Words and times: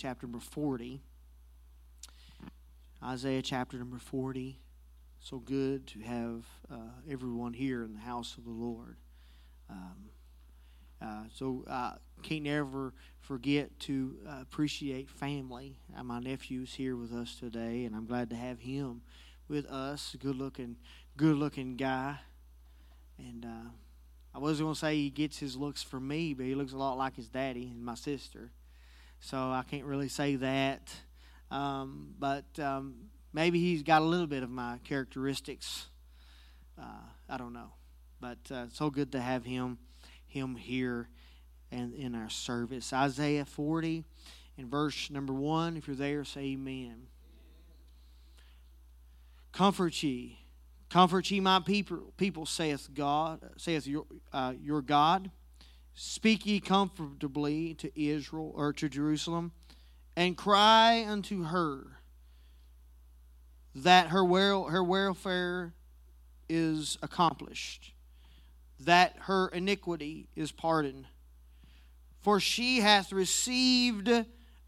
chapter 0.00 0.26
number 0.26 0.40
40. 0.40 1.02
Isaiah 3.04 3.42
chapter 3.42 3.76
number 3.76 3.98
40. 3.98 4.58
So 5.18 5.36
good 5.36 5.86
to 5.88 6.00
have 6.00 6.46
uh, 6.72 6.92
everyone 7.06 7.52
here 7.52 7.84
in 7.84 7.92
the 7.92 8.00
house 8.00 8.38
of 8.38 8.44
the 8.44 8.50
Lord. 8.50 8.96
Um, 9.68 9.96
uh, 11.02 11.24
so 11.34 11.64
I 11.68 11.72
uh, 11.72 11.94
can't 12.22 12.46
ever 12.46 12.94
forget 13.18 13.78
to 13.80 14.16
uh, 14.26 14.38
appreciate 14.40 15.10
family. 15.10 15.76
Uh, 15.94 16.02
my 16.02 16.18
nephew's 16.18 16.72
here 16.72 16.96
with 16.96 17.12
us 17.12 17.36
today, 17.38 17.84
and 17.84 17.94
I'm 17.94 18.06
glad 18.06 18.30
to 18.30 18.36
have 18.36 18.60
him 18.60 19.02
with 19.48 19.66
us. 19.66 20.16
Good 20.18 20.36
looking, 20.36 20.76
good 21.18 21.36
looking 21.36 21.76
guy. 21.76 22.20
And 23.18 23.44
uh, 23.44 23.68
I 24.34 24.38
wasn't 24.38 24.64
going 24.64 24.74
to 24.74 24.80
say 24.80 24.96
he 24.96 25.10
gets 25.10 25.36
his 25.36 25.56
looks 25.56 25.82
from 25.82 26.08
me, 26.08 26.32
but 26.32 26.46
he 26.46 26.54
looks 26.54 26.72
a 26.72 26.78
lot 26.78 26.96
like 26.96 27.16
his 27.16 27.28
daddy 27.28 27.68
and 27.68 27.84
my 27.84 27.96
sister. 27.96 28.50
So 29.20 29.36
I 29.36 29.62
can't 29.68 29.84
really 29.84 30.08
say 30.08 30.36
that. 30.36 30.88
Um, 31.50 32.14
but 32.18 32.58
um, 32.58 32.94
maybe 33.32 33.60
he's 33.60 33.82
got 33.82 34.02
a 34.02 34.04
little 34.04 34.26
bit 34.26 34.42
of 34.42 34.50
my 34.50 34.78
characteristics. 34.84 35.86
Uh, 36.78 37.04
I 37.28 37.36
don't 37.36 37.52
know. 37.52 37.72
But 38.20 38.38
so 38.72 38.90
good 38.90 39.12
to 39.12 39.20
have 39.20 39.44
him 39.44 39.78
him 40.30 40.54
here 40.54 41.08
and 41.70 41.92
in 41.94 42.14
our 42.14 42.30
service. 42.30 42.92
Isaiah 42.92 43.44
40 43.44 44.04
in 44.56 44.68
verse 44.68 45.10
number 45.10 45.32
1. 45.32 45.76
If 45.76 45.86
you're 45.88 45.96
there, 45.96 46.24
say 46.24 46.40
amen. 46.52 47.08
Comfort 49.52 50.02
ye. 50.02 50.38
Comfort 50.88 51.30
ye 51.30 51.40
my 51.40 51.60
people, 51.60 52.12
people 52.16 52.46
saith 52.46 52.88
God, 52.94 53.40
saith 53.56 53.86
your, 53.86 54.06
uh, 54.32 54.54
your 54.60 54.82
God. 54.82 55.30
Speak 55.94 56.46
ye 56.46 56.60
comfortably 56.60 57.74
to 57.74 58.00
Israel 58.00 58.52
or 58.54 58.72
to 58.74 58.88
Jerusalem, 58.88 59.52
and 60.16 60.36
cry 60.36 61.04
unto 61.06 61.44
her 61.44 61.98
that 63.74 64.08
her, 64.08 64.24
wel- 64.24 64.64
her 64.64 64.82
welfare 64.82 65.74
is 66.48 66.98
accomplished 67.02 67.92
that 68.80 69.14
her 69.22 69.48
iniquity 69.48 70.28
is 70.34 70.52
pardoned. 70.52 71.06
For 72.20 72.40
she 72.40 72.80
hath 72.80 73.12
received 73.12 74.10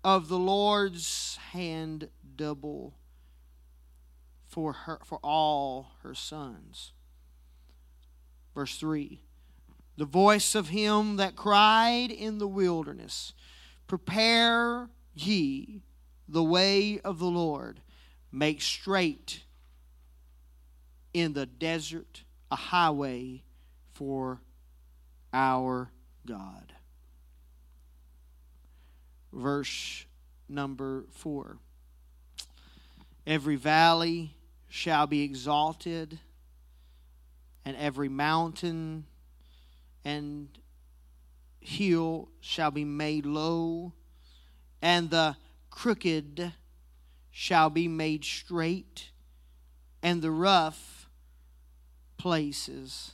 of 0.04 0.28
the 0.28 0.38
Lord's 0.38 1.36
hand 1.52 2.08
double 2.36 2.94
for 4.46 4.72
her 4.72 4.98
for 5.04 5.18
all 5.22 5.92
her 6.02 6.14
sons. 6.14 6.92
Verse 8.54 8.76
3 8.76 9.20
The 9.96 10.04
voice 10.04 10.54
of 10.54 10.68
him 10.68 11.16
that 11.16 11.36
cried 11.36 12.10
in 12.10 12.38
the 12.38 12.48
wilderness, 12.48 13.34
Prepare 13.86 14.88
ye 15.14 15.82
the 16.28 16.42
way 16.42 16.98
of 17.00 17.18
the 17.18 17.26
Lord, 17.26 17.80
make 18.30 18.62
straight 18.62 19.42
in 21.12 21.34
the 21.34 21.44
desert 21.46 22.24
a 22.50 22.56
highway 22.56 23.42
for 23.92 24.40
our 25.32 25.90
God. 26.26 26.72
Verse 29.32 30.04
number 30.48 31.04
four 31.10 31.58
Every 33.26 33.56
valley 33.56 34.34
shall 34.68 35.06
be 35.06 35.22
exalted, 35.22 36.18
and 37.64 37.76
every 37.76 38.08
mountain 38.08 39.04
and 40.04 40.48
hill 41.60 42.28
shall 42.40 42.70
be 42.70 42.84
made 42.84 43.24
low, 43.26 43.92
and 44.80 45.10
the 45.10 45.36
crooked 45.70 46.52
shall 47.30 47.70
be 47.70 47.88
made 47.88 48.24
straight, 48.24 49.10
and 50.02 50.20
the 50.20 50.30
rough 50.30 51.08
places 52.18 53.12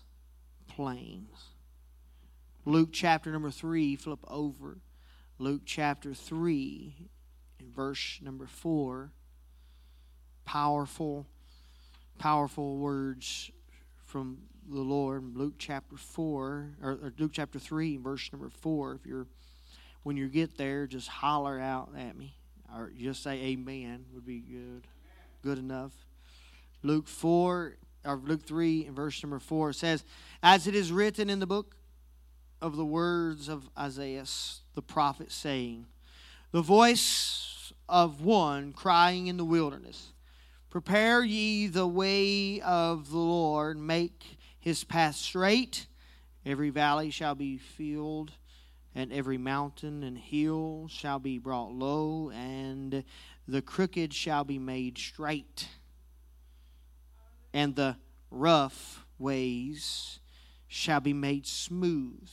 plains. 0.67 1.49
Luke 2.65 2.91
chapter 2.93 3.33
number 3.33 3.51
3, 3.51 3.97
flip 3.97 4.21
over. 4.29 4.79
Luke 5.39 5.63
chapter 5.65 6.13
3, 6.15 7.09
verse 7.75 8.19
number 8.23 8.47
4. 8.47 9.11
Powerful, 10.45 11.27
powerful 12.19 12.77
words 12.77 13.51
from 14.05 14.39
the 14.71 14.81
Lord. 14.81 15.37
Luke 15.37 15.55
chapter 15.59 15.97
4, 15.97 16.71
or, 16.83 16.91
or 16.91 17.13
Luke 17.19 17.33
chapter 17.33 17.59
3, 17.59 17.97
verse 17.99 18.31
number 18.33 18.49
4. 18.49 18.95
If 18.95 19.07
you're, 19.07 19.27
when 20.03 20.17
you 20.17 20.29
get 20.29 20.57
there, 20.57 20.87
just 20.87 21.09
holler 21.09 21.59
out 21.61 21.91
at 21.97 22.17
me. 22.17 22.35
Or 22.75 22.93
just 22.97 23.23
say 23.23 23.33
amen 23.33 24.05
would 24.13 24.27
be 24.27 24.41
good. 24.41 24.87
Good 25.43 25.59
enough. 25.59 25.93
Luke 26.83 27.09
4 27.09 27.77
or 28.05 28.21
Luke 28.25 28.45
3 28.45 28.87
and 28.87 28.97
verse 28.97 29.23
number 29.23 29.39
4 29.39 29.73
says, 29.73 30.05
As 30.43 30.67
it 30.67 30.75
is 30.75 30.93
written 30.93 31.29
in 31.29 31.41
the 31.41 31.47
book 31.47 31.77
of 32.61 32.77
the 32.77 32.85
words 32.85 33.49
of 33.49 33.69
Isaiah 33.79 34.25
the 34.75 34.83
prophet, 34.83 35.33
saying, 35.33 35.87
The 36.53 36.63
voice 36.63 37.73
of 37.89 38.23
one 38.23 38.73
crying 38.73 39.27
in 39.27 39.37
the 39.37 39.45
wilderness, 39.45 40.13
Prepare 40.71 41.25
ye 41.25 41.67
the 41.67 41.87
way 41.87 42.61
of 42.61 43.11
the 43.11 43.19
Lord, 43.19 43.79
make 43.79 44.38
his 44.59 44.85
path 44.85 45.17
straight. 45.17 45.87
Every 46.45 46.71
valley 46.71 47.11
shall 47.11 47.35
be 47.35 47.59
filled, 47.59 48.33
and 48.95 49.13
every 49.13 49.39
mountain 49.39 50.03
and 50.03 50.17
hill 50.17 50.89
shall 50.91 51.19
be 51.19 51.39
brought 51.39 51.73
low, 51.73 52.31
and 52.31 53.05
the 53.47 53.63
crooked 53.63 54.15
shall 54.15 54.45
be 54.45 54.59
made 54.59 54.99
straight 54.99 55.69
and 57.53 57.75
the 57.75 57.97
rough 58.31 59.05
ways 59.19 60.21
shall 60.67 61.01
be 61.01 61.13
made 61.13 61.47
smooth. 61.47 62.29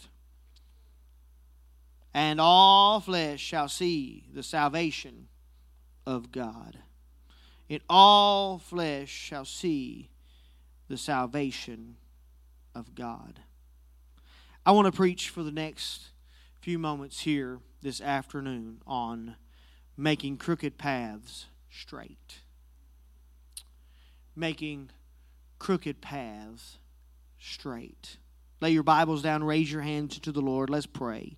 And 2.13 2.39
all 2.39 2.99
flesh 2.99 3.41
shall 3.41 3.67
see 3.67 4.27
the 4.33 4.43
salvation 4.43 5.27
of 6.05 6.31
God. 6.31 6.77
And 7.69 7.81
all 7.89 8.59
flesh 8.59 9.09
shall 9.09 9.45
see 9.45 10.09
the 10.87 10.97
salvation 10.97 11.97
of 12.75 12.93
God. 12.93 13.39
I 14.65 14.71
want 14.71 14.85
to 14.85 14.91
preach 14.91 15.29
for 15.29 15.41
the 15.41 15.51
next 15.51 16.09
few 16.59 16.77
moments 16.77 17.21
here 17.21 17.59
this 17.81 18.01
afternoon 18.01 18.81
on 18.85 19.35
making 19.95 20.37
crooked 20.37 20.77
paths 20.77 21.45
straight. 21.71 22.41
Making 24.35 24.89
crooked 25.59 26.01
paths 26.01 26.77
straight. 27.39 28.17
Lay 28.61 28.71
your 28.71 28.83
Bibles 28.83 29.21
down, 29.21 29.43
raise 29.43 29.71
your 29.71 29.81
hands 29.81 30.19
to 30.19 30.31
the 30.31 30.41
Lord. 30.41 30.69
Let's 30.69 30.85
pray. 30.85 31.35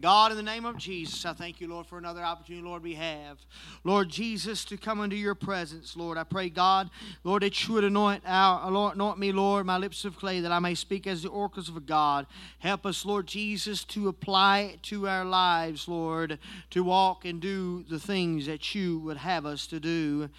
God, 0.00 0.30
in 0.30 0.38
the 0.38 0.42
name 0.42 0.64
of 0.64 0.78
Jesus, 0.78 1.26
I 1.26 1.34
thank 1.34 1.60
you, 1.60 1.68
Lord, 1.68 1.84
for 1.84 1.98
another 1.98 2.22
opportunity, 2.22 2.64
Lord, 2.64 2.82
we 2.82 2.94
have. 2.94 3.38
Lord 3.84 4.08
Jesus, 4.08 4.64
to 4.66 4.78
come 4.78 5.02
into 5.02 5.16
your 5.16 5.34
presence, 5.34 5.94
Lord. 5.94 6.16
I 6.16 6.24
pray, 6.24 6.48
God, 6.48 6.88
Lord, 7.22 7.42
that 7.42 7.68
you 7.68 7.74
would 7.74 7.84
anoint, 7.84 8.22
our, 8.24 8.70
Lord, 8.70 8.94
anoint 8.94 9.18
me, 9.18 9.30
Lord, 9.30 9.66
my 9.66 9.76
lips 9.76 10.06
of 10.06 10.16
clay, 10.16 10.40
that 10.40 10.52
I 10.52 10.58
may 10.58 10.74
speak 10.74 11.06
as 11.06 11.22
the 11.22 11.28
oracles 11.28 11.68
of 11.68 11.84
God. 11.84 12.26
Help 12.60 12.86
us, 12.86 13.04
Lord 13.04 13.26
Jesus, 13.26 13.84
to 13.86 14.08
apply 14.08 14.60
it 14.60 14.82
to 14.84 15.06
our 15.06 15.24
lives, 15.24 15.86
Lord, 15.86 16.38
to 16.70 16.82
walk 16.82 17.26
and 17.26 17.40
do 17.40 17.84
the 17.90 18.00
things 18.00 18.46
that 18.46 18.74
you 18.74 19.00
would 19.00 19.18
have 19.18 19.44
us 19.44 19.66
to 19.66 19.80
do 19.80 20.30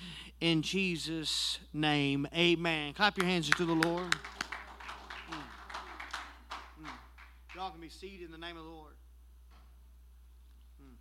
in 0.42 0.64
Jesus' 0.64 1.60
name. 1.72 2.28
Amen. 2.36 2.94
Clap 2.94 3.18
your 3.18 3.28
hands 3.28 3.50
to 3.52 3.64
the 3.64 3.74
Lord. 3.74 4.12
Mm. 5.30 5.38
Mm. 6.84 6.90
Y'all 7.62 7.70
can 7.70 7.80
be 7.80 7.90
seated 7.90 8.26
in 8.26 8.32
the 8.32 8.40
name 8.40 8.58
of 8.58 8.64
the 8.64 8.70
Lord. 8.72 8.96
Mm. 10.82 10.96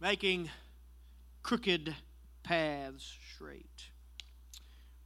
Making 0.00 0.48
crooked 1.42 1.96
paths 2.44 3.18
straight. 3.34 3.86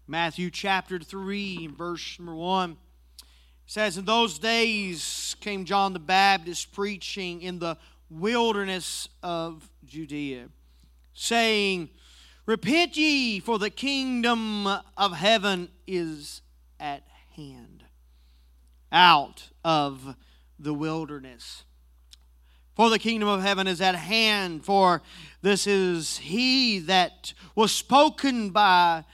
Matthew 0.06 0.50
chapter 0.50 0.98
3, 0.98 1.68
verse 1.68 2.18
number 2.18 2.34
1 2.34 2.76
says, 3.64 3.96
In 3.96 4.04
those 4.04 4.38
days 4.38 5.36
came 5.40 5.64
John 5.64 5.94
the 5.94 5.98
Baptist 5.98 6.70
preaching 6.70 7.40
in 7.40 7.60
the 7.60 7.78
wilderness 8.10 9.08
of 9.22 9.70
Judea 9.86 10.50
saying, 11.14 11.88
Repent 12.44 12.98
ye, 12.98 13.40
for 13.40 13.58
the 13.58 13.70
kingdom 13.70 14.66
of 14.98 15.14
heaven 15.14 15.70
is 15.86 16.42
at 16.78 17.04
hand. 17.36 17.73
Out 18.94 19.50
of 19.64 20.16
the 20.58 20.72
wilderness. 20.72 21.64
For 22.74 22.88
the 22.88 22.98
kingdom 22.98 23.28
of 23.28 23.42
heaven 23.42 23.66
is 23.66 23.80
at 23.80 23.94
hand, 23.94 24.64
for 24.64 25.02
this 25.42 25.66
is 25.66 26.18
he 26.18 26.78
that 26.80 27.34
was 27.54 27.70
spoken 27.72 28.50
by 28.50 29.04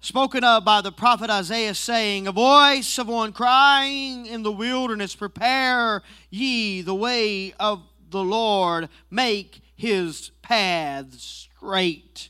spoken 0.00 0.44
of 0.44 0.64
by 0.64 0.80
the 0.80 0.92
prophet 0.92 1.30
Isaiah, 1.30 1.74
saying, 1.74 2.26
A 2.26 2.32
voice 2.32 2.98
of 2.98 3.08
one 3.08 3.32
crying 3.32 4.26
in 4.26 4.42
the 4.42 4.52
wilderness, 4.52 5.16
Prepare 5.16 6.02
ye 6.30 6.82
the 6.82 6.94
way 6.94 7.52
of 7.58 7.82
the 8.10 8.22
Lord 8.22 8.88
make 9.10 9.60
his 9.76 10.30
paths 10.42 11.48
straight. 11.56 12.28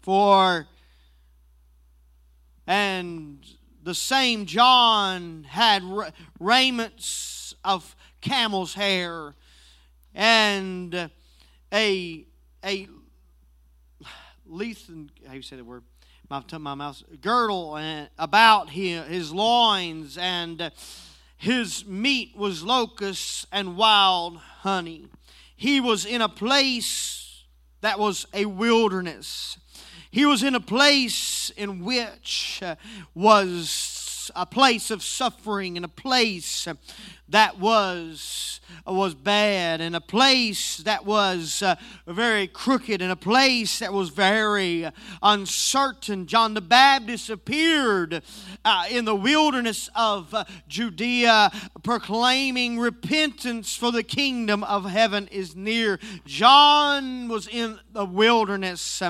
For, 0.00 0.66
and 2.66 3.38
the 3.84 3.94
same 3.94 4.46
John 4.46 5.44
had 5.44 5.82
raiments 6.40 7.54
of 7.62 7.94
camel's 8.22 8.74
hair 8.74 9.34
and 10.14 11.10
a 11.72 12.24
a 12.64 12.88
lethen 14.48 15.10
how 15.26 15.34
you 15.34 15.42
say 15.42 15.56
the 15.56 15.64
word? 15.64 15.84
My 16.30 16.42
my 16.58 16.74
mouth 16.74 17.02
girdle 17.20 17.78
about 18.18 18.70
his 18.70 19.32
loins 19.32 20.16
and 20.16 20.72
his 21.36 21.84
meat 21.84 22.34
was 22.34 22.62
locusts 22.62 23.46
and 23.52 23.76
wild 23.76 24.38
honey. 24.38 25.08
He 25.56 25.80
was 25.80 26.06
in 26.06 26.22
a 26.22 26.28
place 26.28 27.44
that 27.82 27.98
was 27.98 28.24
a 28.32 28.46
wilderness 28.46 29.58
he 30.14 30.24
was 30.24 30.44
in 30.44 30.54
a 30.54 30.60
place 30.60 31.50
in 31.56 31.84
which 31.84 32.60
uh, 32.62 32.76
was 33.16 34.30
a 34.36 34.46
place 34.46 34.92
of 34.92 35.02
suffering 35.02 35.76
and 35.76 35.84
a 35.84 35.88
place 35.88 36.68
that 37.28 37.58
was 37.58 38.60
was 38.86 39.14
bad 39.14 39.80
and 39.80 39.96
a 39.96 40.00
place 40.00 40.78
that 40.78 41.04
was 41.04 41.62
uh, 41.62 41.74
very 42.06 42.46
crooked 42.46 43.00
and 43.00 43.10
a 43.10 43.16
place 43.16 43.78
that 43.78 43.92
was 43.92 44.10
very 44.10 44.86
uncertain. 45.22 46.26
John 46.26 46.54
the 46.54 46.60
baptist 46.60 47.30
appeared 47.30 48.22
uh, 48.64 48.84
in 48.90 49.04
the 49.04 49.14
wilderness 49.14 49.88
of 49.94 50.34
uh, 50.34 50.44
judea 50.68 51.50
proclaiming 51.82 52.78
repentance 52.78 53.76
for 53.76 53.90
the 53.92 54.02
kingdom 54.02 54.64
of 54.64 54.84
heaven 54.84 55.28
is 55.28 55.56
near. 55.56 55.98
John 56.26 57.28
was 57.28 57.48
in 57.48 57.78
the 57.92 58.04
wilderness 58.04 59.02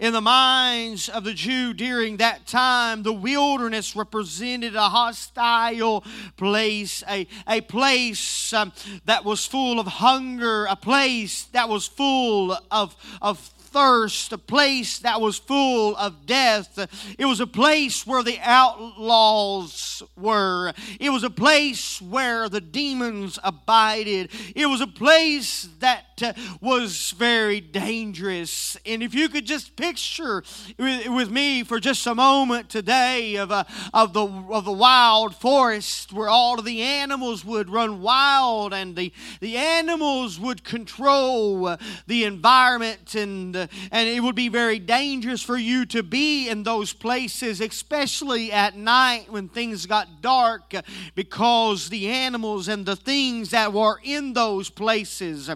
in 0.00 0.12
the 0.12 0.20
minds 0.20 1.08
of 1.08 1.24
the 1.24 1.34
jew 1.34 1.74
during 1.74 2.16
that 2.16 2.46
time. 2.46 3.02
The 3.02 3.12
wilderness 3.12 3.94
represented 3.94 4.74
a 4.74 4.88
hostile 4.88 6.04
place 6.36 7.02
a, 7.08 7.26
a 7.46 7.51
place 7.60 8.52
um, 8.52 8.72
that 9.04 9.24
was 9.24 9.46
full 9.46 9.78
of 9.78 9.86
hunger, 9.86 10.66
a 10.66 10.76
place 10.76 11.44
that 11.52 11.68
was 11.68 11.86
full 11.86 12.56
of, 12.70 12.96
of 13.20 13.50
thirst, 13.72 14.32
a 14.32 14.38
place 14.38 14.98
that 15.00 15.20
was 15.20 15.38
full 15.38 15.96
of 15.96 16.26
death. 16.26 16.78
It 17.18 17.24
was 17.24 17.40
a 17.40 17.46
place 17.46 18.06
where 18.06 18.22
the 18.22 18.38
outlaws 18.42 20.02
were. 20.16 20.72
It 21.00 21.10
was 21.10 21.24
a 21.24 21.30
place 21.30 22.00
where 22.00 22.48
the 22.48 22.60
demons 22.60 23.38
abided. 23.42 24.30
It 24.54 24.66
was 24.66 24.80
a 24.80 24.86
place 24.86 25.68
that 25.80 26.04
uh, 26.22 26.32
was 26.60 27.12
very 27.12 27.60
dangerous. 27.60 28.76
And 28.86 29.02
if 29.02 29.14
you 29.14 29.28
could 29.28 29.46
just 29.46 29.76
picture 29.76 30.44
with, 30.78 31.32
me 31.32 31.62
for 31.62 31.80
just 31.80 32.06
a 32.06 32.14
moment 32.14 32.68
today 32.68 33.36
of, 33.36 33.50
uh, 33.50 33.64
of, 33.94 34.12
the, 34.12 34.26
of 34.26 34.64
the 34.66 34.72
wild 34.72 35.34
forest 35.34 36.12
where 36.12 36.28
all 36.28 36.58
of 36.58 36.64
the 36.64 36.82
animals 36.82 37.44
would 37.44 37.70
run 37.70 38.02
wild 38.02 38.74
and 38.74 38.96
the, 38.96 39.12
the 39.40 39.56
animals 39.56 40.38
would 40.38 40.62
control 40.62 41.76
the 42.06 42.24
environment 42.24 43.14
and 43.14 43.61
and 43.90 44.08
it 44.08 44.22
would 44.22 44.34
be 44.34 44.48
very 44.48 44.78
dangerous 44.78 45.42
for 45.42 45.56
you 45.56 45.84
to 45.86 46.02
be 46.02 46.48
in 46.48 46.62
those 46.62 46.92
places, 46.92 47.60
especially 47.60 48.52
at 48.52 48.76
night 48.76 49.26
when 49.30 49.48
things 49.48 49.86
got 49.86 50.22
dark, 50.22 50.74
because 51.14 51.88
the 51.88 52.08
animals 52.08 52.68
and 52.68 52.86
the 52.86 52.96
things 52.96 53.50
that 53.50 53.72
were 53.72 54.00
in 54.02 54.32
those 54.32 54.70
places 54.70 55.50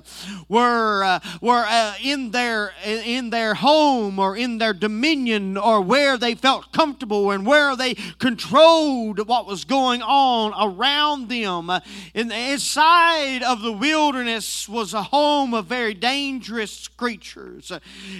were 0.48 1.04
uh, 1.04 1.20
were 1.40 1.64
uh, 1.66 1.94
in 2.02 2.30
their 2.30 2.72
in 2.84 3.30
their 3.30 3.54
home 3.54 4.18
or 4.18 4.36
in 4.36 4.58
their 4.58 4.72
dominion 4.72 5.56
or 5.56 5.80
where 5.80 6.16
they 6.16 6.34
felt 6.34 6.72
comfortable 6.72 7.30
and 7.30 7.46
where 7.46 7.76
they 7.76 7.94
controlled 8.18 9.26
what 9.26 9.46
was 9.46 9.64
going 9.64 10.02
on 10.02 10.52
around 10.60 11.28
them. 11.28 11.70
In 12.14 12.28
the 12.28 12.36
inside 12.52 13.42
of 13.42 13.62
the 13.62 13.72
wilderness 13.72 14.68
was 14.68 14.94
a 14.94 15.02
home 15.02 15.54
of 15.54 15.66
very 15.66 15.94
dangerous 15.94 16.88
creatures. 16.88 17.72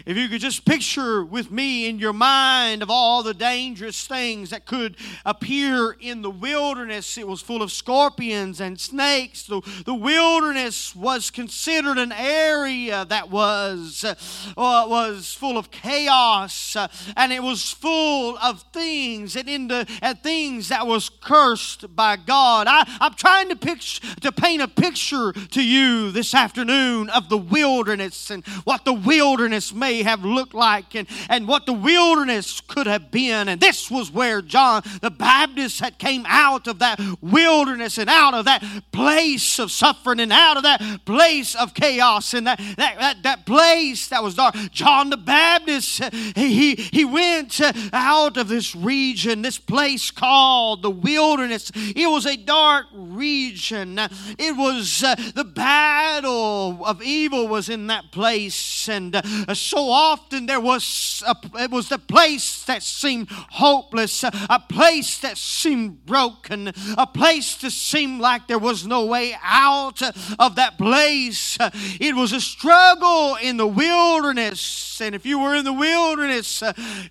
If 0.05 0.17
you 0.17 0.29
could 0.29 0.41
just 0.41 0.65
picture 0.65 1.25
with 1.25 1.51
me 1.51 1.89
in 1.89 1.99
your 1.99 2.13
mind 2.13 2.83
of 2.83 2.91
all 2.91 3.23
the 3.23 3.35
dangerous 3.35 4.07
things 4.07 4.51
that 4.51 4.67
could 4.67 4.97
appear 5.25 5.97
in 6.01 6.23
the 6.23 6.31
wilderness, 6.31 7.19
it 7.19 7.27
was 7.27 7.41
full 7.41 7.63
of 7.63 7.73
scorpions 7.73 8.61
and 8.61 8.79
snakes. 8.79 9.45
The, 9.45 9.61
the 9.85 9.95
wilderness 9.95 10.95
was 10.95 11.31
considered 11.31 11.99
an 11.99 12.13
area 12.13 13.05
that 13.07 13.31
was, 13.31 14.05
uh, 14.05 14.15
was 14.57 15.33
full 15.33 15.59
of 15.59 15.71
chaos 15.71 16.77
uh, 16.77 16.89
and 17.17 17.33
it 17.33 17.43
was 17.43 17.71
full 17.71 18.37
of 18.39 18.63
things 18.73 19.37
and, 19.37 19.49
in 19.49 19.69
the, 19.69 19.87
and 20.03 20.23
things 20.23 20.69
that 20.69 20.87
was 20.87 21.09
cursed 21.09 21.95
by 21.95 22.17
God. 22.17 22.67
I, 22.69 22.85
I'm 23.01 23.15
trying 23.15 23.49
to, 23.49 23.57
picture, 23.57 24.03
to 24.21 24.33
paint 24.33 24.63
a 24.63 24.69
picture 24.69 25.33
to 25.33 25.63
you 25.63 26.11
this 26.11 26.35
afternoon 26.35 27.11
of 27.11 27.29
the 27.29 27.39
wilderness 27.39 28.31
and 28.31 28.47
what 28.65 28.85
the 28.85 28.93
wilderness 28.93 29.66
may 29.73 29.97
may 29.97 30.03
have 30.03 30.25
looked 30.25 30.55
like 30.55 30.95
and, 30.95 31.07
and 31.29 31.47
what 31.47 31.65
the 31.65 31.73
wilderness 31.73 32.61
could 32.61 32.87
have 32.87 33.11
been. 33.11 33.49
And 33.49 33.61
this 33.61 33.89
was 33.91 34.11
where 34.11 34.43
John 34.43 34.83
the 35.01 35.11
Baptist 35.11 35.81
had 35.81 35.99
came 35.99 36.25
out 36.27 36.67
of 36.67 36.81
that 36.81 37.01
wilderness 37.21 37.99
and 37.99 38.11
out 38.11 38.35
of 38.35 38.45
that 38.47 38.65
place 38.93 39.59
of 39.59 39.71
suffering 39.71 40.19
and 40.21 40.33
out 40.33 40.57
of 40.57 40.65
that 40.65 41.05
place 41.05 41.55
of 41.55 41.73
chaos 41.75 42.35
and 42.35 42.47
that, 42.47 42.59
that, 42.77 42.99
that, 42.99 43.23
that 43.23 43.47
place 43.47 44.09
that 44.09 44.23
was 44.23 44.35
dark. 44.35 44.55
John 44.73 45.11
the 45.11 45.17
Baptist, 45.17 46.03
he, 46.35 46.75
he 46.75 47.05
went 47.05 47.61
out 47.93 48.37
of 48.37 48.49
this 48.49 48.75
region, 48.75 49.43
this 49.43 49.59
place 49.59 50.11
called 50.11 50.83
the 50.83 50.91
wilderness. 50.91 51.71
It 51.75 52.11
was 52.11 52.27
a 52.27 52.37
dark 52.37 52.87
region. 52.93 53.99
It 54.39 54.57
was 54.57 55.03
uh, 55.05 55.15
the 55.35 55.45
battle 55.45 56.85
of 56.85 57.03
evil 57.03 57.47
was 57.47 57.69
in 57.69 57.87
that 57.87 58.11
place. 58.11 58.89
And 58.89 59.15
uh, 59.15 59.55
so 59.59 59.89
often 59.89 60.47
there 60.47 60.61
was 60.61 61.23
a, 61.27 61.37
it 61.61 61.71
was 61.71 61.89
the 61.89 61.99
place 61.99 62.65
that 62.65 62.83
seemed 62.83 63.29
hopeless, 63.31 64.25
a 64.25 64.63
place 64.69 65.19
that 65.19 65.39
seemed 65.39 66.05
broken, 66.07 66.73
a 66.97 67.07
place 67.07 67.57
that 67.57 67.73
seemed 67.73 68.21
like 68.21 68.47
there 68.49 68.59
was 68.59 68.87
no 68.87 69.07
way 69.07 69.37
out 69.43 70.03
of 70.39 70.57
that 70.57 70.79
place. 70.79 71.59
It 72.01 72.15
was 72.15 72.33
a 72.33 72.41
struggle 72.41 73.37
in 73.43 73.57
the 73.57 73.67
wilderness. 73.67 75.01
And 75.01 75.15
if 75.15 75.27
you 75.27 75.39
were 75.39 75.55
in 75.55 75.65
the 75.65 75.73
wilderness, 75.73 76.63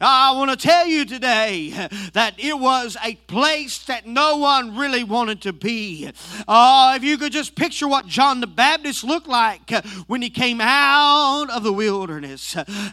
I 0.01 0.31
want 0.35 0.51
to 0.51 0.57
tell 0.57 0.87
you 0.87 1.05
today 1.05 1.69
that 2.13 2.35
it 2.37 2.57
was 2.57 2.97
a 3.03 3.15
place 3.15 3.79
that 3.85 4.07
no 4.07 4.37
one 4.37 4.75
really 4.75 5.03
wanted 5.03 5.41
to 5.41 5.53
be. 5.53 6.11
Uh, 6.47 6.93
if 6.95 7.03
you 7.03 7.17
could 7.17 7.31
just 7.31 7.55
picture 7.55 7.87
what 7.87 8.07
John 8.07 8.41
the 8.41 8.47
Baptist 8.47 9.03
looked 9.03 9.27
like 9.27 9.71
when 10.07 10.21
he 10.21 10.29
came 10.29 10.59
out 10.61 11.49
of 11.49 11.63
the 11.63 11.73
wilderness 11.73 12.34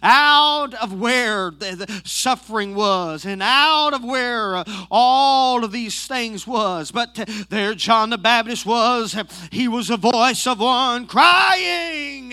out 0.03 0.75
of 0.75 0.99
where 0.99 1.51
the 1.51 2.03
suffering 2.05 2.75
was 2.75 3.25
and 3.25 3.43
out 3.43 3.95
of 3.95 4.05
where 4.05 4.65
all 4.91 5.65
of 5.65 5.73
these 5.73 6.07
things 6.07 6.47
was. 6.47 6.91
But 6.91 7.15
there 7.51 7.75
John 7.75 8.11
the 8.11 8.19
Baptist 8.19 8.67
was. 8.67 9.17
He 9.51 9.69
was 9.69 9.91
a 9.91 9.97
voice 9.97 10.47
of 10.47 10.61
one 10.61 11.07
crying 11.07 12.33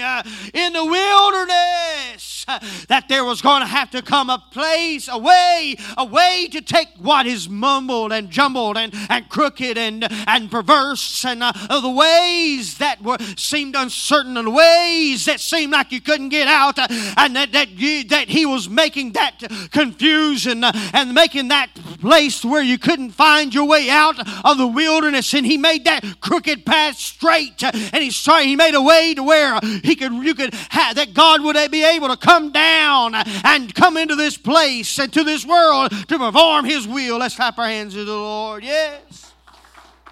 in 0.53 0.73
the 0.73 0.85
wilderness 0.85 2.45
that 2.87 3.05
there 3.07 3.23
was 3.23 3.41
going 3.41 3.61
to 3.61 3.67
have 3.67 3.91
to 3.91 4.01
come 4.01 4.29
a 4.29 4.43
place, 4.51 5.07
a 5.07 5.17
way, 5.17 5.75
a 5.97 6.05
way 6.05 6.47
to 6.51 6.61
take 6.61 6.87
what 6.97 7.27
is 7.27 7.49
mumbled 7.49 8.11
and 8.11 8.29
jumbled 8.29 8.77
and, 8.77 8.93
and 9.09 9.29
crooked 9.29 9.77
and, 9.77 10.07
and 10.27 10.49
perverse 10.49 11.25
and 11.25 11.43
uh, 11.43 11.51
the 11.81 11.89
ways 11.89 12.77
that 12.77 13.01
were 13.01 13.17
seemed 13.35 13.75
uncertain 13.75 14.37
and 14.37 14.47
the 14.47 14.51
ways 14.51 15.25
that 15.25 15.39
seemed 15.39 15.71
like 15.71 15.91
you 15.91 16.01
couldn't 16.01 16.29
get 16.29 16.47
out 16.47 16.77
uh, 16.79 16.87
and 16.89 17.35
that, 17.35 17.51
that, 17.51 17.67
that 18.09 18.27
he 18.27 18.45
was 18.45 18.69
making 18.69 19.13
that 19.13 19.39
confusion 19.71 20.63
uh, 20.63 20.71
and 20.93 21.13
making 21.13 21.49
that 21.49 21.73
place 22.01 22.43
where 22.43 22.61
you 22.61 22.77
couldn't 22.77 23.11
find 23.11 23.53
your 23.53 23.67
way 23.67 23.89
out 23.89 24.19
of 24.45 24.57
the 24.57 24.67
wilderness. 24.67 25.33
And 25.33 25.45
he 25.45 25.57
made 25.57 25.85
that 25.85 26.21
crooked 26.21 26.65
path 26.65 26.97
straight 26.97 27.63
uh, 27.63 27.71
and 27.73 28.03
he 28.03 28.11
started, 28.11 28.47
he 28.47 28.55
made 28.55 28.75
a 28.75 28.81
way 28.81 29.13
to 29.13 29.23
where 29.23 29.59
he 29.83 29.95
could 29.95 30.13
you 30.13 30.33
could 30.33 30.53
have 30.69 30.95
that 30.95 31.13
God 31.13 31.43
would 31.43 31.55
be 31.71 31.83
able 31.83 32.07
to 32.09 32.17
come 32.17 32.51
down 32.51 33.15
and 33.15 33.73
come 33.73 33.97
into 33.97 34.15
this 34.15 34.37
place 34.37 34.97
and 34.99 35.11
to 35.13 35.23
this 35.23 35.45
world 35.45 35.91
to 36.07 36.17
perform 36.17 36.65
his 36.65 36.87
will. 36.87 37.17
Let's 37.17 37.35
clap 37.35 37.57
our 37.57 37.67
hands 37.67 37.93
to 37.93 38.05
the 38.05 38.13
Lord. 38.13 38.63
Yes 38.63 39.29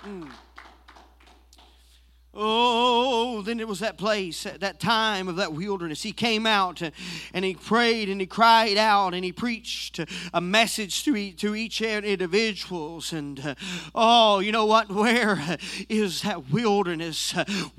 mm. 0.07 0.29
Oh, 2.39 3.41
then 3.41 3.59
it 3.59 3.67
was 3.67 3.79
that 3.79 3.97
place, 3.97 4.43
that 4.43 4.79
time 4.79 5.27
of 5.27 5.37
that 5.37 5.53
wilderness. 5.53 6.03
He 6.03 6.11
came 6.11 6.45
out 6.45 6.83
and 7.33 7.43
he 7.43 7.55
prayed 7.55 8.09
and 8.09 8.21
he 8.21 8.27
cried 8.27 8.77
out 8.77 9.15
and 9.15 9.25
he 9.25 9.31
preached 9.31 9.99
a 10.31 10.39
message 10.39 11.03
to 11.05 11.15
each, 11.15 11.41
to 11.41 11.55
each 11.55 11.81
individuals. 11.81 13.11
And 13.11 13.39
uh, 13.39 13.55
oh, 13.95 14.37
you 14.37 14.51
know 14.51 14.67
what? 14.67 14.91
Where 14.91 15.57
is 15.89 16.21
that 16.21 16.51
wilderness? 16.51 17.31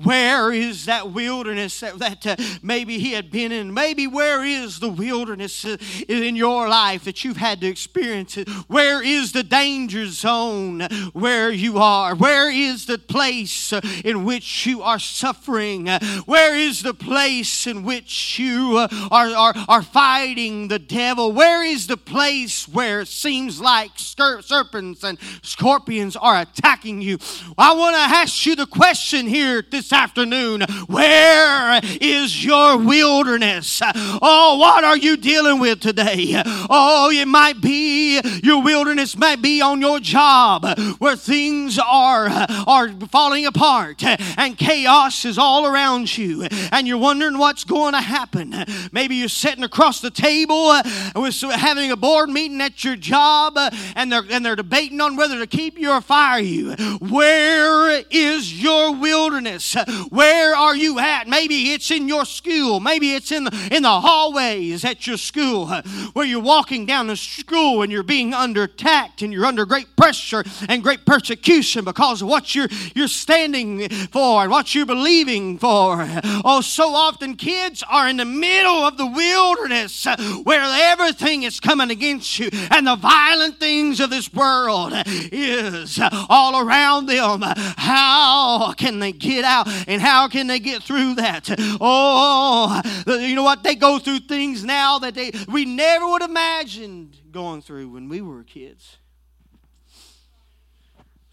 Where 0.03 0.51
is 0.51 0.85
that 0.87 1.09
wilderness 1.11 1.79
that, 1.79 1.97
that 1.99 2.27
uh, 2.27 2.35
maybe 2.61 2.99
he 2.99 3.13
had 3.13 3.31
been 3.31 3.53
in? 3.53 3.73
Maybe 3.73 4.07
where 4.07 4.43
is 4.43 4.81
the 4.81 4.89
wilderness 4.89 5.63
uh, 5.63 5.77
in 6.09 6.35
your 6.35 6.67
life 6.67 7.05
that 7.05 7.23
you've 7.23 7.37
had 7.37 7.61
to 7.61 7.67
experience? 7.67 8.35
Where 8.67 9.01
is 9.01 9.31
the 9.31 9.43
danger 9.43 10.07
zone 10.07 10.81
where 11.13 11.49
you 11.49 11.77
are? 11.77 12.13
Where 12.13 12.51
is 12.51 12.87
the 12.87 12.97
place 12.97 13.71
in 14.03 14.25
which 14.25 14.48
you 14.65 14.81
are 14.81 14.99
suffering? 14.99 15.87
Where 16.25 16.55
is 16.55 16.81
the 16.81 16.93
place 16.93 17.67
in 17.67 17.83
which 17.83 18.39
you 18.39 18.77
uh, 18.77 18.87
are, 19.11 19.29
are, 19.29 19.53
are 19.67 19.81
fighting 19.81 20.67
the 20.67 20.79
devil? 20.79 21.31
Where 21.31 21.63
is 21.63 21.87
the 21.87 21.97
place 21.97 22.67
where 22.67 23.01
it 23.01 23.07
seems 23.07 23.61
like 23.61 23.91
serpents 23.95 25.03
and 25.03 25.17
scorpions 25.41 26.15
are 26.15 26.41
attacking 26.41 27.01
you? 27.01 27.17
I 27.57 27.73
want 27.73 27.95
to 27.95 28.01
ask 28.01 28.45
you 28.45 28.55
the 28.55 28.65
question 28.65 29.27
here 29.27 29.63
this 29.69 29.93
afternoon 29.93 30.61
Where 30.87 31.79
is 32.01 32.43
your 32.43 32.77
wilderness? 32.77 33.81
Oh, 33.83 34.57
what 34.59 34.83
are 34.83 34.97
you 34.97 35.17
dealing 35.17 35.59
with 35.59 35.79
today? 35.79 36.41
Oh, 36.69 37.09
it 37.11 37.27
might 37.27 37.61
be 37.61 38.19
your 38.43 38.61
wilderness 38.61 39.17
might 39.17 39.41
be 39.41 39.61
on 39.61 39.81
your 39.81 39.99
job 39.99 40.65
where 40.99 41.15
things 41.15 41.79
are, 41.79 42.27
are 42.67 42.89
falling 43.11 43.45
apart 43.45 44.03
and 44.39 44.57
chaos 44.57 45.25
is 45.25 45.37
all 45.37 45.67
around 45.67 46.17
you 46.17 46.47
and 46.71 46.87
you're 46.87 46.97
wondering 46.97 47.37
what's 47.37 47.65
going 47.65 47.93
to 47.93 48.01
happen. 48.01 48.55
Maybe 48.93 49.15
you're 49.15 49.27
sitting 49.27 49.65
across 49.65 49.99
the 49.99 50.09
table 50.09 50.69
uh, 50.69 50.81
with 51.15 51.41
having 51.41 51.91
a 51.91 51.97
board 51.97 52.29
meeting 52.29 52.61
at 52.61 52.83
your 52.83 52.95
job 52.95 53.53
uh, 53.57 53.69
and 53.95 54.09
they're, 54.09 54.23
and 54.29 54.45
they're 54.45 54.55
debating 54.55 55.01
on 55.01 55.17
whether 55.17 55.37
to 55.39 55.45
keep 55.45 55.77
you 55.77 55.91
or 55.91 55.99
fire 55.99 56.39
you. 56.39 56.71
Where 56.99 58.01
is 58.09 58.61
your 58.61 58.95
wilderness? 58.95 59.75
Where 60.09 60.55
are 60.55 60.75
you 60.75 60.99
at? 60.99 61.27
Maybe 61.27 61.73
it's 61.73 61.91
in 61.91 62.07
your 62.07 62.23
school. 62.23 62.79
Maybe 62.79 63.15
it's 63.15 63.33
in 63.33 63.43
the, 63.43 63.69
in 63.71 63.83
the 63.83 63.99
hallways 63.99 64.85
at 64.85 65.05
your 65.05 65.17
school 65.17 65.67
where 66.13 66.25
you're 66.25 66.41
walking 66.41 66.85
down 66.85 67.07
the 67.07 67.17
school 67.17 67.81
and 67.81 67.91
you're 67.91 68.03
being 68.03 68.33
under 68.33 68.63
attack 68.63 69.21
and 69.21 69.33
you're 69.33 69.45
under 69.45 69.65
great 69.65 69.97
pressure 69.97 70.45
and 70.69 70.81
great 70.81 71.05
persecution 71.05 71.83
because 71.83 72.21
of 72.21 72.29
what 72.29 72.55
you're, 72.55 72.69
you're 72.95 73.09
standing 73.09 73.89
for 73.89 74.28
for 74.29 74.43
and 74.43 74.51
what 74.51 74.75
you're 74.75 74.85
believing 74.85 75.57
for. 75.57 76.07
Oh, 76.45 76.61
so 76.61 76.93
often 76.93 77.35
kids 77.35 77.83
are 77.89 78.07
in 78.07 78.17
the 78.17 78.25
middle 78.25 78.85
of 78.85 78.95
the 78.95 79.07
wilderness 79.07 80.05
uh, 80.05 80.15
where 80.43 80.61
everything 80.61 81.41
is 81.41 81.59
coming 81.59 81.89
against 81.89 82.37
you 82.37 82.49
and 82.69 82.85
the 82.85 82.95
violent 82.95 83.59
things 83.59 83.99
of 83.99 84.11
this 84.11 84.31
world 84.31 84.93
is 85.07 85.99
all 86.29 86.63
around 86.63 87.07
them. 87.07 87.41
How 87.41 88.73
can 88.73 88.99
they 88.99 89.13
get 89.13 89.45
out 89.45 89.67
and 89.87 89.99
how 89.99 90.27
can 90.27 90.45
they 90.45 90.59
get 90.59 90.83
through 90.83 91.15
that? 91.15 91.49
Oh, 91.81 92.81
you 93.07 93.33
know 93.33 93.43
what? 93.43 93.63
They 93.63 93.73
go 93.73 93.97
through 93.97 94.19
things 94.19 94.63
now 94.63 94.99
that 94.99 95.15
they 95.15 95.31
we 95.47 95.65
never 95.65 96.07
would 96.07 96.21
have 96.21 96.29
imagined 96.29 97.17
going 97.31 97.63
through 97.63 97.89
when 97.89 98.09
we 98.09 98.21
were 98.21 98.43
kids 98.43 98.97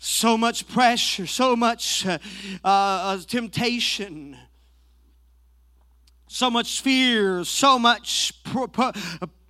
so 0.06 0.38
much 0.38 0.68
pressure, 0.68 1.26
so 1.26 1.56
much 1.56 2.06
uh, 2.06 2.18
uh, 2.62 3.18
temptation, 3.26 4.36
so 6.28 6.48
much 6.48 6.80
fear, 6.80 7.42
so 7.42 7.76
much 7.76 8.32
pro- 8.44 8.70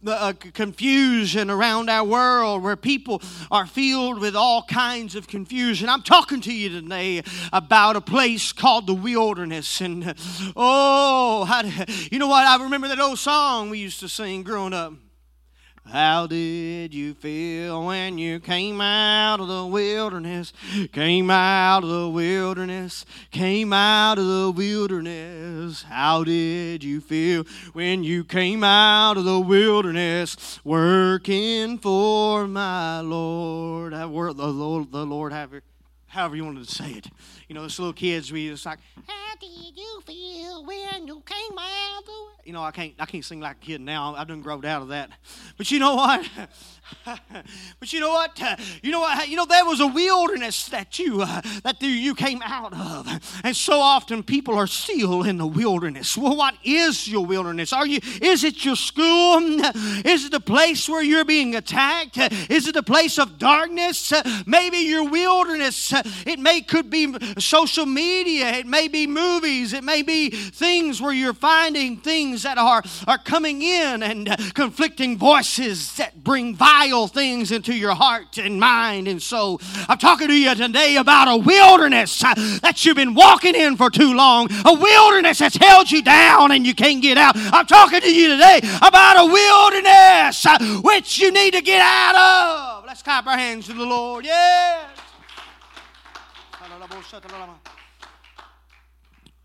uh, 0.07 0.33
confusion 0.55 1.51
around 1.51 1.91
our 1.91 2.05
world 2.05 2.63
where 2.63 2.77
people 2.77 3.21
are 3.51 3.67
filled 3.67 4.19
with 4.19 4.35
all 4.35 4.63
kinds 4.63 5.15
of 5.15 5.29
confusion. 5.29 5.91
I'm 5.91 6.03
talking 6.03 6.41
to 6.43 6.53
you 6.53 6.71
today 6.71 7.23
about 7.53 7.97
a 7.97 8.01
place 8.01 8.53
called 8.53 8.87
the 8.87 8.95
wilderness. 8.95 9.83
And 9.83 10.15
oh, 10.57 11.47
you 12.11 12.19
know 12.19 12.29
what? 12.29 12.47
I 12.47 12.63
remember 12.63 12.89
that 12.89 12.99
old 12.99 13.19
song 13.19 13.69
we 13.69 13.79
used 13.79 14.01
to 14.01 14.09
sing 14.09 14.43
growing 14.43 14.73
up. 14.73 14.95
How 15.89 16.27
did 16.27 16.93
you 16.93 17.15
feel 17.15 17.87
when 17.87 18.19
you 18.19 18.41
came 18.41 18.81
out 18.81 19.41
of 19.41 19.47
the 19.47 19.65
wilderness? 19.65 20.53
Came 20.93 21.31
out 21.31 21.85
of 21.85 21.89
the 21.89 22.09
wilderness, 22.09 23.07
came 23.31 23.73
out 23.73 24.19
of 24.19 24.27
the 24.27 24.53
wilderness. 24.55 25.85
How 25.85 26.25
did 26.25 26.83
you 26.83 27.01
feel 27.01 27.45
when 27.73 28.03
you 28.03 28.25
came 28.25 28.65
out 28.65 29.17
of 29.17 29.25
the 29.25 29.39
wilderness? 29.39 30.59
Working 30.65 31.79
for 31.79 32.49
my 32.49 33.01
Lord. 33.01 33.93
The 33.93 34.07
Lord, 34.07 34.91
the 34.91 35.07
Lord 35.07 35.33
have 35.33 35.53
however 36.17 36.35
you 36.35 36.45
wanted 36.45 36.67
to 36.67 36.75
say 36.75 36.93
it. 36.93 37.07
You 37.47 37.55
know, 37.55 37.63
those 37.63 37.79
little 37.79 37.93
kids, 37.93 38.33
we 38.33 38.49
just 38.49 38.65
like, 38.65 38.79
how 39.07 39.35
did 39.39 39.77
you 39.77 40.01
feel 40.07 40.65
when 40.65 41.07
you 41.07 41.23
came 41.27 41.59
out 41.59 42.03
of 42.03 42.47
You 42.47 42.55
know, 42.55 42.63
I 42.63 42.71
can't, 42.71 42.95
I 42.99 43.05
can't 43.05 43.25
sing 43.25 43.39
like 43.41 43.59
a 43.63 43.67
kid 43.67 43.81
now. 43.83 44.15
I've 44.15 44.27
done 44.27 44.41
growed 44.41 44.65
out 44.65 44.81
of 44.81 44.89
that. 44.89 45.11
But 45.59 45.71
you 45.71 45.79
know 45.79 45.95
what? 45.95 46.27
but 47.81 47.93
you 47.93 48.01
know 48.01 48.11
what? 48.11 48.41
You 48.83 48.93
know 48.93 49.01
what? 49.01 49.29
You 49.29 49.37
know 49.37 49.45
there 49.45 49.65
was 49.65 49.81
a 49.81 49.87
wilderness 49.87 50.67
that 50.69 50.99
you 50.99 51.23
uh, 51.23 51.43
that 51.65 51.83
you 51.83 52.15
came 52.15 52.41
out 52.43 52.73
of, 52.73 53.41
and 53.45 53.57
so 53.57 53.81
often 53.81 54.23
people 54.23 54.55
are 54.55 54.67
still 54.67 55.23
in 55.23 55.37
the 55.37 55.47
wilderness. 55.47 56.17
Well, 56.17 56.37
what 56.37 56.55
is 56.65 57.09
your 57.09 57.27
wilderness? 57.27 57.73
Are 57.73 57.87
you? 57.87 58.01
Is 58.23 58.45
it 58.45 58.65
your 58.65 58.77
school? 58.77 59.39
Is 60.05 60.25
it 60.27 60.33
the 60.33 60.41
place 60.41 60.89
where 60.89 61.03
you're 61.03 61.25
being 61.25 61.57
attacked? 61.57 62.19
Is 62.51 62.69
it 62.69 62.75
the 62.75 62.83
place 62.83 63.19
of 63.19 63.39
darkness? 63.39 64.13
Maybe 64.47 64.79
your 64.79 65.09
wilderness. 65.09 65.93
It 66.27 66.39
may 66.39 66.61
could 66.61 66.91
be 66.91 67.15
social 67.39 67.87
media. 67.87 68.49
It 68.51 68.67
may 68.67 68.89
be 68.89 69.07
movies. 69.07 69.73
It 69.73 69.85
may 69.85 70.03
be 70.03 70.31
things 70.31 71.01
where 71.01 71.13
you're 71.13 71.35
finding 71.35 71.99
things 71.99 72.43
that 72.43 72.59
are 72.59 72.83
are 73.07 73.19
coming 73.19 73.63
in 73.63 74.03
and 74.03 74.37
conflicting 74.55 75.19
voices 75.19 75.97
that 75.97 76.23
bring 76.23 76.55
vile 76.55 77.07
things 77.07 77.53
into 77.53 77.75
your 77.75 77.95
heart 77.95 78.39
and 78.39 78.59
mind 78.61 79.09
and 79.09 79.23
so 79.23 79.59
I'm 79.89 79.99
talking 79.99 80.29
to 80.29 80.35
you 80.35 80.55
today 80.55 80.97
about 80.97 81.29
a 81.29 81.37
wilderness 81.37 82.23
uh, 82.23 82.35
that 82.63 82.85
you've 82.85 82.97
been 82.97 83.15
walking 83.15 83.55
in 83.55 83.77
for 83.77 83.91
too 83.91 84.15
long, 84.15 84.49
a 84.65 84.75
wilderness 84.75 85.39
that's 85.39 85.57
held 85.57 85.91
you 85.91 86.03
down 86.03 86.53
and 86.53 86.67
you 86.67 86.75
can't 86.75 87.03
get 87.03 87.19
out. 87.19 87.35
I'm 87.37 87.67
talking 87.67 88.01
to 88.01 88.15
you 88.15 88.29
today 88.29 88.61
about 88.83 89.17
a 89.19 89.27
wilderness 89.27 90.47
uh, 90.47 90.59
which 90.83 91.19
you 91.19 91.33
need 91.33 91.55
to 91.55 91.63
get 91.63 91.81
out 91.81 92.79
of. 92.81 92.85
Let's 92.87 93.03
clap 93.03 93.27
our 93.27 93.37
hands 93.37 93.67
to 93.67 93.73
the 93.73 93.85
Lord. 93.87 94.27
la 96.79 96.87
bossa, 96.87 97.21
treu 97.21 97.39
la 97.39 97.47
mà. 97.47 97.76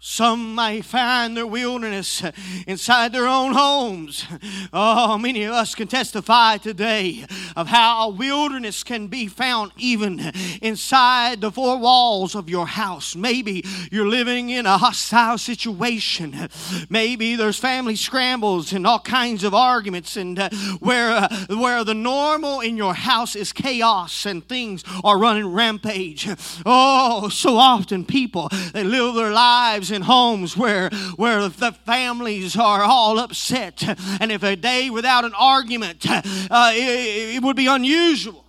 Some 0.03 0.55
may 0.55 0.81
find 0.81 1.37
their 1.37 1.45
wilderness 1.45 2.23
inside 2.65 3.13
their 3.13 3.27
own 3.27 3.53
homes. 3.53 4.25
Oh, 4.73 5.19
many 5.19 5.43
of 5.43 5.53
us 5.53 5.75
can 5.75 5.87
testify 5.87 6.57
today 6.57 7.23
of 7.55 7.67
how 7.67 8.07
a 8.07 8.11
wilderness 8.11 8.81
can 8.83 9.09
be 9.09 9.27
found 9.27 9.71
even 9.77 10.31
inside 10.59 11.41
the 11.41 11.51
four 11.51 11.77
walls 11.77 12.33
of 12.33 12.49
your 12.49 12.65
house. 12.65 13.15
Maybe 13.15 13.63
you're 13.91 14.07
living 14.07 14.49
in 14.49 14.65
a 14.65 14.79
hostile 14.79 15.37
situation. 15.37 16.49
Maybe 16.89 17.35
there's 17.35 17.59
family 17.59 17.95
scrambles 17.95 18.73
and 18.73 18.87
all 18.87 19.01
kinds 19.01 19.43
of 19.43 19.53
arguments, 19.53 20.17
and 20.17 20.39
uh, 20.39 20.49
where 20.79 21.11
uh, 21.11 21.45
where 21.49 21.83
the 21.83 21.93
normal 21.93 22.61
in 22.61 22.75
your 22.75 22.95
house 22.95 23.35
is 23.35 23.53
chaos 23.53 24.25
and 24.25 24.47
things 24.49 24.83
are 25.03 25.19
running 25.19 25.53
rampage. 25.53 26.27
Oh, 26.65 27.29
so 27.29 27.57
often 27.57 28.03
people 28.03 28.49
they 28.73 28.83
live 28.83 29.13
their 29.13 29.31
lives 29.31 29.90
in 29.91 30.03
homes 30.03 30.55
where, 30.55 30.89
where 31.15 31.47
the 31.49 31.71
families 31.71 32.55
are 32.55 32.83
all 32.83 33.19
upset. 33.19 33.83
And 34.19 34.31
if 34.31 34.43
a 34.43 34.55
day 34.55 34.89
without 34.89 35.25
an 35.25 35.33
argument, 35.37 36.05
uh, 36.09 36.71
it, 36.73 37.35
it 37.35 37.43
would 37.43 37.55
be 37.55 37.67
unusual 37.67 38.45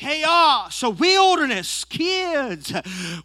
chaos, 0.00 0.82
a 0.82 0.88
wilderness. 0.88 1.84
Kids 1.84 2.72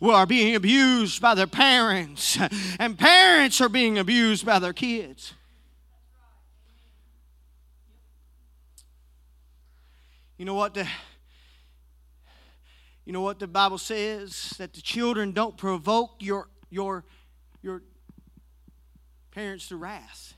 are 0.02 0.25
being 0.25 0.56
abused 0.56 1.22
by 1.22 1.34
their 1.34 1.48
parents, 1.48 2.38
and 2.80 3.00
parents 3.00 3.62
are 3.62 3.70
being 3.70 3.98
abused 3.98 4.46
by 4.46 4.60
their 4.60 4.74
kids. 4.74 5.34
You 10.38 10.44
know 10.44 10.56
what? 10.56 10.74
The, 10.74 10.86
you 13.05 13.13
know 13.13 13.21
what 13.21 13.39
the 13.39 13.47
Bible 13.47 13.77
says? 13.77 14.53
That 14.57 14.74
the 14.74 14.81
children 14.81 15.31
don't 15.31 15.55
provoke 15.55 16.15
your, 16.19 16.50
your, 16.69 17.05
your 17.62 17.83
parents 19.31 19.67
to 19.69 19.77
wrath. 19.77 20.33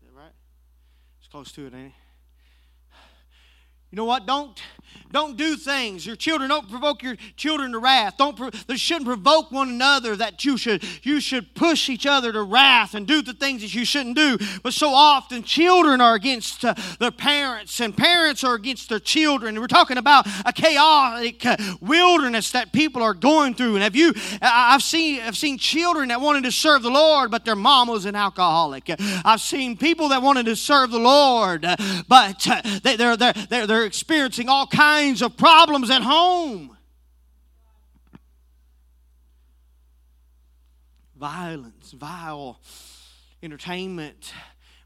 Is 0.00 0.08
that 0.08 0.20
right? 0.20 0.32
It's 1.20 1.28
close 1.28 1.52
to 1.52 1.66
it, 1.66 1.74
ain't 1.74 1.86
it? 1.86 1.92
You 3.90 3.96
know 3.96 4.04
what? 4.04 4.26
Don't 4.26 4.60
don't 5.10 5.36
do 5.36 5.56
things. 5.56 6.06
Your 6.06 6.16
children 6.16 6.50
don't 6.50 6.68
provoke 6.68 7.02
your 7.02 7.16
children 7.36 7.72
to 7.72 7.78
wrath. 7.78 8.16
Don't 8.18 8.38
they 8.66 8.76
shouldn't 8.76 9.06
provoke 9.06 9.50
one 9.50 9.68
another 9.68 10.16
that 10.16 10.44
you 10.44 10.56
should 10.56 10.84
you 11.02 11.20
should 11.20 11.54
push 11.54 11.88
each 11.88 12.06
other 12.06 12.32
to 12.32 12.42
wrath 12.42 12.94
and 12.94 13.06
do 13.06 13.22
the 13.22 13.32
things 13.32 13.62
that 13.62 13.74
you 13.74 13.84
shouldn't 13.84 14.16
do. 14.16 14.38
But 14.62 14.74
so 14.74 14.90
often 14.90 15.42
children 15.42 16.00
are 16.00 16.14
against 16.14 16.64
uh, 16.64 16.74
their 16.98 17.10
parents 17.10 17.80
and 17.80 17.96
parents 17.96 18.44
are 18.44 18.54
against 18.54 18.88
their 18.88 18.98
children. 18.98 19.50
And 19.50 19.60
we're 19.60 19.66
talking 19.66 19.96
about 19.96 20.26
a 20.44 20.52
chaotic 20.52 21.44
uh, 21.44 21.56
wilderness 21.80 22.52
that 22.52 22.72
people 22.72 23.02
are 23.02 23.14
going 23.14 23.54
through. 23.54 23.74
And 23.74 23.82
have 23.82 23.96
you 23.96 24.12
I've 24.42 24.82
seen 24.82 25.20
I've 25.20 25.36
seen 25.36 25.58
children 25.58 26.08
that 26.08 26.20
wanted 26.20 26.44
to 26.44 26.52
serve 26.52 26.82
the 26.82 26.90
Lord 26.90 27.30
but 27.30 27.44
their 27.44 27.56
mom 27.56 27.88
was 27.88 28.04
an 28.04 28.14
alcoholic. 28.14 28.90
I've 29.24 29.40
seen 29.40 29.76
people 29.76 30.10
that 30.10 30.22
wanted 30.22 30.46
to 30.46 30.56
serve 30.56 30.90
the 30.90 30.98
Lord 30.98 31.62
but 32.08 32.46
uh, 32.46 32.62
they, 32.82 32.96
they're, 32.96 33.16
they're, 33.16 33.32
they're, 33.32 33.66
they're 33.66 33.84
experiencing 33.84 34.48
all 34.48 34.66
kinds 34.66 34.77
of 35.22 35.36
problems 35.36 35.90
at 35.90 36.02
home. 36.02 36.76
Violence, 41.16 41.90
vile 41.90 42.60
entertainment, 43.42 44.32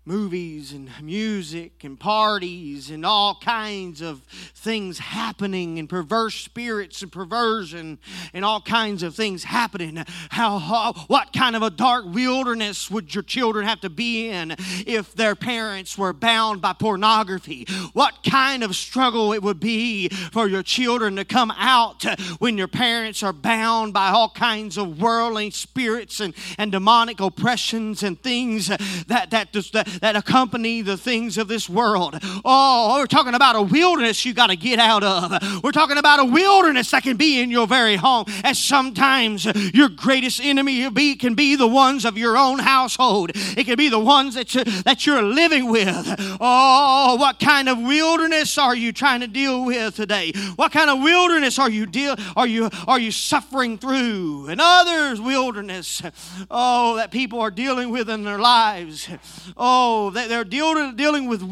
movies 0.05 0.73
and 0.73 0.91
music 1.01 1.85
and 1.85 1.99
parties 1.99 2.91
and 2.91 3.07
all 3.07 3.39
kinds 3.41 4.01
of 4.01 4.21
things 4.55 4.99
happening 4.99 5.79
and 5.79 5.89
perverse 5.89 6.35
spirits 6.35 7.03
and 7.03 7.13
perversion 7.13 7.99
and 8.33 8.45
all 8.45 8.61
kinds 8.61 9.05
of 9.05 9.15
things 9.15 9.45
happening. 9.45 10.03
How, 10.31 10.59
how, 10.59 10.93
what 11.07 11.33
kind 11.33 11.55
of 11.55 11.63
a 11.63 11.71
dark 11.71 12.05
wilderness 12.07 12.91
would 12.91 13.15
your 13.15 13.23
children 13.23 13.65
have 13.67 13.81
to 13.83 13.91
be 13.91 14.29
in 14.29 14.57
if 14.87 15.15
their 15.15 15.37
parents 15.37 15.97
were 15.97 16.13
bound 16.13 16.61
by 16.61 16.73
pornography? 16.73 17.67
What 17.93 18.25
kind 18.29 18.65
of 18.65 18.75
struggle 18.75 19.33
it 19.33 19.43
would 19.43 19.61
be 19.61 20.09
for 20.09 20.49
your 20.49 20.65
children 20.65 21.15
to 21.17 21.25
come 21.25 21.53
out 21.57 22.05
when 22.41 22.59
your 22.59 22.69
parents 22.69 23.23
are 23.23 23.33
bound 23.33 23.93
by 23.93 24.09
all 24.09 24.31
kinds 24.31 24.77
of 24.77 25.01
worldly 25.01 25.51
spirits 25.51 26.19
and, 26.19 26.35
and 26.59 26.73
demonic 26.73 27.21
oppressions 27.21 28.03
and 28.03 28.21
things 28.21 28.67
that 29.07 29.31
that, 29.31 29.53
that 29.53 29.92
that 30.01 30.17
accompany 30.17 30.83
the 30.83 30.97
things 30.97 31.39
of 31.39 31.49
this 31.49 31.69
world. 31.69 32.19
Oh, 32.45 32.97
we're 32.99 33.07
talking 33.07 33.35
about 33.35 33.57
a 33.57 33.63
wilderness 33.63 34.25
you 34.25 34.35
got 34.35 34.49
to 34.49 34.57
get 34.57 34.79
out 34.79 35.03
of. 35.03 35.63
We're 35.63 35.73
talking 35.73 35.99
about 35.99 36.21
a 36.21 36.25
wilderness 36.25 36.91
that 36.91 37.03
can 37.03 37.17
be 37.17 37.41
in 37.41 37.51
your 37.51 37.67
very 37.67 37.97
home. 37.97 38.25
And 38.45 38.57
sometimes 38.57 39.45
your 39.75 39.89
greatest 39.89 40.41
enemy 40.41 40.91
can 41.17 41.35
be 41.35 41.57
the 41.57 41.67
ones 41.67 42.05
of 42.05 42.17
your 42.17 42.37
own 42.37 42.59
household. 42.59 43.33
It 43.35 43.65
can 43.65 43.77
be 43.77 43.89
the 43.89 43.99
ones 43.99 44.35
that, 44.35 44.55
you, 44.55 44.65
that 44.83 45.07
you're 45.07 45.23
living 45.23 45.71
with. 45.71 46.07
Oh, 46.41 47.17
what 47.17 47.39
kind 47.39 47.69
of 47.69 47.79
wilderness 47.79 48.59
are 48.59 48.77
you 48.77 48.93
trying 48.93 49.21
to 49.21 49.27
deal 49.27 49.65
with 49.65 49.97
today? 49.97 50.33
What 50.57 50.73
kind 50.73 50.91
of 50.91 51.01
wilderness 51.03 51.59
are 51.59 51.71
you 51.71 51.87
deal 51.87 52.17
are 52.37 52.47
you 52.47 52.71
are 52.87 52.99
you 52.99 53.11
suffering 53.11 53.79
through? 53.79 54.49
And 54.49 54.61
others 54.63 55.21
wilderness. 55.21 56.03
Oh, 56.51 56.97
that 56.97 57.11
people 57.11 57.41
are 57.41 57.51
dealing 57.51 57.91
with 57.91 58.09
in 58.09 58.25
their 58.25 58.39
lives. 58.39 59.09
Oh, 59.57 59.82
they're 60.11 60.45
dealing, 60.45 60.97
dealing 60.97 61.29
with 61.29 61.43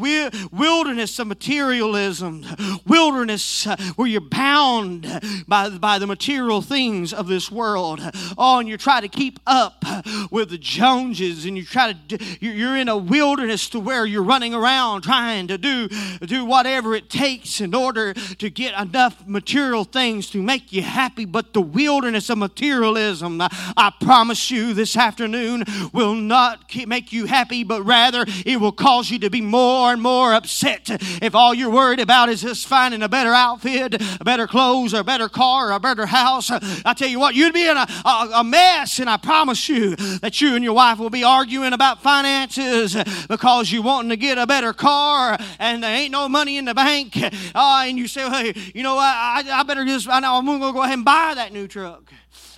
wilderness 0.51 1.19
of 1.19 1.27
materialism, 1.27 2.45
wilderness 2.85 3.67
uh, 3.67 3.75
where 3.95 4.07
you're 4.07 4.21
bound 4.21 5.07
by, 5.47 5.69
by 5.69 5.99
the 5.99 6.07
material 6.07 6.61
things 6.61 7.13
of 7.13 7.27
this 7.27 7.51
world. 7.51 7.99
Oh, 8.37 8.59
and 8.59 8.69
you 8.69 8.77
try 8.77 9.01
to 9.01 9.07
keep 9.07 9.39
up 9.45 9.83
with 10.31 10.49
the 10.49 10.57
Joneses, 10.57 11.45
and 11.45 11.57
you 11.57 11.65
try 11.65 11.93
to, 11.93 12.17
you're 12.39 12.77
in 12.77 12.89
a 12.89 12.97
wilderness 12.97 13.69
to 13.69 13.79
where 13.79 14.05
you're 14.05 14.23
running 14.23 14.53
around 14.53 15.01
trying 15.01 15.47
to 15.47 15.57
do, 15.57 15.87
do 16.25 16.45
whatever 16.45 16.95
it 16.95 17.09
takes 17.09 17.61
in 17.61 17.73
order 17.73 18.13
to 18.13 18.49
get 18.49 18.79
enough 18.79 19.27
material 19.27 19.83
things 19.83 20.29
to 20.31 20.41
make 20.41 20.71
you 20.71 20.81
happy. 20.81 21.25
But 21.25 21.53
the 21.53 21.61
wilderness 21.61 22.29
of 22.29 22.37
materialism, 22.37 23.41
I 23.41 23.93
promise 24.01 24.51
you 24.51 24.73
this 24.73 24.95
afternoon, 24.95 25.63
will 25.93 26.15
not 26.15 26.73
make 26.87 27.11
you 27.11 27.25
happy, 27.25 27.63
but 27.63 27.83
rather 27.83 28.20
it 28.27 28.59
will 28.59 28.71
cause 28.71 29.09
you 29.09 29.19
to 29.19 29.29
be 29.29 29.41
more 29.41 29.91
and 29.91 30.01
more 30.01 30.33
upset 30.33 30.87
if 31.21 31.35
all 31.35 31.53
you're 31.53 31.69
worried 31.69 31.99
about 31.99 32.29
is 32.29 32.41
just 32.41 32.67
finding 32.67 33.01
a 33.01 33.09
better 33.09 33.33
outfit, 33.33 33.95
a 34.19 34.23
better 34.23 34.47
clothes, 34.47 34.93
a 34.93 35.03
better 35.03 35.29
car, 35.29 35.71
a 35.71 35.79
better 35.79 36.05
house. 36.05 36.49
I 36.51 36.93
tell 36.93 37.09
you 37.09 37.19
what, 37.19 37.35
you'd 37.35 37.53
be 37.53 37.67
in 37.67 37.77
a, 37.77 37.87
a, 38.05 38.29
a 38.35 38.43
mess, 38.43 38.99
and 38.99 39.09
I 39.09 39.17
promise 39.17 39.67
you 39.69 39.95
that 39.95 40.41
you 40.41 40.55
and 40.55 40.63
your 40.63 40.73
wife 40.73 40.99
will 40.99 41.09
be 41.09 41.23
arguing 41.23 41.73
about 41.73 42.01
finances 42.01 42.95
because 43.27 43.71
you 43.71 43.81
wanting 43.81 44.09
to 44.09 44.17
get 44.17 44.37
a 44.37 44.47
better 44.47 44.73
car 44.73 45.37
and 45.59 45.83
there 45.83 45.95
ain't 45.95 46.11
no 46.11 46.27
money 46.29 46.57
in 46.57 46.65
the 46.65 46.73
bank. 46.73 47.17
Uh, 47.53 47.83
and 47.85 47.97
you 47.97 48.07
say, 48.07 48.29
hey, 48.29 48.53
you 48.73 48.83
know 48.83 48.95
what? 48.95 49.03
I, 49.03 49.43
I 49.51 49.63
better 49.63 49.85
just, 49.85 50.07
I 50.07 50.19
know 50.19 50.35
I'm 50.35 50.45
going 50.45 50.59
to 50.59 50.71
go 50.71 50.83
ahead 50.83 50.93
and 50.93 51.05
buy 51.05 51.33
that 51.35 51.53
new 51.53 51.67
truck. 51.67 52.11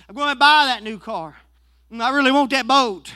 I'm 0.08 0.14
going 0.14 0.28
to 0.28 0.36
buy 0.36 0.66
that 0.66 0.82
new 0.82 0.98
car. 0.98 1.36
I 1.92 2.10
really 2.10 2.32
want 2.32 2.50
that 2.50 2.66
boat. 2.66 3.12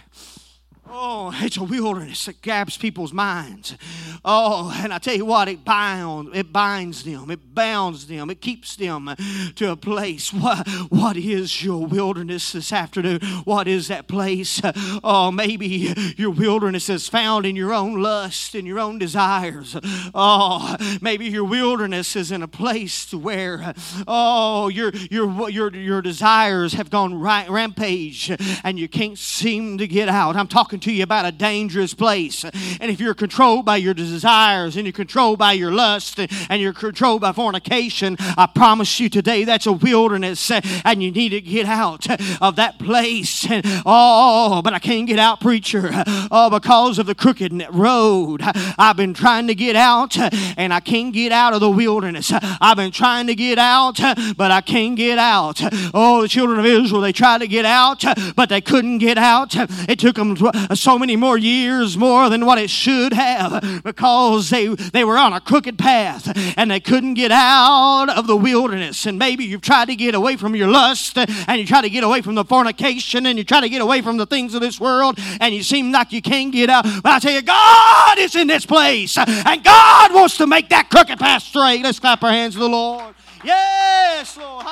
Oh, 0.91 1.35
it's 1.35 1.57
a 1.57 1.65
wilderness 1.65 2.25
that 2.27 2.41
grabs 2.41 2.79
people's 2.79 3.13
minds. 3.13 3.77
Oh, 4.25 4.75
and 4.83 4.93
I 4.93 4.99
tell 4.99 5.15
you 5.15 5.25
what, 5.25 5.49
it 5.49 5.65
binds, 5.65 6.31
it 6.35 6.53
binds 6.53 7.05
them, 7.05 7.31
it 7.31 7.55
bounds 7.55 8.07
them, 8.07 8.31
it 8.31 8.41
keeps 8.41 8.77
them 8.77 9.15
to 9.57 9.71
a 9.71 9.77
place. 9.77 10.33
What, 10.33 10.69
what 10.89 11.17
is 11.17 11.65
your 11.65 11.87
wilderness 11.87 12.53
this 12.53 12.73
afternoon? 12.73 13.21
What 13.45 13.69
is 13.69 13.89
that 13.89 14.09
place? 14.09 14.61
Oh, 15.05 15.31
maybe 15.31 15.95
your 16.17 16.31
wilderness 16.31 16.89
is 16.89 17.09
found 17.09 17.45
in 17.45 17.57
your 17.57 17.73
own 17.73 18.01
lust 18.01 18.55
and 18.55 18.67
your 18.67 18.79
own 18.79 18.99
desires. 18.99 19.77
Oh, 20.15 20.77
maybe 21.01 21.27
your 21.27 21.45
wilderness 21.45 22.17
is 22.17 22.33
in 22.33 22.43
a 22.43 22.49
place 22.49 23.05
to 23.07 23.19
where, 23.19 23.75
oh, 24.07 24.69
your 24.69 24.91
your 25.11 25.51
your 25.51 25.75
your 25.75 26.03
desires 26.03 26.75
have 26.75 26.91
gone 26.91 27.19
right, 27.19 27.49
rampage 27.51 28.31
and 28.65 28.79
you 28.79 28.89
can't 28.89 29.19
seem 29.19 29.79
to 29.79 29.87
get 29.87 30.09
out. 30.09 30.37
I'm 30.37 30.49
talking 30.49 30.78
talking 30.79 30.93
to 30.93 30.97
you 30.97 31.03
about 31.03 31.27
a 31.27 31.33
dangerous 31.33 31.95
place. 31.95 32.45
And 32.45 32.91
if 32.91 33.01
you're 33.01 33.15
controlled 33.15 33.65
by 33.65 33.77
your 33.77 33.95
desires 33.95 34.77
and 34.77 34.87
you're 34.87 34.93
controlled 34.93 35.39
by 35.39 35.53
your 35.53 35.73
lust 35.73 36.19
and 36.19 36.61
you're 36.61 36.73
controlled 36.73 37.21
by 37.21 37.33
fornication, 37.33 38.17
I 38.21 38.47
promise 38.47 39.01
you 39.01 39.09
today 39.09 39.45
that's 39.45 39.67
a 39.67 39.73
wilderness 39.73 40.51
and 40.51 41.03
you 41.03 41.11
need 41.11 41.31
to 41.31 41.41
get 41.41 41.67
out 41.67 42.07
of 42.41 42.57
that 42.57 42.79
place. 42.79 43.47
Oh, 43.85 44.61
but 44.63 44.73
I 44.73 44.79
can't 44.79 45.07
get 45.07 45.19
out, 45.19 45.41
preacher. 45.41 45.91
Oh, 46.31 46.51
because 46.51 46.99
of 46.99 47.07
the 47.07 47.15
crooked 47.15 47.53
road. 47.71 48.43
I've 48.79 48.97
been 48.97 49.15
trying 49.15 49.47
to 49.49 49.55
get 49.55 49.77
out 49.77 50.17
and 50.57 50.73
I 50.73 50.81
can't 50.81 51.13
get 51.13 51.33
out 51.33 51.55
of 51.55 51.61
the 51.61 51.71
wilderness. 51.71 52.33
I've 52.33 52.77
been 52.77 52.93
trying 52.93 53.27
to 53.29 53.35
get 53.35 53.59
out, 53.59 53.99
but 54.37 54.51
I 54.51 54.61
can't 54.61 54.97
get 54.97 55.19
out. 55.19 55.61
Oh, 55.95 56.23
the 56.23 56.29
children 56.29 56.59
of 56.59 56.67
Israel, 56.67 57.01
they 57.01 57.13
tried 57.13 57.39
to 57.39 57.49
get 57.49 57.65
out, 57.65 58.05
but 58.37 58.49
they 58.49 58.61
couldn't 58.61 58.99
get 58.99 59.19
out. 59.19 59.55
It 59.89 59.99
took 59.99 60.17
them 60.17 60.37
so 60.75 60.99
many 60.99 61.17
more 61.17 61.39
years 61.39 61.97
more 61.97 62.29
than 62.29 62.45
what 62.47 62.59
it 62.59 62.71
should 62.71 63.13
have 63.13 63.83
because 63.85 64.51
they, 64.51 64.69
they 64.69 65.05
were 65.05 65.17
on 65.17 65.33
a 65.33 65.41
crooked 65.41 65.79
path 65.79 66.31
and 66.57 66.71
they 66.71 66.81
couldn't 66.81 67.15
get 67.15 67.31
out 67.31 68.09
of 68.11 68.27
the 68.27 68.37
wilderness. 68.37 69.07
And 69.07 69.19
maybe 69.19 69.45
you've 69.45 69.63
tried 69.63 69.87
to 69.87 69.97
get 69.97 70.15
away 70.15 70.37
from 70.37 70.55
your 70.55 70.69
lust 70.69 71.17
and 71.17 71.61
you 71.61 71.67
try 71.67 71.81
to 71.81 71.91
get 71.91 72.05
away 72.05 72.23
from 72.23 72.35
the 72.35 72.45
fornication 72.45 73.27
and 73.27 73.39
you 73.39 73.45
try 73.45 73.61
to 73.61 73.69
get 73.69 73.81
away 73.81 74.03
from 74.03 74.17
the 74.17 74.27
things 74.27 74.55
of 74.55 74.61
this 74.61 74.81
world 74.81 75.19
and 75.41 75.55
you 75.55 75.63
seem 75.63 75.93
like 75.93 76.13
you 76.13 76.23
can't 76.23 76.53
get 76.53 76.71
out. 76.71 76.85
But 77.03 77.13
I 77.13 77.19
tell 77.19 77.33
you, 77.33 77.43
God 77.43 78.19
is 78.19 78.37
in 78.37 78.47
this 78.47 78.67
place 78.67 79.17
and 79.17 79.65
God 79.65 80.15
wants 80.15 80.37
to 80.39 80.47
make 80.47 80.69
that 80.71 80.91
crooked 80.91 81.19
path 81.19 81.43
straight. 81.43 81.83
Let's 81.83 81.99
clap 81.99 82.23
our 82.23 82.31
hands 82.31 82.55
to 82.55 82.61
the 82.61 82.69
Lord. 82.69 83.15
Yes, 83.45 84.37
Lord. 84.37 84.65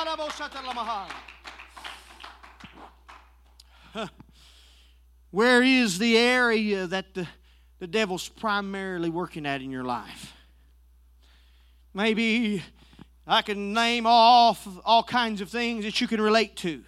Where 5.31 5.61
is 5.61 5.99
the 5.99 6.17
area 6.17 6.87
that 6.87 7.13
the, 7.13 7.27
the 7.79 7.87
devil's 7.87 8.29
primarily 8.29 9.09
working 9.09 9.45
at 9.45 9.61
in 9.61 9.71
your 9.71 9.83
life? 9.83 10.33
Maybe 11.93 12.63
I 13.25 13.41
can 13.41 13.73
name 13.73 14.05
off 14.05 14.67
all 14.85 15.03
kinds 15.03 15.41
of 15.41 15.49
things 15.49 15.83
that 15.83 15.99
you 15.99 16.07
can 16.07 16.21
relate 16.21 16.55
to. 16.57 16.83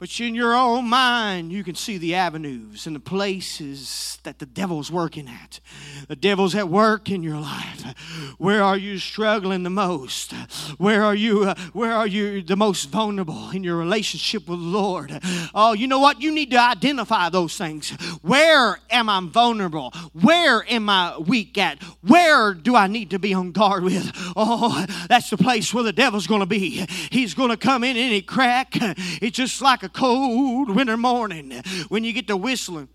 But 0.00 0.20
in 0.20 0.34
your 0.34 0.54
own 0.54 0.88
mind, 0.88 1.52
you 1.52 1.62
can 1.62 1.76
see 1.76 1.98
the 1.98 2.16
avenues 2.16 2.86
and 2.86 2.96
the 2.96 3.00
places 3.00 4.18
that 4.24 4.38
the 4.38 4.44
devil's 4.44 4.90
working 4.90 5.28
at. 5.28 5.60
The 6.08 6.16
devil's 6.16 6.54
at 6.54 6.68
work 6.68 7.10
in 7.10 7.22
your 7.22 7.38
life. 7.38 7.94
Where 8.36 8.62
are 8.62 8.76
you 8.76 8.98
struggling 8.98 9.62
the 9.62 9.70
most? 9.70 10.32
Where 10.78 11.04
are 11.04 11.14
you? 11.14 11.44
Uh, 11.44 11.54
where 11.72 11.92
are 11.92 12.08
you 12.08 12.42
the 12.42 12.56
most 12.56 12.86
vulnerable 12.86 13.50
in 13.50 13.62
your 13.62 13.76
relationship 13.76 14.48
with 14.48 14.58
the 14.58 14.66
Lord? 14.66 15.20
Oh, 15.54 15.72
you 15.72 15.86
know 15.86 16.00
what? 16.00 16.20
You 16.20 16.32
need 16.32 16.50
to 16.50 16.60
identify 16.60 17.28
those 17.28 17.56
things. 17.56 17.90
Where 18.20 18.80
am 18.90 19.08
I 19.08 19.20
vulnerable? 19.22 19.92
Where 20.12 20.68
am 20.68 20.90
I 20.90 21.16
weak 21.18 21.56
at? 21.56 21.82
Where 22.02 22.52
do 22.52 22.74
I 22.74 22.88
need 22.88 23.10
to 23.10 23.20
be 23.20 23.32
on 23.32 23.52
guard 23.52 23.84
with? 23.84 24.10
Oh, 24.36 24.84
that's 25.08 25.30
the 25.30 25.36
place 25.36 25.72
where 25.72 25.84
the 25.84 25.92
devil's 25.92 26.26
going 26.26 26.40
to 26.40 26.46
be. 26.46 26.84
He's 27.10 27.32
going 27.32 27.50
to 27.50 27.56
come 27.56 27.84
in 27.84 27.96
any 27.96 28.22
crack. 28.22 28.72
It's 28.74 29.36
just 29.36 29.62
like 29.62 29.83
a 29.84 29.88
cold 29.88 30.74
winter 30.74 30.96
morning 30.96 31.62
when 31.88 32.02
you 32.02 32.12
get 32.12 32.26
to 32.28 32.36
whistling. 32.36 32.88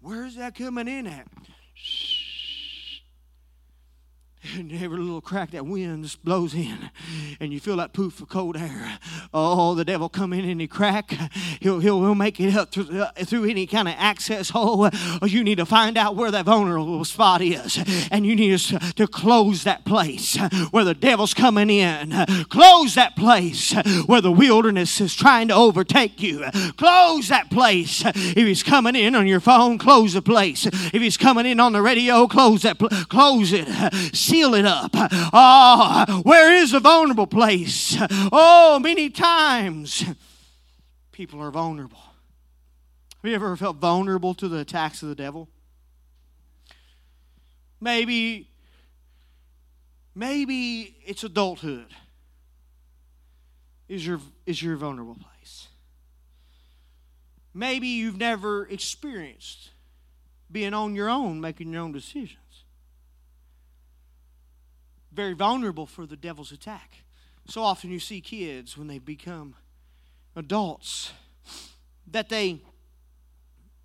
Where's 0.00 0.36
that 0.36 0.54
coming 0.54 0.86
in 0.86 1.06
at? 1.06 1.26
And 4.56 4.72
every 4.72 4.98
little 4.98 5.20
crack 5.20 5.50
that 5.52 5.66
wind 5.66 6.16
blows 6.22 6.54
in, 6.54 6.90
and 7.40 7.52
you 7.52 7.60
feel 7.60 7.76
that 7.76 7.92
poof 7.92 8.20
of 8.20 8.28
cold 8.28 8.56
air. 8.56 8.98
Oh, 9.32 9.74
the 9.74 9.84
devil 9.84 10.08
come 10.08 10.32
in 10.32 10.44
any 10.44 10.66
crack, 10.66 11.10
he'll 11.60 11.80
he'll, 11.80 12.00
he'll 12.00 12.14
make 12.14 12.40
it 12.40 12.54
up 12.56 12.70
through, 12.72 13.00
uh, 13.00 13.10
through 13.24 13.48
any 13.48 13.66
kind 13.66 13.88
of 13.88 13.94
access 13.96 14.50
hole. 14.50 14.88
Oh, 15.22 15.26
you 15.26 15.42
need 15.44 15.58
to 15.58 15.66
find 15.66 15.96
out 15.96 16.16
where 16.16 16.30
that 16.30 16.44
vulnerable 16.44 17.04
spot 17.04 17.42
is, 17.42 17.78
and 18.10 18.26
you 18.26 18.36
need 18.36 18.58
to, 18.58 18.78
to 18.94 19.06
close 19.06 19.64
that 19.64 19.84
place 19.84 20.36
where 20.70 20.84
the 20.84 20.94
devil's 20.94 21.34
coming 21.34 21.70
in. 21.70 22.10
Close 22.48 22.94
that 22.94 23.16
place 23.16 23.72
where 24.06 24.20
the 24.20 24.32
wilderness 24.32 25.00
is 25.00 25.14
trying 25.14 25.48
to 25.48 25.54
overtake 25.54 26.22
you. 26.22 26.44
Close 26.76 27.28
that 27.28 27.50
place. 27.50 28.02
If 28.04 28.36
he's 28.36 28.62
coming 28.62 28.94
in 28.94 29.14
on 29.14 29.26
your 29.26 29.40
phone, 29.40 29.78
close 29.78 30.12
the 30.12 30.22
place. 30.22 30.66
If 30.66 31.02
he's 31.02 31.16
coming 31.16 31.46
in 31.46 31.60
on 31.60 31.72
the 31.72 31.82
radio, 31.82 32.26
close 32.26 32.62
that. 32.62 32.78
Pl- 32.78 32.88
close 33.08 33.52
it 33.52 33.68
seal 34.34 34.54
it 34.54 34.66
up. 34.66 34.90
Ah, 35.36 36.20
where 36.24 36.52
is 36.52 36.72
the 36.72 36.80
vulnerable 36.80 37.26
place? 37.26 37.96
Oh, 38.32 38.78
many 38.80 39.08
times 39.10 40.04
people 41.12 41.40
are 41.40 41.50
vulnerable. 41.50 41.98
Have 43.22 43.30
you 43.30 43.34
ever 43.34 43.56
felt 43.56 43.76
vulnerable 43.76 44.34
to 44.34 44.48
the 44.48 44.58
attacks 44.58 45.02
of 45.02 45.08
the 45.08 45.14
devil? 45.14 45.48
Maybe, 47.80 48.48
maybe 50.14 50.96
it's 51.06 51.22
adulthood. 51.22 51.94
Is 53.88 54.06
your 54.06 54.20
is 54.46 54.62
your 54.62 54.76
vulnerable 54.76 55.16
place? 55.16 55.68
Maybe 57.52 57.86
you've 57.86 58.16
never 58.16 58.66
experienced 58.66 59.70
being 60.50 60.74
on 60.74 60.94
your 60.94 61.08
own, 61.08 61.40
making 61.40 61.72
your 61.72 61.82
own 61.82 61.92
decisions 61.92 62.43
very 65.14 65.34
vulnerable 65.34 65.86
for 65.86 66.06
the 66.06 66.16
devil's 66.16 66.52
attack. 66.52 67.04
So 67.46 67.62
often 67.62 67.90
you 67.90 68.00
see 68.00 68.20
kids 68.20 68.76
when 68.76 68.88
they 68.88 68.98
become 68.98 69.54
adults 70.36 71.12
that 72.10 72.28
they 72.28 72.60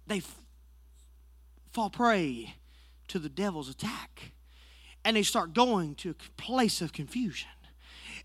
they 0.07 0.21
fall 1.71 1.89
prey 1.89 2.55
to 3.07 3.19
the 3.19 3.29
devil's 3.29 3.69
attack 3.69 4.31
and 5.05 5.15
they 5.15 5.23
start 5.23 5.53
going 5.53 5.93
to 5.95 6.11
a 6.11 6.41
place 6.41 6.81
of 6.81 6.91
confusion 6.93 7.49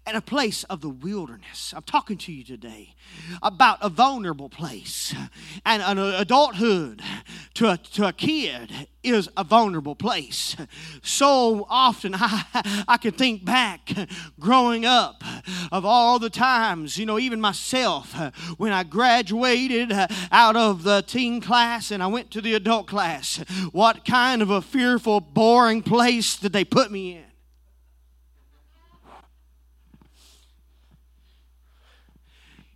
and 0.07 0.17
a 0.17 0.21
place 0.21 0.65
of 0.65 0.81
the 0.83 0.89
wilderness. 0.89 1.73
I'm 1.75 1.83
talking 1.83 2.19
to 2.19 2.33
you 2.33 2.45
today 2.45 2.95
about 3.43 3.79
a 3.81 3.89
vulnerable 3.89 4.51
place. 4.51 5.15
And 5.65 5.83
an 5.83 5.99
adulthood 5.99 7.03
to 7.55 7.71
a, 7.71 7.77
to 7.79 8.09
a 8.09 8.13
kid 8.13 8.89
is 9.03 9.29
a 9.37 9.45
vulnerable 9.45 9.95
place. 9.95 10.57
So 11.03 11.67
often 11.71 12.15
I, 12.19 12.85
I 12.87 12.97
can 12.99 13.13
think 13.13 13.45
back 13.45 13.91
growing 14.39 14.85
up 14.85 15.25
of 15.73 15.85
all 15.87 16.19
the 16.19 16.31
times, 16.31 16.99
you 16.99 17.07
know, 17.07 17.19
even 17.19 17.41
myself, 17.41 18.15
when 18.59 18.73
I 18.73 18.85
graduated 18.85 19.93
out 20.31 20.57
of 20.57 20.83
the 20.83 21.03
teen 21.03 21.41
class 21.41 21.91
and 21.91 22.03
I 22.03 22.09
went 22.09 22.31
to 22.33 22.43
the 22.43 22.55
adult 22.55 22.87
class, 22.87 23.39
what 23.73 24.05
kind 24.05 24.43
of 24.43 24.51
a 24.51 24.61
fearful, 24.61 25.21
boring 25.21 25.83
place 25.83 26.37
did 26.37 26.53
they 26.53 26.65
put 26.65 26.91
me 26.91 27.17
in? 27.17 27.34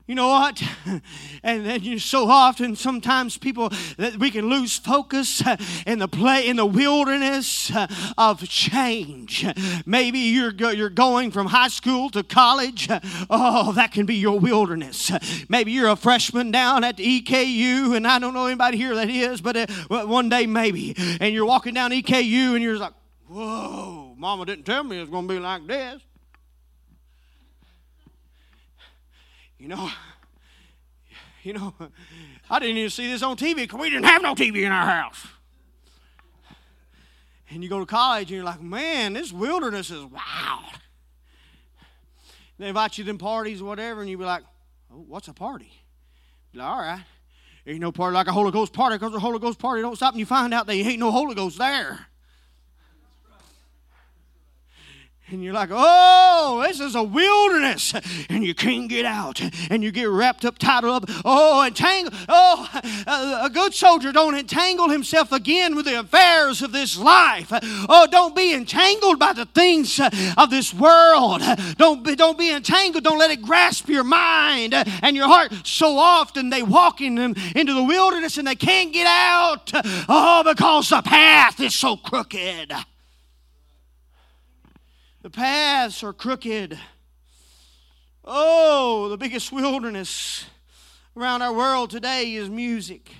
You 0.08 0.14
know 0.14 0.28
what? 0.28 0.60
And 1.44 1.64
then 1.64 1.82
you 1.84 2.00
so 2.00 2.28
often, 2.28 2.74
sometimes 2.74 3.38
people 3.38 3.70
that 3.96 4.16
we 4.16 4.30
can 4.30 4.50
lose 4.50 4.76
focus 4.76 5.40
in 5.86 6.00
the 6.00 6.08
play 6.08 6.48
in 6.48 6.56
the 6.56 6.66
wilderness 6.66 7.70
of 8.18 8.46
change. 8.48 9.46
Maybe 9.86 10.18
you're 10.18 10.52
you're 10.72 10.90
going 10.90 11.30
from 11.30 11.46
high 11.46 11.68
school 11.68 12.10
to 12.10 12.24
college. 12.24 12.88
Oh, 13.30 13.72
that 13.72 13.92
can 13.92 14.04
be 14.04 14.16
your 14.16 14.40
wilderness. 14.40 15.12
Maybe 15.48 15.72
you're 15.72 15.88
a 15.88 15.96
freshman 15.96 16.50
down 16.50 16.82
at 16.82 16.96
the 16.96 17.22
EKU, 17.22 17.96
and 17.96 18.06
I 18.06 18.18
don't 18.18 18.34
know 18.34 18.46
anybody 18.46 18.78
here 18.78 18.94
that 18.96 19.08
is, 19.08 19.40
but 19.40 19.56
uh, 19.56 19.66
one 20.06 20.28
day 20.28 20.46
maybe, 20.46 20.94
and 21.20 21.32
you're 21.32 21.46
walking 21.46 21.74
down 21.74 21.92
EKU, 21.92 22.54
and 22.54 22.62
you're 22.62 22.78
like, 22.78 22.94
"Whoa, 23.28 24.14
Mama 24.18 24.44
didn't 24.44 24.64
tell 24.64 24.82
me 24.82 24.98
it's 24.98 25.10
going 25.10 25.28
to 25.28 25.34
be 25.34 25.40
like 25.40 25.66
this." 25.66 26.02
You 29.58 29.68
know, 29.68 29.90
you 31.42 31.52
know, 31.52 31.74
I 32.48 32.58
didn't 32.58 32.76
even 32.76 32.90
see 32.90 33.10
this 33.10 33.22
on 33.22 33.36
TV 33.36 33.56
because 33.56 33.80
we 33.80 33.90
didn't 33.90 34.06
have 34.06 34.22
no 34.22 34.34
TV 34.34 34.62
in 34.62 34.72
our 34.72 34.86
house. 34.86 35.26
And 37.50 37.62
you 37.62 37.70
go 37.70 37.80
to 37.80 37.86
college 37.86 38.28
and 38.28 38.36
you're 38.36 38.44
like, 38.44 38.60
man, 38.60 39.14
this 39.14 39.32
wilderness 39.32 39.90
is 39.90 40.04
wild. 40.04 40.74
They 42.58 42.68
invite 42.68 42.98
you 42.98 43.04
to 43.04 43.08
them 43.08 43.18
parties 43.18 43.62
or 43.62 43.64
whatever, 43.64 44.00
and 44.00 44.10
you 44.10 44.18
be 44.18 44.24
like, 44.24 44.42
oh, 44.92 45.04
what's 45.06 45.28
a 45.28 45.32
party? 45.32 45.72
Like, 46.52 46.66
all 46.66 46.78
right. 46.78 47.04
Ain't 47.66 47.80
no 47.80 47.92
party 47.92 48.14
like 48.14 48.26
a 48.26 48.32
Holy 48.32 48.50
Ghost 48.50 48.72
party 48.72 48.96
because 48.96 49.12
the 49.12 49.20
Holy 49.20 49.38
Ghost 49.38 49.58
party 49.58 49.82
don't 49.82 49.96
stop 49.96 50.12
and 50.12 50.20
you 50.20 50.26
find 50.26 50.52
out 50.54 50.66
there 50.66 50.74
ain't 50.74 50.98
no 50.98 51.10
Holy 51.10 51.34
Ghost 51.34 51.58
there. 51.58 52.07
And 55.30 55.42
you're 55.42 55.52
like, 55.52 55.70
oh, 55.72 56.64
this 56.66 56.80
is 56.80 56.94
a 56.94 57.02
wilderness, 57.02 57.94
and 58.28 58.44
you 58.44 58.54
can't 58.54 58.88
get 58.88 59.04
out, 59.04 59.40
and 59.70 59.82
you 59.82 59.90
get 59.90 60.08
wrapped 60.08 60.44
up, 60.44 60.58
tied 60.58 60.84
up, 60.84 61.04
oh, 61.24 61.64
entangled. 61.64 62.14
Oh, 62.28 62.68
a 63.42 63.50
good 63.50 63.74
soldier 63.74 64.12
don't 64.12 64.34
entangle 64.34 64.88
himself 64.88 65.32
again 65.32 65.74
with 65.76 65.86
the 65.86 65.98
affairs 66.00 66.62
of 66.62 66.72
this 66.72 66.98
life. 66.98 67.52
Oh, 67.88 68.06
don't 68.10 68.34
be 68.34 68.52
entangled 68.52 69.18
by 69.18 69.32
the 69.32 69.46
things 69.46 70.00
of 70.00 70.50
this 70.50 70.72
world. 70.72 71.42
Don't 71.76 72.04
be, 72.04 72.14
don't 72.16 72.38
be 72.38 72.50
entangled. 72.50 73.04
Don't 73.04 73.18
let 73.18 73.30
it 73.30 73.42
grasp 73.42 73.88
your 73.88 74.04
mind 74.04 74.74
and 74.74 75.16
your 75.16 75.26
heart. 75.26 75.52
So 75.64 75.98
often 75.98 76.50
they 76.50 76.62
walk 76.62 77.00
in 77.00 77.14
them 77.16 77.34
into 77.54 77.74
the 77.74 77.82
wilderness 77.82 78.38
and 78.38 78.46
they 78.46 78.56
can't 78.56 78.92
get 78.92 79.06
out. 79.06 79.70
Oh, 80.08 80.42
because 80.44 80.88
the 80.90 81.02
path 81.02 81.60
is 81.60 81.74
so 81.74 81.96
crooked. 81.96 82.72
The 85.20 85.30
paths 85.30 86.04
are 86.04 86.12
crooked. 86.12 86.78
Oh, 88.24 89.08
the 89.08 89.16
biggest 89.16 89.50
wilderness 89.50 90.44
around 91.16 91.42
our 91.42 91.52
world 91.52 91.90
today 91.90 92.34
is 92.34 92.48
music. 92.48 93.10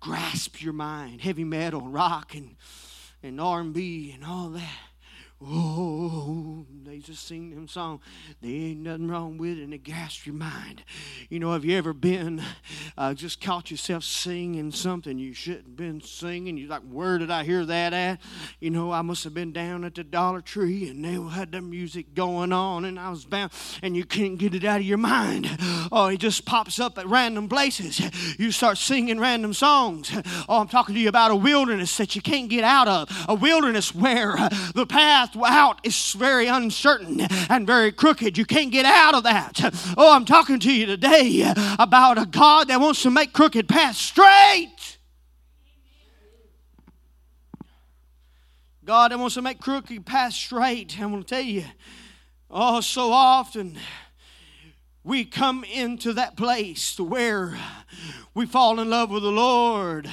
Grasp 0.00 0.62
your 0.62 0.72
mind, 0.72 1.20
heavy 1.20 1.44
metal, 1.44 1.82
rock, 1.82 2.34
and, 2.34 2.56
and 3.22 3.38
R&B, 3.38 4.12
and 4.14 4.24
all 4.24 4.48
that. 4.50 4.85
Oh, 5.44 6.64
they 6.86 6.96
just 6.98 7.26
sing 7.26 7.50
them 7.50 7.68
song. 7.68 8.00
There 8.40 8.50
ain't 8.50 8.80
nothing 8.80 9.08
wrong 9.08 9.36
with 9.36 9.58
it, 9.58 9.70
it 9.70 9.82
gasps 9.82 10.26
your 10.26 10.34
mind. 10.34 10.82
You 11.28 11.38
know, 11.38 11.52
have 11.52 11.62
you 11.62 11.76
ever 11.76 11.92
been 11.92 12.42
uh, 12.96 13.12
just 13.12 13.42
caught 13.42 13.70
yourself 13.70 14.02
singing 14.02 14.72
something 14.72 15.18
you 15.18 15.34
shouldn't 15.34 15.66
have 15.66 15.76
been 15.76 16.00
singing? 16.00 16.56
You're 16.56 16.70
like, 16.70 16.84
where 16.90 17.18
did 17.18 17.30
I 17.30 17.44
hear 17.44 17.66
that 17.66 17.92
at? 17.92 18.20
You 18.60 18.70
know, 18.70 18.92
I 18.92 19.02
must 19.02 19.24
have 19.24 19.34
been 19.34 19.52
down 19.52 19.84
at 19.84 19.94
the 19.94 20.04
Dollar 20.04 20.40
Tree, 20.40 20.88
and 20.88 21.04
they 21.04 21.20
had 21.34 21.52
the 21.52 21.60
music 21.60 22.14
going 22.14 22.50
on, 22.50 22.86
and 22.86 22.98
I 22.98 23.10
was 23.10 23.26
bound, 23.26 23.52
and 23.82 23.94
you 23.94 24.06
can't 24.06 24.38
get 24.38 24.54
it 24.54 24.64
out 24.64 24.80
of 24.80 24.86
your 24.86 24.96
mind. 24.96 25.50
Oh, 25.92 26.06
it 26.06 26.18
just 26.18 26.46
pops 26.46 26.80
up 26.80 26.96
at 26.96 27.06
random 27.06 27.46
places. 27.46 28.00
You 28.38 28.50
start 28.52 28.78
singing 28.78 29.20
random 29.20 29.52
songs. 29.52 30.10
Oh, 30.48 30.60
I'm 30.60 30.68
talking 30.68 30.94
to 30.94 31.00
you 31.00 31.10
about 31.10 31.30
a 31.30 31.36
wilderness 31.36 31.94
that 31.98 32.16
you 32.16 32.22
can't 32.22 32.48
get 32.48 32.64
out 32.64 32.88
of, 32.88 33.26
a 33.28 33.34
wilderness 33.34 33.94
where 33.94 34.34
the 34.74 34.86
path 34.88 35.25
path 35.26 35.42
out 35.50 35.80
is 35.84 36.12
very 36.12 36.46
uncertain 36.46 37.20
and 37.48 37.66
very 37.66 37.92
crooked. 37.92 38.38
You 38.38 38.44
can't 38.44 38.70
get 38.70 38.84
out 38.84 39.14
of 39.14 39.24
that. 39.24 39.60
Oh, 39.96 40.14
I'm 40.14 40.24
talking 40.24 40.58
to 40.60 40.72
you 40.72 40.86
today 40.86 41.52
about 41.78 42.18
a 42.18 42.26
God 42.26 42.68
that 42.68 42.80
wants 42.80 43.02
to 43.02 43.10
make 43.10 43.32
crooked 43.32 43.68
paths 43.68 43.98
straight. 43.98 44.98
God 48.84 49.10
that 49.10 49.18
wants 49.18 49.34
to 49.34 49.42
make 49.42 49.60
crooked 49.60 50.06
paths 50.06 50.36
straight. 50.36 50.98
I'm 51.00 51.10
going 51.10 51.22
to 51.22 51.28
tell 51.28 51.40
you, 51.40 51.64
oh, 52.50 52.80
so 52.80 53.12
often 53.12 53.76
we 55.02 55.24
come 55.24 55.64
into 55.64 56.12
that 56.12 56.36
place 56.36 56.94
to 56.96 57.04
where 57.04 57.58
we 58.34 58.46
fall 58.46 58.78
in 58.80 58.90
love 58.90 59.10
with 59.10 59.22
the 59.22 59.32
Lord 59.32 60.08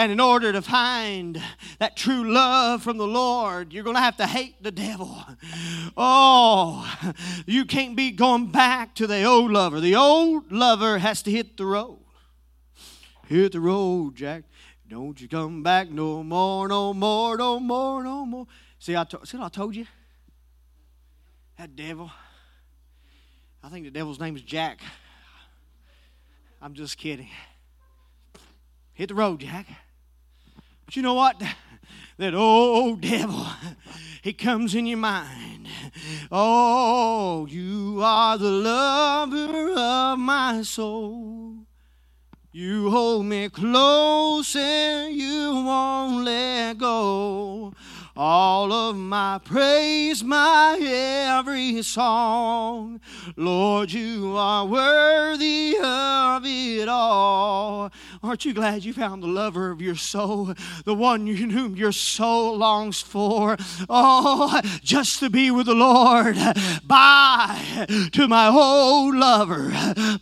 and 0.00 0.10
in 0.10 0.18
order 0.18 0.50
to 0.50 0.62
find 0.62 1.42
that 1.78 1.94
true 1.94 2.32
love 2.32 2.82
from 2.82 2.96
the 2.96 3.06
Lord, 3.06 3.70
you're 3.70 3.84
going 3.84 3.96
to 3.96 4.02
have 4.02 4.16
to 4.16 4.26
hate 4.26 4.62
the 4.62 4.70
devil. 4.70 5.22
Oh, 5.94 6.90
you 7.44 7.66
can't 7.66 7.94
be 7.94 8.10
going 8.10 8.46
back 8.46 8.94
to 8.94 9.06
the 9.06 9.24
old 9.24 9.50
lover. 9.50 9.78
The 9.78 9.96
old 9.96 10.50
lover 10.50 10.96
has 10.96 11.22
to 11.24 11.30
hit 11.30 11.58
the 11.58 11.66
road. 11.66 11.98
Hit 13.26 13.52
the 13.52 13.60
road, 13.60 14.16
Jack. 14.16 14.44
Don't 14.88 15.20
you 15.20 15.28
come 15.28 15.62
back 15.62 15.90
no 15.90 16.22
more, 16.22 16.66
no 16.66 16.94
more, 16.94 17.36
no 17.36 17.60
more, 17.60 18.02
no 18.02 18.24
more. 18.24 18.46
See, 18.78 18.96
I 18.96 19.04
to, 19.04 19.20
see 19.24 19.36
I 19.38 19.50
told 19.50 19.76
you? 19.76 19.84
That 21.58 21.76
devil. 21.76 22.10
I 23.62 23.68
think 23.68 23.84
the 23.84 23.90
devil's 23.90 24.18
name 24.18 24.34
is 24.34 24.42
Jack. 24.42 24.80
I'm 26.62 26.72
just 26.72 26.96
kidding. 26.96 27.28
Hit 28.94 29.10
the 29.10 29.14
road, 29.14 29.40
Jack. 29.40 29.66
But 30.90 30.96
you 30.96 31.02
know 31.04 31.14
what? 31.14 31.40
that 32.18 32.34
old 32.34 33.00
devil, 33.00 33.46
he 34.22 34.32
comes 34.32 34.74
in 34.74 34.86
your 34.86 34.98
mind. 34.98 35.68
Oh, 36.32 37.46
you 37.48 38.00
are 38.02 38.36
the 38.36 38.50
lover 38.50 39.72
of 39.78 40.18
my 40.18 40.62
soul. 40.62 41.58
You 42.50 42.90
hold 42.90 43.26
me 43.26 43.48
close 43.50 44.56
and 44.56 45.14
you 45.14 45.62
won't 45.64 46.24
let 46.24 46.78
go. 46.78 47.72
All 48.16 48.72
of 48.72 48.96
my 48.96 49.40
praise, 49.44 50.24
my 50.24 50.78
every 50.80 51.80
song. 51.82 53.00
Lord, 53.36 53.92
you 53.92 54.34
are 54.36 54.66
worthy 54.66 55.76
of 55.80 56.42
it 56.44 56.88
all. 56.88 57.92
Aren't 58.22 58.44
you 58.44 58.52
glad 58.52 58.84
you 58.84 58.92
found 58.92 59.22
the 59.22 59.28
lover 59.28 59.70
of 59.70 59.80
your 59.80 59.94
soul, 59.94 60.54
the 60.84 60.94
one 60.94 61.26
whom 61.26 61.76
your 61.76 61.92
soul 61.92 62.58
longs 62.58 63.00
for? 63.00 63.56
Oh, 63.88 64.60
just 64.82 65.20
to 65.20 65.30
be 65.30 65.50
with 65.50 65.66
the 65.66 65.74
Lord. 65.74 66.36
Bye 66.84 67.86
to 68.12 68.26
my 68.26 68.48
old 68.48 69.14
lover. 69.14 69.70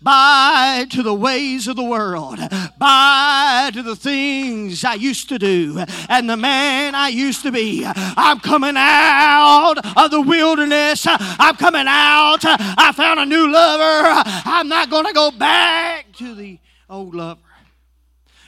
Bye 0.02 0.86
to 0.90 1.02
the 1.02 1.14
ways 1.14 1.66
of 1.66 1.76
the 1.76 1.84
world. 1.84 2.38
Bye 2.78 3.70
to 3.72 3.82
the 3.82 3.96
things 3.96 4.84
I 4.84 4.94
used 4.94 5.28
to 5.30 5.38
do 5.38 5.84
and 6.08 6.28
the 6.28 6.36
man 6.36 6.94
I 6.94 7.08
used 7.08 7.42
to 7.42 7.50
be. 7.50 7.77
I'm 7.86 8.40
coming 8.40 8.74
out 8.76 9.74
of 9.96 10.10
the 10.10 10.20
wilderness. 10.20 11.06
I'm 11.08 11.56
coming 11.56 11.86
out. 11.86 12.40
I 12.44 12.92
found 12.94 13.20
a 13.20 13.26
new 13.26 13.50
lover. 13.50 14.22
I'm 14.44 14.68
not 14.68 14.90
going 14.90 15.06
to 15.06 15.12
go 15.12 15.30
back 15.30 16.12
to 16.14 16.34
the 16.34 16.58
old 16.88 17.14
lover. 17.14 17.40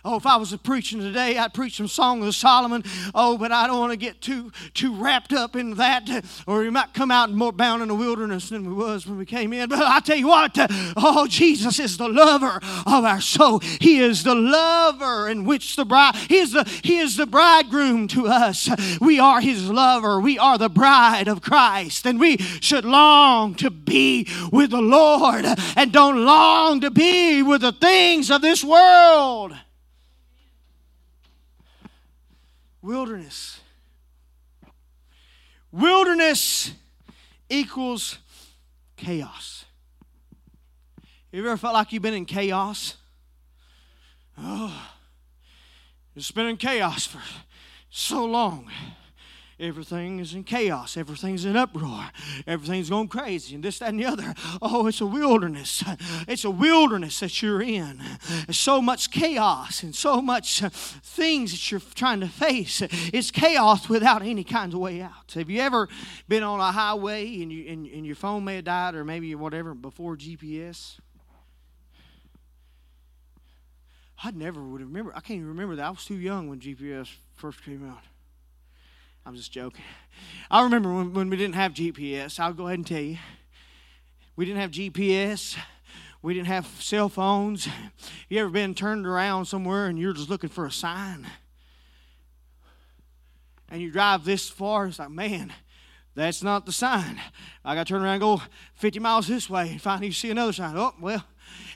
Oh, 0.04 0.16
if 0.16 0.26
I 0.26 0.36
was 0.36 0.56
preaching 0.58 1.00
today, 1.00 1.36
I'd 1.36 1.52
preach 1.52 1.76
some 1.76 1.88
Song 1.88 2.22
of 2.22 2.34
Solomon. 2.34 2.84
Oh, 3.14 3.36
but 3.36 3.52
I 3.52 3.66
don't 3.66 3.78
want 3.78 3.92
to 3.92 3.96
get 3.96 4.20
too 4.20 4.50
too 4.72 4.94
wrapped 4.94 5.32
up 5.32 5.56
in 5.56 5.74
that, 5.74 6.24
or 6.46 6.60
we 6.60 6.70
might 6.70 6.94
come 6.94 7.10
out 7.10 7.30
more 7.30 7.52
bound 7.52 7.82
in 7.82 7.88
the 7.88 7.94
wilderness 7.94 8.48
than 8.48 8.66
we 8.66 8.72
was 8.72 9.06
when 9.06 9.18
we 9.18 9.26
came 9.26 9.52
in. 9.52 9.68
But 9.68 9.80
I 9.80 10.00
tell 10.00 10.16
you 10.16 10.28
what, 10.28 10.56
oh, 10.96 11.26
Jesus 11.28 11.78
is 11.78 11.96
the 11.96 12.08
lover 12.08 12.60
of 12.86 13.04
our 13.04 13.20
soul. 13.20 13.58
He 13.58 14.00
is 14.00 14.22
the 14.22 14.34
lover 14.34 15.28
in 15.28 15.44
which 15.44 15.76
the 15.76 15.84
bride. 15.84 16.16
He 16.16 16.38
is 16.38 16.52
the 16.52 16.64
He 16.82 16.98
is 16.98 17.16
the 17.16 17.26
bridegroom 17.26 18.08
to 18.08 18.26
us. 18.26 18.68
We 19.00 19.18
are 19.18 19.40
His 19.40 19.70
lover. 19.70 20.20
We 20.20 20.38
are 20.38 20.58
the 20.58 20.68
bride 20.68 21.28
of 21.28 21.42
Christ, 21.42 22.06
and 22.06 22.18
we 22.18 22.38
should 22.60 22.84
long 22.84 23.54
to 23.56 23.70
be 23.70 24.26
with 24.52 24.70
the 24.70 24.80
Lord, 24.80 25.44
and 25.76 25.92
don't 25.92 26.24
long 26.24 26.80
to 26.80 26.90
be 26.90 27.42
with 27.42 27.60
the 27.60 27.72
things 27.72 28.30
of 28.30 28.40
this 28.42 28.64
world. 28.64 29.54
Wilderness. 32.82 33.60
Wilderness 35.72 36.72
equals 37.48 38.18
chaos. 38.96 39.64
You 41.32 41.46
ever 41.46 41.56
felt 41.56 41.74
like 41.74 41.92
you've 41.92 42.02
been 42.02 42.14
in 42.14 42.24
chaos? 42.24 42.96
Oh, 44.36 44.90
it's 46.16 46.30
been 46.30 46.46
in 46.46 46.56
chaos 46.56 47.06
for 47.06 47.20
so 47.90 48.24
long. 48.24 48.70
Everything 49.60 50.20
is 50.20 50.32
in 50.32 50.42
chaos. 50.42 50.96
Everything's 50.96 51.44
in 51.44 51.54
uproar. 51.54 52.10
Everything's 52.46 52.88
going 52.88 53.08
crazy 53.08 53.54
and 53.54 53.62
this, 53.62 53.78
that, 53.78 53.90
and 53.90 54.00
the 54.00 54.06
other. 54.06 54.34
Oh, 54.62 54.86
it's 54.86 55.02
a 55.02 55.06
wilderness. 55.06 55.84
It's 56.26 56.44
a 56.44 56.50
wilderness 56.50 57.20
that 57.20 57.42
you're 57.42 57.60
in. 57.60 58.00
So 58.50 58.80
much 58.80 59.10
chaos 59.10 59.82
and 59.82 59.94
so 59.94 60.22
much 60.22 60.62
uh, 60.62 60.70
things 60.70 61.50
that 61.52 61.70
you're 61.70 61.82
trying 61.94 62.20
to 62.20 62.28
face. 62.28 62.82
It's 63.12 63.30
chaos 63.30 63.88
without 63.88 64.22
any 64.22 64.44
kind 64.44 64.72
of 64.72 64.80
way 64.80 65.02
out. 65.02 65.32
Have 65.34 65.50
you 65.50 65.60
ever 65.60 65.88
been 66.26 66.42
on 66.42 66.60
a 66.60 66.72
highway 66.72 67.42
and, 67.42 67.52
you, 67.52 67.70
and, 67.70 67.86
and 67.86 68.06
your 68.06 68.16
phone 68.16 68.44
may 68.44 68.56
have 68.56 68.64
died 68.64 68.94
or 68.94 69.04
maybe 69.04 69.34
whatever 69.34 69.74
before 69.74 70.16
GPS? 70.16 70.98
I 74.22 74.30
never 74.30 74.62
would 74.62 74.80
remember. 74.80 75.12
I 75.14 75.20
can't 75.20 75.38
even 75.38 75.48
remember 75.48 75.76
that. 75.76 75.86
I 75.86 75.90
was 75.90 76.04
too 76.04 76.16
young 76.16 76.48
when 76.48 76.60
GPS 76.60 77.08
first 77.36 77.62
came 77.64 77.88
out. 77.88 78.02
I'm 79.30 79.36
just 79.36 79.52
joking. 79.52 79.84
I 80.50 80.64
remember 80.64 80.92
when, 80.92 81.14
when 81.14 81.30
we 81.30 81.36
didn't 81.36 81.54
have 81.54 81.72
GPS. 81.72 82.40
I'll 82.40 82.52
go 82.52 82.66
ahead 82.66 82.78
and 82.78 82.86
tell 82.86 83.00
you. 83.00 83.16
We 84.34 84.44
didn't 84.44 84.60
have 84.60 84.72
GPS. 84.72 85.56
We 86.20 86.34
didn't 86.34 86.48
have 86.48 86.66
cell 86.80 87.08
phones. 87.08 87.68
You 88.28 88.40
ever 88.40 88.50
been 88.50 88.74
turned 88.74 89.06
around 89.06 89.44
somewhere 89.44 89.86
and 89.86 90.00
you're 90.00 90.14
just 90.14 90.30
looking 90.30 90.50
for 90.50 90.66
a 90.66 90.72
sign? 90.72 91.28
And 93.68 93.80
you 93.80 93.92
drive 93.92 94.24
this 94.24 94.50
far, 94.50 94.88
it's 94.88 94.98
like, 94.98 95.10
man, 95.10 95.52
that's 96.16 96.42
not 96.42 96.66
the 96.66 96.72
sign. 96.72 97.20
I 97.64 97.76
got 97.76 97.86
to 97.86 97.92
turn 97.92 98.02
around 98.02 98.14
and 98.14 98.20
go 98.20 98.42
50 98.74 98.98
miles 98.98 99.28
this 99.28 99.48
way 99.48 99.70
and 99.70 99.80
finally 99.80 100.10
see 100.10 100.32
another 100.32 100.52
sign. 100.52 100.76
Oh, 100.76 100.92
well, 101.00 101.24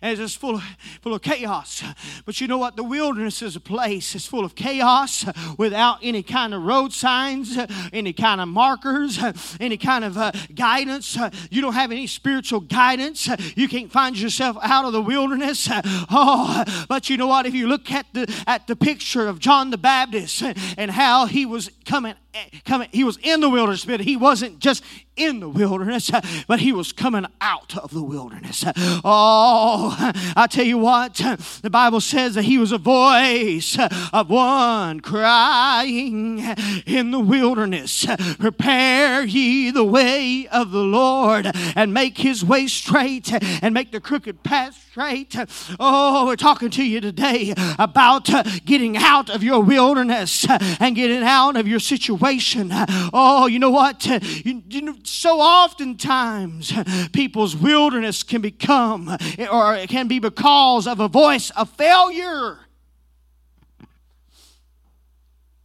and 0.03 0.13
it's 0.13 0.21
just 0.21 0.39
full 0.39 0.57
of, 0.57 0.63
full 1.01 1.15
of 1.15 1.23
chaos. 1.23 1.83
But 2.25 2.41
you 2.41 2.47
know 2.47 2.59
what? 2.59 2.77
The 2.77 2.85
wilderness 2.85 3.43
is 3.43 3.57
a 3.57 3.61
place. 3.61 4.15
It's 4.15 4.27
full 4.27 4.45
of 4.45 4.55
chaos 4.55 5.25
without 5.57 5.99
any 6.03 6.23
kind 6.23 6.55
of 6.55 6.63
road 6.63 6.93
signs, 6.93 7.59
any 7.93 8.13
kind 8.13 8.41
of 8.41 8.49
markers, 8.49 9.19
any 9.61 9.77
kind 9.77 10.05
of 10.05 10.17
uh, 10.17 10.33
guidance. 10.55 11.19
You 11.51 11.63
don't 11.63 11.75
have 11.75 11.93
any 11.93 12.07
spiritual 12.07 12.61
guidance. 12.61 13.29
You 13.57 13.69
can't 13.69 13.91
find 13.91 14.19
yourself 14.19 14.57
out 14.63 14.85
of 14.85 14.93
the 14.93 15.03
wilderness. 15.03 15.69
Oh, 15.71 16.65
but 16.89 17.09
you 17.09 17.17
know 17.17 17.27
what? 17.27 17.47
If 17.47 17.55
you 17.55 17.67
look 17.67 17.91
at 17.91 18.07
the 18.13 18.33
at 18.47 18.67
the 18.67 18.77
picture 18.77 19.27
of 19.27 19.39
John 19.39 19.71
the 19.71 19.79
Baptist 19.79 20.43
and 20.77 20.91
how 20.91 21.27
he 21.27 21.47
was 21.47 21.71
coming 21.85 22.15
coming 22.65 22.89
he 22.93 23.05
was 23.05 23.19
in 23.23 23.41
the 23.41 23.49
wilderness 23.49 23.85
but 23.85 24.01
he 24.01 24.17
wasn't 24.17 24.59
just 24.59 24.83
in 25.17 25.41
the 25.41 25.49
wilderness 25.49 26.11
but 26.49 26.61
he 26.61 26.73
was 26.73 26.93
coming 26.93 27.27
out 27.41 27.77
of 27.77 27.93
the 27.93 28.03
wilderness. 28.03 28.65
Oh 29.05 30.13
i 30.37 30.47
tell 30.47 30.65
you 30.65 30.79
what 30.79 31.15
the 31.63 31.71
bible 31.71 32.01
says 32.01 32.35
that 32.35 32.45
he 32.45 32.59
was 32.59 32.73
a 32.73 32.79
voice 32.79 33.79
of 34.13 34.31
one 34.31 35.01
crying 35.01 36.41
in 36.87 37.11
the 37.11 37.21
wilderness 37.21 38.07
prepare 38.39 39.25
ye 39.25 39.71
the 39.71 39.85
way 39.85 40.49
of 40.49 40.71
the 40.71 40.83
lord 40.83 41.51
and 41.77 41.95
make 41.95 42.19
his 42.19 42.45
way 42.45 42.67
straight 42.67 43.33
and 43.63 43.75
make 43.75 43.93
the 43.93 44.01
crooked 44.01 44.43
path 44.43 44.84
straight 44.95 45.35
oh 45.81 46.25
we're 46.25 46.37
talking 46.37 46.71
to 46.71 46.85
you 46.85 47.01
today 47.01 47.53
about 47.81 48.31
getting 48.65 48.97
out 48.97 49.29
of 49.29 49.43
your 49.43 49.61
wilderness 49.61 50.47
and 50.79 50.95
getting 50.95 51.25
out 51.25 51.57
of 51.57 51.67
your 51.67 51.81
situation. 51.81 52.69
Oh, 53.13 53.49
you 53.49 53.59
know 53.59 53.71
what? 53.71 54.07
You, 54.07 54.63
you 54.69 54.83
know, 54.83 54.95
so 55.03 55.41
oftentimes 55.41 56.73
people's 57.13 57.57
wilderness 57.57 58.23
can 58.23 58.41
become 58.41 59.09
or 59.51 59.75
it 59.75 59.89
can 59.89 60.07
be 60.07 60.21
because 60.21 60.87
of 60.87 61.01
a 61.01 61.09
voice 61.09 61.51
of 61.51 61.71
failure. 61.71 62.61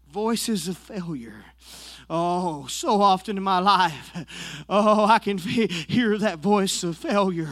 Voices 0.07 0.67
of 0.67 0.75
failure. 0.75 1.45
Oh, 2.11 2.65
so 2.67 3.01
often 3.01 3.37
in 3.37 3.43
my 3.43 3.59
life, 3.59 4.25
oh, 4.67 5.05
I 5.05 5.19
can 5.19 5.37
hear 5.37 6.17
that 6.17 6.39
voice 6.39 6.83
of 6.83 6.97
failure 6.97 7.49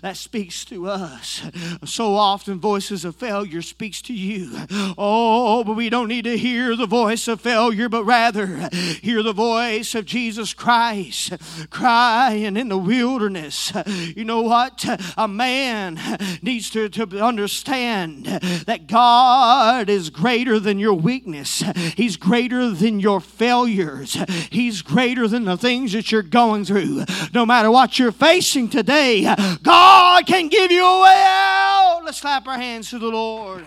that 0.00 0.16
speaks 0.16 0.64
to 0.66 0.88
us. 0.88 1.42
So 1.84 2.14
often, 2.14 2.58
voices 2.58 3.04
of 3.04 3.16
failure 3.16 3.60
speaks 3.60 4.00
to 4.02 4.14
you. 4.14 4.50
Oh, 4.96 5.62
but 5.62 5.76
we 5.76 5.90
don't 5.90 6.08
need 6.08 6.24
to 6.24 6.38
hear 6.38 6.74
the 6.74 6.86
voice 6.86 7.28
of 7.28 7.42
failure, 7.42 7.90
but 7.90 8.04
rather 8.04 8.70
hear 9.02 9.22
the 9.22 9.34
voice 9.34 9.94
of 9.94 10.06
Jesus 10.06 10.54
Christ 10.54 11.34
crying 11.68 12.56
in 12.56 12.70
the 12.70 12.78
wilderness. 12.78 13.74
You 13.86 14.24
know 14.24 14.40
what? 14.40 14.86
A 15.18 15.28
man 15.28 16.00
needs 16.40 16.70
to, 16.70 16.88
to 16.88 17.22
understand 17.22 18.24
that 18.24 18.86
God 18.86 19.90
is 19.90 20.08
greater 20.08 20.58
than 20.58 20.78
your 20.78 20.94
weakness. 20.94 21.62
He's 21.94 22.16
greater 22.16 22.70
than 22.70 23.00
your 23.00 23.20
failure. 23.20 23.97
He's 24.04 24.82
greater 24.82 25.28
than 25.28 25.44
the 25.44 25.56
things 25.56 25.92
that 25.92 26.12
you're 26.12 26.22
going 26.22 26.64
through. 26.64 27.04
No 27.32 27.44
matter 27.46 27.70
what 27.70 27.98
you're 27.98 28.12
facing 28.12 28.68
today, 28.68 29.22
God 29.62 30.26
can 30.26 30.48
give 30.48 30.70
you 30.70 30.84
a 30.84 31.02
way 31.02 31.24
out. 31.26 32.02
Let's 32.04 32.20
clap 32.20 32.46
our 32.46 32.58
hands 32.58 32.90
to 32.90 32.98
the 32.98 33.08
Lord. 33.08 33.64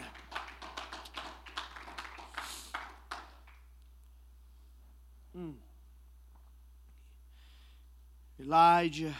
Hmm. 5.35 5.51
Elijah, 8.39 9.13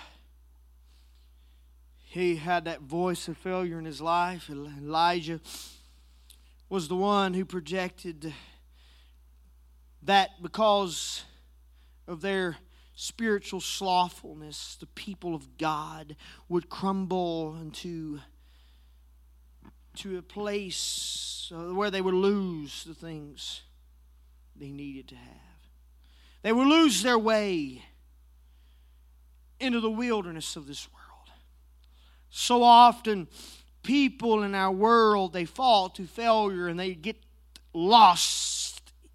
he 2.05 2.35
had 2.35 2.65
that 2.65 2.81
voice 2.81 3.27
of 3.27 3.37
failure 3.37 3.79
in 3.79 3.85
his 3.85 4.01
life. 4.01 4.49
Elijah 4.49 5.39
was 6.67 6.87
the 6.87 6.95
one 6.95 7.33
who 7.33 7.45
projected 7.45 8.33
that 10.03 10.41
because 10.41 11.23
of 12.07 12.21
their 12.21 12.57
spiritual 12.95 13.61
slothfulness, 13.61 14.77
the 14.79 14.87
people 14.87 15.33
of 15.33 15.57
God 15.57 16.15
would 16.49 16.69
crumble 16.69 17.57
into 17.59 18.19
to 19.95 20.17
a 20.17 20.21
place 20.21 21.51
uh, 21.53 21.73
where 21.73 21.91
they 21.91 22.01
would 22.01 22.13
lose 22.13 22.83
the 22.85 22.93
things 22.93 23.61
they 24.55 24.69
needed 24.69 25.07
to 25.09 25.15
have. 25.15 25.35
They 26.43 26.53
would 26.53 26.67
lose 26.67 27.03
their 27.03 27.19
way 27.19 27.83
into 29.59 29.79
the 29.79 29.91
wilderness 29.91 30.55
of 30.55 30.65
this 30.65 30.87
world. 30.93 31.29
So 32.29 32.63
often, 32.63 33.27
people 33.83 34.43
in 34.43 34.55
our 34.55 34.71
world 34.71 35.33
they 35.33 35.45
fall 35.45 35.89
to 35.89 36.05
failure 36.05 36.67
and 36.67 36.79
they 36.79 36.93
get 36.93 37.17
lost 37.73 38.60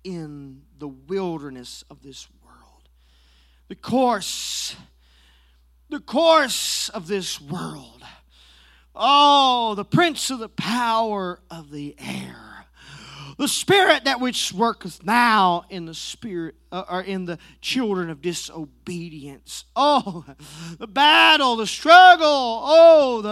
in 0.07 0.63
the 0.79 0.87
wilderness 0.87 1.83
of 1.91 2.01
this 2.01 2.29
world. 2.45 2.89
The 3.67 3.75
course, 3.75 4.77
the 5.91 5.99
course 5.99 6.89
of 6.91 7.09
this 7.09 7.41
world. 7.41 8.05
Oh, 8.95 9.75
the 9.75 9.85
prince 9.85 10.31
of 10.31 10.39
the 10.39 10.49
power 10.49 11.41
of 11.51 11.73
the 11.73 11.97
air. 11.99 12.67
The 13.37 13.49
spirit 13.49 14.05
that 14.05 14.21
which 14.21 14.53
worketh 14.53 15.05
now 15.05 15.65
in 15.69 15.85
the 15.85 15.93
spirit 15.93 16.55
uh, 16.71 16.85
or 16.89 17.03
in 17.03 17.27
the 17.27 17.39
children 17.61 18.09
of 18.09 18.23
disobedience. 18.23 19.65
Oh, 19.75 20.25
the 20.79 20.87
battle, 20.87 21.57
the 21.57 21.67
struggle. 21.67 22.27
Oh, 22.65 22.86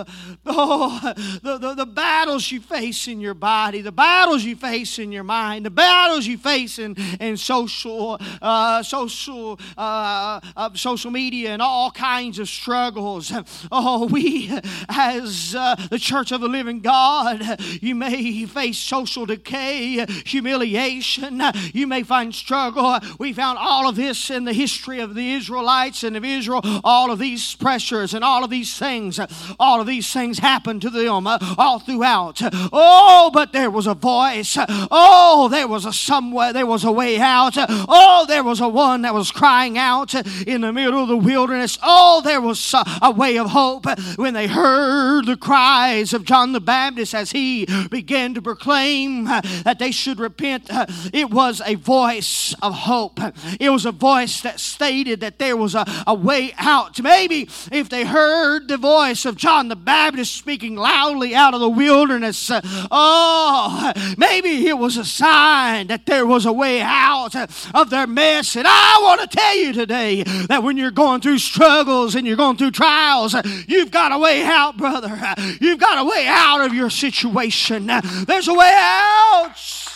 the 0.05 0.53
oh, 0.57 1.13
the, 1.43 1.59
the, 1.59 1.75
the 1.75 1.87
battles 1.87 2.51
you 2.51 2.61
face 2.61 3.09
in 3.09 3.21
your 3.21 3.35
body, 3.35 3.81
the 3.81 3.93
battles 3.93 4.45
you 4.45 4.57
face 4.57 4.99
in 4.99 5.13
your 5.13 5.25
mind, 5.25 5.67
the 5.67 5.71
battles 5.71 6.27
you 6.27 6.39
face 6.39 6.79
in, 6.79 6.97
in 7.21 7.37
social 7.37 8.19
uh, 8.43 8.83
social 8.83 9.59
uh, 9.77 10.41
uh, 10.57 10.71
social 10.75 11.11
media 11.11 11.51
and 11.51 11.63
all 11.63 11.91
kinds 11.91 12.39
of 12.39 12.49
struggles. 12.49 13.33
Oh, 13.71 14.07
we 14.07 14.51
as 14.89 15.55
uh, 15.55 15.75
the 15.91 15.99
Church 15.99 16.33
of 16.33 16.41
the 16.41 16.49
Living 16.49 16.81
God, 16.81 17.61
you 17.81 17.95
may 17.95 18.45
face 18.47 18.79
social 18.79 19.27
decay, 19.27 20.05
humiliation. 20.25 21.43
You 21.73 21.87
may 21.87 22.03
find 22.03 22.35
struggle. 22.35 22.99
We 23.19 23.33
found 23.33 23.59
all 23.59 23.89
of 23.89 23.97
this 23.97 24.31
in 24.31 24.45
the 24.45 24.53
history 24.53 25.01
of 25.01 25.15
the 25.15 25.33
Israelites 25.33 26.05
and 26.05 26.17
of 26.17 26.25
Israel. 26.25 26.61
All 26.85 27.11
of 27.11 27.19
these 27.19 27.55
pressures 27.55 28.15
and 28.15 28.25
all 28.25 28.45
of 28.45 28.51
these 28.51 28.79
things, 28.79 29.21
all 29.59 29.81
of 29.81 29.87
these 29.87 29.94
things 30.01 30.39
happened 30.39 30.83
to 30.83 30.91
them 30.91 31.27
uh, 31.27 31.39
all 31.59 31.79
throughout. 31.79 32.41
Oh, 32.73 33.31
but 33.33 33.53
there 33.53 33.71
was 33.71 33.87
a 33.87 33.95
voice. 33.95 34.57
Oh, 34.59 35.49
there 35.51 35.69
was 35.69 35.85
a 35.85 35.93
somewhere, 35.93 36.53
there 36.53 36.67
was 36.67 36.85
a 36.85 36.93
way 36.93 37.19
out. 37.19 37.55
Oh, 37.57 38.25
there 38.29 38.43
was 38.43 38.61
a 38.61 38.69
one 38.69 39.03
that 39.03 39.15
was 39.15 39.31
crying 39.31 39.79
out 39.79 40.15
in 40.47 40.61
the 40.63 40.73
middle 40.73 41.03
of 41.03 41.09
the 41.09 41.17
wilderness. 41.17 41.79
Oh, 41.83 42.21
there 42.25 42.41
was 42.41 42.75
uh, 42.75 42.85
a 43.03 43.11
way 43.11 43.39
of 43.39 43.51
hope 43.51 43.87
when 44.17 44.35
they 44.35 44.47
heard 44.47 45.27
the 45.27 45.37
cries 45.37 46.13
of 46.13 46.25
John 46.25 46.53
the 46.53 46.61
Baptist 46.61 47.15
as 47.15 47.33
he 47.33 47.67
began 47.91 48.35
to 48.35 48.43
proclaim 48.43 49.27
uh, 49.27 49.41
that 49.65 49.79
they 49.79 49.91
should 49.91 50.19
repent. 50.19 50.71
Uh, 50.71 50.87
it 51.13 51.31
was 51.31 51.61
a 51.65 51.75
voice 51.75 52.55
of 52.63 52.75
hope. 52.75 53.19
It 53.61 53.71
was 53.71 53.87
a 53.87 53.93
voice 53.93 54.41
that 54.43 54.61
stated 54.61 55.21
that 55.21 55.39
there 55.39 55.57
was 55.57 55.75
a, 55.75 55.85
a 56.07 56.15
way 56.15 56.53
out. 56.59 57.01
Maybe 57.01 57.49
if 57.73 57.89
they 57.89 58.05
heard 58.05 58.69
the 58.69 58.77
voice 58.77 59.25
of 59.25 59.37
John 59.37 59.69
the 59.69 59.74
Baptist 59.77 60.35
speaking 60.35 60.77
loudly 60.77 61.35
out 61.35 61.55
of 61.55 61.61
the 61.61 61.69
wilderness, 61.69 62.51
uh, 62.51 62.61
oh, 62.91 63.93
maybe 64.17 64.67
it 64.67 64.79
was 64.79 64.97
a 64.97 65.05
sign 65.05 65.89
that 65.89 66.07
there 66.07 66.27
was 66.27 66.47
a 66.47 66.53
way 66.53 66.81
out 66.81 67.35
of 67.75 67.91
their 67.91 68.07
mess. 68.07 68.57
And 68.57 68.67
I 68.69 68.99
want 69.03 69.21
to 69.21 69.37
tell 69.37 69.57
you 69.57 69.73
today 69.73 70.23
that 70.49 70.63
when 70.63 70.77
you're 70.77 70.91
going 70.91 71.21
through 71.21 71.39
struggles 71.39 72.15
and 72.15 72.27
you're 72.27 72.37
going 72.37 72.57
through 72.57 72.73
trials, 72.73 73.35
you've 73.67 73.91
got 73.91 74.13
a 74.13 74.19
way 74.19 74.43
out, 74.45 74.77
brother. 74.77 75.19
You've 75.61 75.81
got 75.81 75.99
a 75.99 76.09
way 76.09 76.27
out 76.29 76.61
of 76.61 76.75
your 76.75 76.91
situation. 76.91 77.87
There's 78.27 78.49
a 78.49 78.55
way 78.55 78.73
out. 78.75 79.95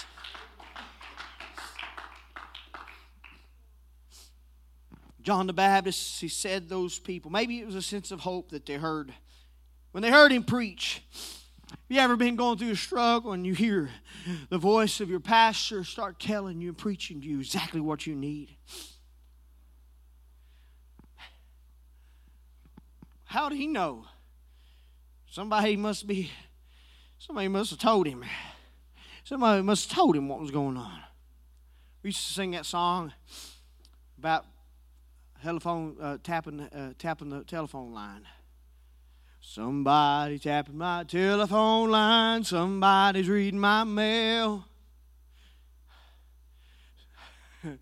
John 5.28 5.46
the 5.46 5.52
Baptist, 5.52 6.22
he 6.22 6.28
said 6.28 6.70
those 6.70 6.98
people, 6.98 7.30
maybe 7.30 7.60
it 7.60 7.66
was 7.66 7.74
a 7.74 7.82
sense 7.82 8.10
of 8.10 8.20
hope 8.20 8.48
that 8.48 8.64
they 8.64 8.76
heard. 8.76 9.12
When 9.92 10.02
they 10.02 10.10
heard 10.10 10.32
him 10.32 10.44
preach, 10.44 11.02
have 11.70 11.78
you 11.88 11.98
ever 12.00 12.16
been 12.16 12.36
going 12.36 12.58
through 12.58 12.72
a 12.72 12.76
struggle 12.76 13.32
and 13.32 13.46
you 13.46 13.54
hear 13.54 13.90
the 14.50 14.58
voice 14.58 15.00
of 15.00 15.08
your 15.08 15.20
pastor 15.20 15.84
start 15.84 16.20
telling 16.20 16.60
you 16.60 16.68
and 16.68 16.78
preaching 16.78 17.20
to 17.20 17.26
you 17.26 17.40
exactly 17.40 17.80
what 17.80 18.06
you 18.06 18.14
need? 18.14 18.54
How 23.24 23.48
did 23.48 23.56
he 23.56 23.66
know? 23.66 24.06
Somebody 25.30 25.76
must 25.76 26.06
be, 26.06 26.30
somebody 27.18 27.48
must 27.48 27.70
have 27.70 27.78
told 27.78 28.06
him. 28.06 28.24
Somebody 29.24 29.62
must 29.62 29.90
have 29.90 29.96
told 29.96 30.16
him 30.16 30.28
what 30.28 30.40
was 30.40 30.50
going 30.50 30.76
on. 30.78 31.00
We 32.02 32.08
used 32.08 32.26
to 32.26 32.32
sing 32.32 32.52
that 32.52 32.64
song 32.64 33.12
about 34.18 34.46
telephone 35.42 35.96
uh, 36.00 36.18
tapping 36.22 36.60
uh, 36.60 36.94
tapping 36.98 37.28
the 37.28 37.44
telephone 37.44 37.92
line. 37.92 38.26
Somebody 39.40 40.38
tapping 40.38 40.78
my 40.78 41.04
telephone 41.04 41.90
line. 41.90 42.44
Somebody's 42.44 43.28
reading 43.28 43.60
my 43.60 43.84
mail. 43.84 44.64
you 47.64 47.78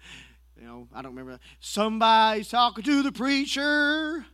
know, 0.62 0.88
I 0.94 1.02
don't 1.02 1.12
remember. 1.12 1.32
That. 1.32 1.40
Somebody's 1.60 2.48
talking 2.48 2.84
to 2.84 3.02
the 3.02 3.12
preacher. 3.12 4.24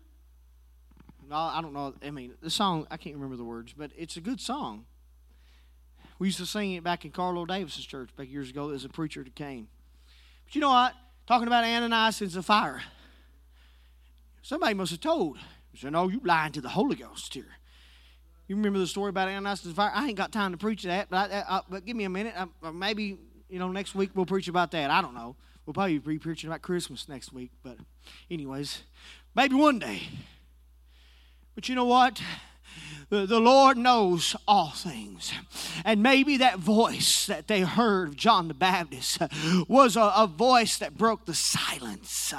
No, 1.29 1.37
I 1.37 1.63
don't 1.63 1.73
know. 1.73 1.95
I 2.05 2.11
mean, 2.11 2.35
the 2.43 2.51
song, 2.51 2.87
I 2.91 2.97
can't 2.97 3.15
remember 3.15 3.37
the 3.37 3.45
words, 3.45 3.73
but 3.77 3.91
it's 3.97 4.17
a 4.17 4.21
good 4.21 4.41
song. 4.41 4.85
We 6.19 6.29
used 6.29 6.39
to 6.39 6.47
sing 6.47 6.73
it 6.73 6.85
back 6.85 7.05
in 7.05 7.11
Carlo 7.11 7.47
Davis's 7.47 7.85
church 7.85 8.11
back 8.17 8.31
years 8.31 8.51
ago. 8.51 8.69
There's 8.69 8.85
a 8.85 8.91
preacher 8.91 9.25
that 9.25 9.35
came. 9.35 9.69
But 10.45 10.55
you 10.55 10.61
know 10.61 10.71
what? 10.71 10.95
Talking 11.27 11.47
about 11.47 11.65
Ananias 11.65 12.21
and 12.21 12.31
Sapphira. 12.31 12.83
Somebody 14.43 14.75
must 14.75 14.91
have 14.91 15.01
told. 15.01 15.39
He 15.73 15.79
said, 15.79 15.93
No, 15.93 16.09
you 16.09 16.21
lying 16.25 16.53
to 16.53 16.61
the 16.61 16.69
Holy 16.69 16.97
Ghost 16.97 17.35
here. 17.35 17.57
You 18.47 18.57
remember 18.57 18.79
the 18.79 18.87
story 18.87 19.09
about 19.09 19.29
Ananias 19.29 19.65
and 19.65 19.75
Sapphira? 19.75 19.93
I 19.95 20.07
ain't 20.09 20.17
got 20.17 20.31
time 20.31 20.53
to 20.53 20.59
preach 20.59 20.83
that, 20.83 21.09
but, 21.09 21.33
I, 21.33 21.45
I, 21.49 21.61
but 21.69 21.85
give 21.85 21.97
me 21.97 22.05
a 22.05 22.11
minute. 22.11 22.35
I, 22.37 22.47
uh, 22.67 22.73
maybe, 22.73 23.17
you 23.49 23.59
know, 23.59 23.69
next 23.69 23.95
week 23.95 24.11
we'll 24.15 24.27
preach 24.27 24.49
about 24.49 24.71
that. 24.73 24.91
I 24.91 25.01
don't 25.01 25.15
know. 25.15 25.37
We'll 25.65 25.75
probably 25.75 25.99
be 25.99 26.19
preaching 26.19 26.51
about 26.51 26.61
Christmas 26.61 27.09
next 27.09 27.33
week, 27.33 27.51
but 27.63 27.77
anyways, 28.31 28.83
maybe 29.35 29.55
one 29.55 29.79
day. 29.79 30.03
But 31.55 31.69
you 31.69 31.75
know 31.75 31.85
what? 31.85 32.21
The 33.13 33.41
Lord 33.41 33.77
knows 33.77 34.35
all 34.49 34.71
things. 34.71 35.33
And 35.85 36.03
maybe 36.03 36.39
that 36.39 36.59
voice 36.59 37.27
that 37.27 37.47
they 37.47 37.61
heard 37.61 38.09
of 38.09 38.17
John 38.17 38.49
the 38.49 38.55
Baptist 38.55 39.19
was 39.69 39.97
a, 39.97 40.13
a, 40.17 40.27
voice 40.27 40.79
that 40.79 40.97
broke 40.97 41.27
the 41.27 41.35
silence. 41.35 42.33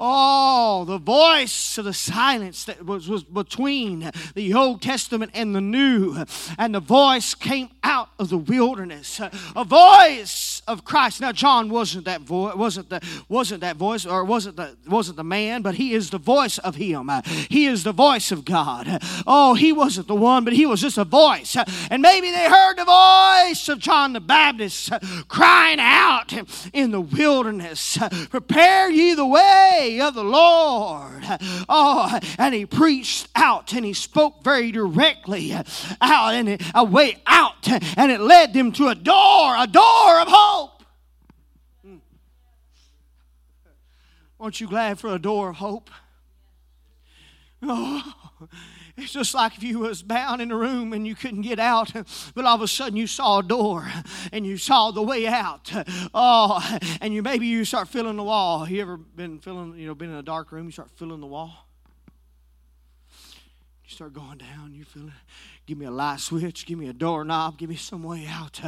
Oh, 0.00 0.84
the 0.84 0.98
voice 0.98 1.78
of 1.78 1.84
the 1.84 1.94
silence 1.94 2.64
that 2.64 2.84
was, 2.84 3.08
was 3.08 3.22
between 3.22 4.10
the 4.34 4.52
Old 4.52 4.82
Testament 4.82 5.30
and 5.32 5.54
the 5.54 5.60
New. 5.60 6.24
And 6.58 6.74
the 6.74 6.80
voice 6.80 7.34
came 7.34 7.70
out 7.84 8.08
of 8.18 8.28
the 8.28 8.38
wilderness. 8.38 9.20
A 9.54 9.64
voice 9.64 10.55
of 10.66 10.84
Christ. 10.84 11.20
Now, 11.20 11.32
John 11.32 11.68
wasn't 11.68 12.04
that 12.06 12.20
voice, 12.22 12.54
wasn't 12.54 12.90
the 12.90 13.00
wasn't 13.28 13.60
that 13.60 13.76
voice, 13.76 14.06
or 14.06 14.24
wasn't 14.24 14.56
the 14.56 14.76
wasn't 14.86 15.16
the 15.16 15.24
man, 15.24 15.62
but 15.62 15.74
he 15.76 15.92
is 15.92 16.10
the 16.10 16.18
voice 16.18 16.58
of 16.58 16.76
him. 16.76 17.10
He 17.48 17.66
is 17.66 17.84
the 17.84 17.92
voice 17.92 18.32
of 18.32 18.44
God. 18.44 19.02
Oh, 19.26 19.54
he 19.54 19.72
wasn't 19.72 20.08
the 20.08 20.14
one, 20.14 20.44
but 20.44 20.52
he 20.52 20.66
was 20.66 20.80
just 20.80 20.98
a 20.98 21.04
voice. 21.04 21.56
And 21.90 22.02
maybe 22.02 22.30
they 22.30 22.48
heard 22.48 22.76
the 22.76 22.84
voice 22.84 23.68
of 23.68 23.78
John 23.78 24.12
the 24.12 24.20
Baptist 24.20 24.92
crying 25.28 25.78
out 25.80 26.32
in 26.72 26.90
the 26.90 27.00
wilderness, 27.00 27.98
Prepare 28.30 28.90
ye 28.90 29.14
the 29.14 29.26
way 29.26 30.00
of 30.02 30.14
the 30.14 30.24
Lord. 30.24 31.22
Oh, 31.68 32.18
and 32.38 32.54
he 32.54 32.66
preached 32.66 33.28
out 33.34 33.72
and 33.72 33.84
he 33.84 33.92
spoke 33.92 34.42
very 34.42 34.72
directly 34.72 35.52
out 36.00 36.34
and 36.34 36.60
a 36.74 36.84
way 36.84 37.16
out, 37.26 37.68
and 37.96 38.10
it 38.10 38.20
led 38.20 38.52
them 38.52 38.72
to 38.72 38.88
a 38.88 38.94
door, 38.94 39.54
a 39.56 39.66
door 39.66 40.20
of 40.20 40.28
hope. 40.28 40.82
Hmm. 41.84 41.96
Aren't 44.38 44.60
you 44.60 44.68
glad 44.68 44.98
for 44.98 45.14
a 45.14 45.18
door 45.18 45.50
of 45.50 45.56
hope? 45.56 45.90
Oh, 47.62 48.14
it's 48.98 49.12
just 49.12 49.34
like 49.34 49.56
if 49.56 49.62
you 49.62 49.78
was 49.78 50.02
bound 50.02 50.42
in 50.42 50.52
a 50.52 50.56
room 50.56 50.92
and 50.92 51.06
you 51.06 51.14
couldn't 51.14 51.40
get 51.40 51.58
out, 51.58 51.90
but 52.34 52.44
all 52.44 52.54
of 52.54 52.60
a 52.60 52.68
sudden 52.68 52.96
you 52.96 53.06
saw 53.06 53.38
a 53.38 53.42
door 53.42 53.90
and 54.30 54.46
you 54.46 54.58
saw 54.58 54.90
the 54.90 55.02
way 55.02 55.26
out. 55.26 55.72
Oh, 56.12 56.78
and 57.00 57.14
you 57.14 57.22
maybe 57.22 57.46
you 57.46 57.64
start 57.64 57.88
feeling 57.88 58.16
the 58.16 58.22
wall. 58.22 58.68
You 58.68 58.82
ever 58.82 58.98
been 58.98 59.38
feeling, 59.38 59.78
you 59.78 59.86
know, 59.86 59.94
been 59.94 60.10
in 60.10 60.16
a 60.16 60.22
dark 60.22 60.52
room, 60.52 60.66
you 60.66 60.72
start 60.72 60.90
feeling 60.90 61.20
the 61.20 61.26
wall? 61.26 61.66
You 63.84 63.90
start 63.90 64.12
going 64.12 64.38
down, 64.38 64.74
you 64.74 64.84
feel 64.84 65.10
Give 65.66 65.78
me 65.78 65.86
a 65.86 65.90
light 65.90 66.20
switch. 66.20 66.64
Give 66.64 66.78
me 66.78 66.88
a 66.88 66.92
doorknob. 66.92 67.58
Give 67.58 67.68
me 67.68 67.74
some 67.74 68.04
way 68.04 68.24
out. 68.28 68.60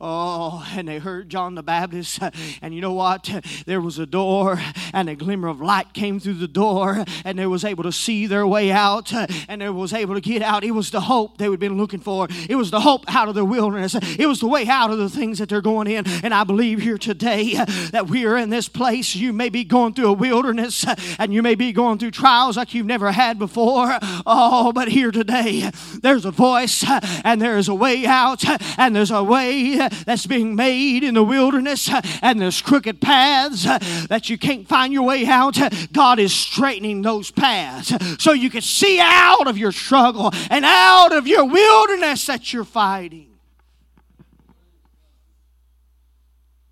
Oh, 0.00 0.66
and 0.72 0.88
they 0.88 0.96
heard 0.96 1.28
John 1.28 1.54
the 1.54 1.62
Baptist. 1.62 2.20
And 2.62 2.74
you 2.74 2.80
know 2.80 2.94
what? 2.94 3.28
There 3.66 3.82
was 3.82 3.98
a 3.98 4.06
door, 4.06 4.58
and 4.94 5.10
a 5.10 5.14
glimmer 5.14 5.48
of 5.48 5.60
light 5.60 5.92
came 5.92 6.18
through 6.18 6.34
the 6.34 6.48
door, 6.48 7.04
and 7.26 7.38
they 7.38 7.46
was 7.46 7.66
able 7.66 7.82
to 7.82 7.92
see 7.92 8.26
their 8.26 8.46
way 8.46 8.72
out, 8.72 9.12
and 9.46 9.60
they 9.60 9.68
was 9.68 9.92
able 9.92 10.14
to 10.14 10.22
get 10.22 10.40
out. 10.40 10.64
It 10.64 10.70
was 10.70 10.90
the 10.90 11.02
hope 11.02 11.36
they 11.36 11.50
had 11.50 11.60
been 11.60 11.76
looking 11.76 12.00
for. 12.00 12.28
It 12.48 12.54
was 12.54 12.70
the 12.70 12.80
hope 12.80 13.04
out 13.14 13.28
of 13.28 13.34
the 13.34 13.44
wilderness. 13.44 13.94
It 14.18 14.26
was 14.26 14.40
the 14.40 14.48
way 14.48 14.66
out 14.68 14.90
of 14.90 14.96
the 14.96 15.10
things 15.10 15.40
that 15.40 15.50
they're 15.50 15.60
going 15.60 15.86
in. 15.86 16.06
And 16.24 16.32
I 16.32 16.44
believe 16.44 16.80
here 16.80 16.96
today 16.96 17.62
that 17.90 18.06
we 18.08 18.24
are 18.24 18.38
in 18.38 18.48
this 18.48 18.70
place. 18.70 19.14
You 19.14 19.34
may 19.34 19.50
be 19.50 19.64
going 19.64 19.92
through 19.92 20.08
a 20.08 20.14
wilderness, 20.14 20.86
and 21.18 21.34
you 21.34 21.42
may 21.42 21.56
be 21.56 21.72
going 21.72 21.98
through 21.98 22.12
trials 22.12 22.56
like 22.56 22.72
you've 22.72 22.86
never 22.86 23.12
had 23.12 23.38
before. 23.38 23.98
Oh, 24.24 24.72
but 24.72 24.88
here 24.88 25.10
today, 25.10 25.70
there's 26.00 26.24
a 26.24 26.37
voice 26.38 26.84
and 27.24 27.42
there's 27.42 27.68
a 27.68 27.74
way 27.74 28.06
out 28.06 28.42
and 28.78 28.94
there's 28.94 29.10
a 29.10 29.22
way 29.22 29.76
that's 30.06 30.24
being 30.24 30.54
made 30.54 31.02
in 31.02 31.14
the 31.14 31.24
wilderness 31.24 31.90
and 32.22 32.40
there's 32.40 32.62
crooked 32.62 33.00
paths 33.00 33.64
that 34.06 34.30
you 34.30 34.38
can't 34.38 34.66
find 34.68 34.92
your 34.92 35.02
way 35.02 35.26
out. 35.26 35.58
God 35.92 36.20
is 36.20 36.32
straightening 36.32 37.02
those 37.02 37.32
paths 37.32 37.92
so 38.22 38.32
you 38.32 38.50
can 38.50 38.62
see 38.62 39.00
out 39.00 39.48
of 39.48 39.58
your 39.58 39.72
struggle 39.72 40.30
and 40.48 40.64
out 40.64 41.12
of 41.12 41.26
your 41.26 41.44
wilderness 41.44 42.24
that 42.26 42.52
you're 42.52 42.64
fighting. 42.64 43.26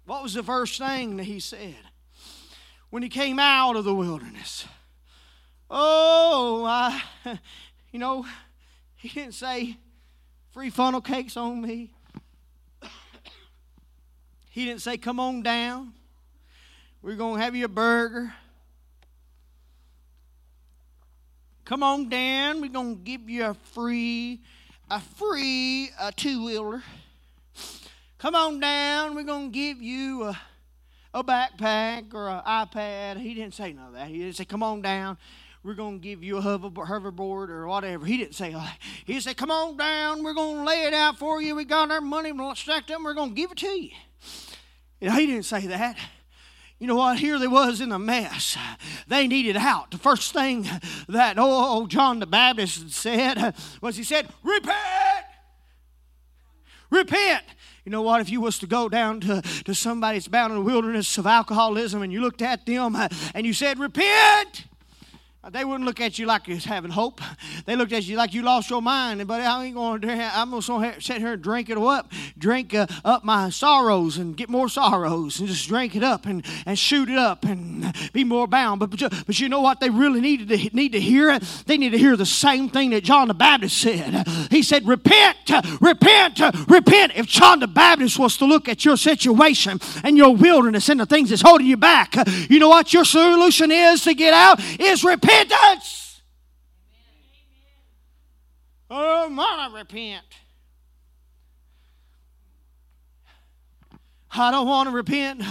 What 0.06 0.22
was 0.22 0.34
the 0.34 0.44
first 0.44 0.78
thing 0.78 1.16
that 1.16 1.24
he 1.24 1.40
said 1.40 1.74
when 2.90 3.02
he 3.02 3.08
came 3.08 3.40
out 3.40 3.74
of 3.74 3.84
the 3.84 3.94
wilderness? 3.94 4.64
Oh, 5.68 6.64
I, 6.64 7.02
you 7.90 7.98
know, 7.98 8.24
he 9.06 9.20
didn't 9.20 9.34
say, 9.34 9.76
free 10.50 10.70
funnel 10.70 11.00
cakes 11.00 11.36
on 11.36 11.60
me. 11.60 11.90
he 14.50 14.64
didn't 14.64 14.82
say, 14.82 14.96
come 14.96 15.20
on 15.20 15.42
down. 15.42 15.92
We're 17.02 17.16
going 17.16 17.38
to 17.38 17.42
have 17.42 17.54
you 17.54 17.66
a 17.66 17.68
burger. 17.68 18.32
Come 21.64 21.82
on 21.82 22.08
down. 22.08 22.60
We're 22.60 22.70
going 22.70 22.96
to 22.96 23.02
give 23.02 23.28
you 23.30 23.44
a 23.44 23.54
free, 23.54 24.40
a 24.90 25.00
free 25.00 25.90
a 26.00 26.10
two-wheeler. 26.10 26.82
Come 28.18 28.34
on 28.34 28.58
down. 28.58 29.14
We're 29.14 29.22
going 29.22 29.52
to 29.52 29.54
give 29.54 29.80
you 29.80 30.24
a, 30.24 30.40
a 31.14 31.22
backpack 31.22 32.12
or 32.12 32.28
an 32.28 32.42
iPad. 32.46 33.20
He 33.20 33.34
didn't 33.34 33.54
say 33.54 33.72
none 33.72 33.88
of 33.88 33.92
that. 33.94 34.08
He 34.08 34.18
didn't 34.18 34.36
say, 34.36 34.44
come 34.44 34.62
on 34.62 34.82
down 34.82 35.16
we're 35.66 35.74
going 35.74 35.98
to 35.98 36.02
give 36.02 36.22
you 36.22 36.36
a 36.36 36.40
hoverboard 36.40 37.48
or 37.48 37.66
whatever. 37.66 38.06
He 38.06 38.16
didn't 38.16 38.36
say 38.36 38.52
that. 38.52 38.78
He 39.04 39.18
said, 39.20 39.36
come 39.36 39.50
on 39.50 39.76
down. 39.76 40.22
We're 40.22 40.32
going 40.32 40.58
to 40.58 40.64
lay 40.64 40.84
it 40.84 40.94
out 40.94 41.18
for 41.18 41.42
you. 41.42 41.56
We 41.56 41.64
got 41.64 41.90
our 41.90 42.00
money 42.00 42.32
stacked 42.54 42.92
up. 42.92 43.02
We're 43.02 43.14
going 43.14 43.30
to 43.30 43.34
give 43.34 43.50
it 43.50 43.58
to 43.58 43.66
you. 43.66 43.90
Know, 45.00 45.10
he 45.10 45.26
didn't 45.26 45.42
say 45.42 45.66
that. 45.66 45.98
You 46.78 46.86
know 46.86 46.94
what? 46.94 47.18
Here 47.18 47.36
they 47.40 47.48
was 47.48 47.80
in 47.80 47.90
a 47.90 47.98
mess. 47.98 48.56
They 49.08 49.26
needed 49.26 49.56
out. 49.56 49.90
The 49.90 49.98
first 49.98 50.32
thing 50.32 50.68
that 51.08 51.36
oh 51.38 51.86
John 51.86 52.20
the 52.20 52.26
Baptist 52.26 52.90
said 52.90 53.54
was 53.80 53.96
he 53.96 54.04
said, 54.04 54.28
"Repent, 54.42 54.76
repent." 56.90 57.44
You 57.84 57.92
know 57.92 58.02
what? 58.02 58.20
If 58.20 58.28
you 58.28 58.42
was 58.42 58.58
to 58.58 58.66
go 58.66 58.90
down 58.90 59.20
to, 59.20 59.40
to 59.64 59.74
somebody 59.74 60.18
that's 60.18 60.28
bound 60.28 60.52
in 60.52 60.58
the 60.58 60.64
wilderness 60.64 61.16
of 61.16 61.26
alcoholism 61.26 62.02
and 62.02 62.12
you 62.12 62.20
looked 62.20 62.42
at 62.42 62.66
them 62.66 62.94
and 63.34 63.46
you 63.46 63.54
said, 63.54 63.78
"Repent," 63.78 64.66
They 65.52 65.64
wouldn't 65.64 65.84
look 65.84 66.00
at 66.00 66.18
you 66.18 66.26
like 66.26 66.48
you 66.48 66.56
was 66.56 66.64
having 66.64 66.90
hope. 66.90 67.20
They 67.66 67.76
looked 67.76 67.92
at 67.92 68.04
you 68.04 68.16
like 68.16 68.34
you 68.34 68.42
lost 68.42 68.68
your 68.68 68.82
mind. 68.82 69.24
But 69.28 69.42
I 69.42 69.66
ain't 69.66 69.76
going 69.76 70.00
to. 70.00 70.10
I'm 70.10 70.50
going 70.50 70.60
to 70.60 71.00
sit 71.00 71.18
here 71.18 71.34
and 71.34 71.42
drink 71.42 71.70
it 71.70 71.78
up, 71.78 72.10
drink 72.36 72.74
uh, 72.74 72.88
up 73.04 73.22
my 73.22 73.50
sorrows 73.50 74.16
and 74.18 74.36
get 74.36 74.48
more 74.48 74.68
sorrows, 74.68 75.38
and 75.38 75.48
just 75.48 75.68
drink 75.68 75.94
it 75.94 76.02
up 76.02 76.26
and, 76.26 76.44
and 76.66 76.76
shoot 76.76 77.08
it 77.08 77.16
up 77.16 77.44
and 77.44 77.94
be 78.12 78.24
more 78.24 78.48
bound. 78.48 78.80
But, 78.80 78.90
but 78.90 79.24
but 79.24 79.38
you 79.38 79.48
know 79.48 79.60
what? 79.60 79.78
They 79.78 79.88
really 79.88 80.20
needed 80.20 80.48
to 80.48 80.76
need 80.76 80.92
to 80.92 81.00
hear. 81.00 81.38
They 81.66 81.78
need 81.78 81.90
to 81.90 81.98
hear 81.98 82.16
the 82.16 82.26
same 82.26 82.68
thing 82.68 82.90
that 82.90 83.04
John 83.04 83.28
the 83.28 83.34
Baptist 83.34 83.78
said. 83.78 84.26
He 84.50 84.64
said, 84.64 84.84
"Repent, 84.86 85.36
repent, 85.80 86.40
repent." 86.68 87.12
If 87.14 87.26
John 87.26 87.60
the 87.60 87.68
Baptist 87.68 88.18
was 88.18 88.36
to 88.38 88.46
look 88.46 88.68
at 88.68 88.84
your 88.84 88.96
situation 88.96 89.78
and 90.02 90.16
your 90.16 90.34
wilderness 90.34 90.88
and 90.88 90.98
the 90.98 91.06
things 91.06 91.30
that's 91.30 91.42
holding 91.42 91.68
you 91.68 91.76
back, 91.76 92.16
you 92.50 92.58
know 92.58 92.68
what 92.68 92.92
your 92.92 93.04
solution 93.04 93.70
is 93.70 94.02
to 94.02 94.14
get 94.14 94.34
out 94.34 94.60
is 94.80 95.04
repent 95.04 95.35
repentance. 95.36 96.22
Oh, 98.88 99.26
I'm 99.26 99.36
going 99.36 99.70
to 99.70 99.76
repent. 99.76 100.24
I 104.38 104.50
don't 104.50 104.66
want 104.66 104.88
to 104.88 104.94
repent. 104.94 105.42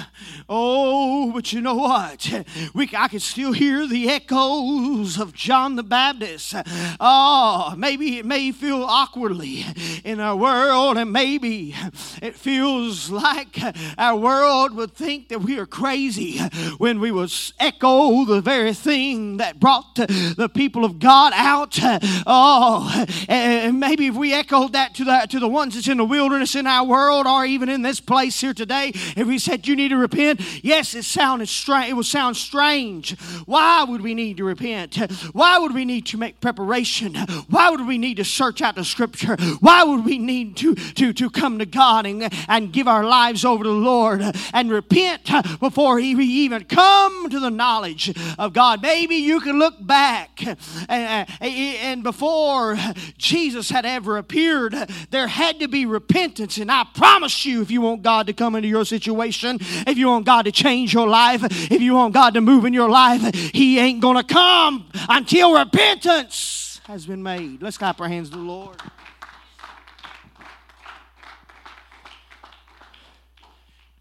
Oh, 0.48 1.32
but 1.32 1.52
you 1.52 1.62
know 1.62 1.76
what? 1.76 2.32
We, 2.76 2.90
I 2.96 3.08
can 3.08 3.20
still 3.20 3.52
hear 3.52 3.88
the 3.88 4.10
echoes 4.10 5.20
of 5.20 5.34
John 5.34 5.76
the 5.76 5.84
Baptist. 5.84 6.54
Oh, 7.00 7.74
maybe 7.76 8.20
it 8.20 8.26
may 8.26 8.52
feel 8.52 8.84
awkwardly 8.84 9.66
in 10.04 10.20
our 10.20 10.36
world, 10.36 10.98
and 10.98 11.12
maybe 11.12 11.74
it 12.22 12.36
feels 12.36 13.10
like 13.10 13.60
our 13.98 14.16
world 14.16 14.76
would 14.76 14.94
think 14.94 15.30
that 15.30 15.40
we 15.40 15.58
are 15.58 15.66
crazy 15.66 16.38
when 16.78 17.00
we 17.00 17.12
would 17.12 17.34
echo 17.60 18.24
the 18.26 18.42
very 18.42 18.74
thing 18.74 19.38
that 19.38 19.60
brought 19.60 19.96
the 19.96 20.50
people 20.54 20.86
of 20.86 21.00
God 21.00 21.34
out. 21.36 21.80
Oh, 22.28 23.06
and 23.28 23.80
maybe 23.80 24.08
if 24.08 24.16
we 24.16 24.34
echoed 24.34 24.74
that 24.74 24.94
to 24.96 25.04
the 25.04 25.26
to 25.30 25.40
the 25.40 25.48
ones 25.48 25.74
that's 25.74 25.88
in 25.88 25.98
the 25.98 26.06
wilderness 26.06 26.54
in 26.56 26.68
our 26.68 26.86
world, 26.86 27.26
or 27.26 27.46
even 27.46 27.68
in 27.68 27.82
this 27.82 28.00
place 28.00 28.40
here 28.40 28.54
today 28.54 28.75
today, 28.76 29.00
if 29.16 29.28
we 29.28 29.40
said 29.40 29.68
you 29.68 29.76
need 29.76 29.90
to 29.90 29.98
repent, 29.98 30.42
yes, 30.64 30.94
it 30.94 31.04
sounded 31.04 31.50
strange. 31.50 31.90
It 31.90 31.94
would 31.94 32.06
sound 32.06 32.38
strange. 32.38 33.18
Why 33.46 33.84
would 33.84 34.02
we 34.02 34.14
need 34.14 34.38
to 34.38 34.44
repent? 34.44 34.96
Why 35.34 35.58
would 35.58 35.74
we 35.74 35.86
need 35.86 36.06
to 36.08 36.18
make 36.18 36.42
preparation? 36.42 37.16
Why 37.50 37.70
would 37.70 37.86
we 37.86 37.98
need 37.98 38.18
to 38.18 38.26
search 38.26 38.62
out 38.62 38.76
the 38.76 38.84
Scripture? 38.84 39.36
Why 39.60 39.84
would 39.84 40.06
we 40.06 40.18
need 40.18 40.58
to 40.58 40.76
to 40.76 41.14
to 41.14 41.30
come 41.30 41.60
to 41.60 41.66
God 41.66 42.06
and 42.06 42.34
and 42.48 42.72
give 42.72 42.88
our 42.88 43.04
lives 43.04 43.46
over 43.46 43.64
to 43.64 43.70
the 43.70 43.76
Lord 43.76 44.22
and 44.54 44.72
repent 44.72 45.30
before 45.60 45.96
we 45.96 46.26
even 46.26 46.66
come 46.66 47.30
to 47.30 47.40
the 47.40 47.52
knowledge 47.52 48.14
of 48.38 48.54
God? 48.54 48.82
Maybe 48.82 49.16
you 49.16 49.40
can 49.40 49.60
look 49.60 49.76
back 49.80 50.42
and, 50.90 51.28
and 51.42 52.04
before 52.04 52.78
Jesus 53.18 53.70
had 53.70 53.86
ever 53.86 54.18
appeared, 54.18 54.74
there 55.12 55.28
had 55.28 55.60
to 55.60 55.68
be 55.68 55.86
repentance, 55.86 56.58
and 56.58 56.72
I 56.72 56.86
promise 56.94 57.46
you, 57.46 57.62
if 57.62 57.72
you 57.72 57.82
want 57.82 58.02
God 58.02 58.28
to 58.28 58.34
come 58.34 58.55
into 58.56 58.66
into 58.66 58.76
your 58.76 58.86
situation, 58.86 59.60
if 59.62 59.98
you 59.98 60.08
want 60.08 60.26
God 60.26 60.46
to 60.46 60.52
change 60.52 60.94
your 60.94 61.08
life, 61.08 61.44
if 61.72 61.82
you 61.82 61.94
want 61.94 62.14
God 62.14 62.34
to 62.34 62.42
move 62.42 62.66
in 62.66 62.74
your 62.74 62.90
life, 62.90 63.34
He 63.54 63.80
ain't 63.80 64.02
going 64.02 64.18
to 64.18 64.24
come 64.24 64.90
until 65.08 65.58
repentance 65.58 66.82
has 66.86 67.06
been 67.06 67.24
made. 67.24 67.62
Let's 67.62 67.78
clap 67.78 68.02
our 68.02 68.08
hands 68.08 68.30
to 68.32 68.38
the 68.38 68.42
Lord. 68.42 68.82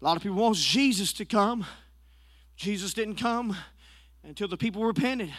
A 0.01 0.05
lot 0.05 0.17
of 0.17 0.23
people 0.23 0.37
want 0.37 0.57
Jesus 0.57 1.13
to 1.13 1.25
come. 1.25 1.65
Jesus 2.55 2.93
didn't 2.93 3.15
come 3.15 3.55
until 4.23 4.47
the 4.47 4.57
people 4.57 4.83
repented. 4.83 5.31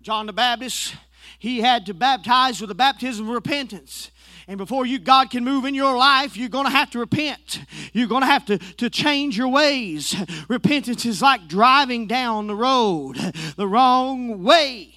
John 0.00 0.26
the 0.26 0.32
Baptist, 0.32 0.94
he 1.38 1.60
had 1.60 1.86
to 1.86 1.94
baptize 1.94 2.60
with 2.60 2.68
the 2.68 2.74
baptism 2.74 3.28
of 3.28 3.34
repentance. 3.34 4.10
And 4.46 4.58
before 4.58 4.84
you 4.84 4.98
God 4.98 5.30
can 5.30 5.42
move 5.42 5.64
in 5.64 5.74
your 5.74 5.96
life, 5.96 6.36
you're 6.36 6.50
going 6.50 6.66
to 6.66 6.70
have 6.70 6.90
to 6.90 6.98
repent. 6.98 7.60
You're 7.92 8.08
going 8.08 8.20
to 8.20 8.26
have 8.26 8.44
to, 8.46 8.58
to 8.58 8.90
change 8.90 9.38
your 9.38 9.48
ways. 9.48 10.14
Repentance 10.48 11.06
is 11.06 11.22
like 11.22 11.48
driving 11.48 12.06
down 12.06 12.46
the 12.46 12.54
road 12.54 13.16
the 13.56 13.66
wrong 13.66 14.42
way 14.42 14.94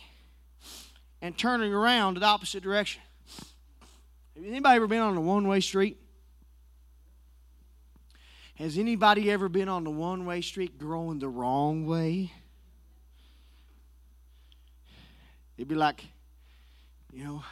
and 1.22 1.38
turning 1.38 1.74
around 1.74 2.18
the 2.18 2.26
opposite 2.26 2.62
direction. 2.62 3.02
Have 4.36 4.45
anybody 4.45 4.76
ever 4.76 4.88
been 4.88 5.02
on 5.02 5.16
a 5.16 5.22
one-way 5.22 5.62
street? 5.62 5.98
Has 8.56 8.78
anybody 8.78 9.32
ever 9.32 9.50
been 9.50 9.70
on 9.70 9.84
the 9.84 9.91
one-way 9.91 10.41
street 10.41 10.78
going 10.78 11.20
the 11.20 11.30
wrong 11.30 11.86
way? 11.86 12.32
It'd 15.58 15.68
be 15.68 15.76
like, 15.76 16.04
you 17.14 17.24
know, 17.24 17.43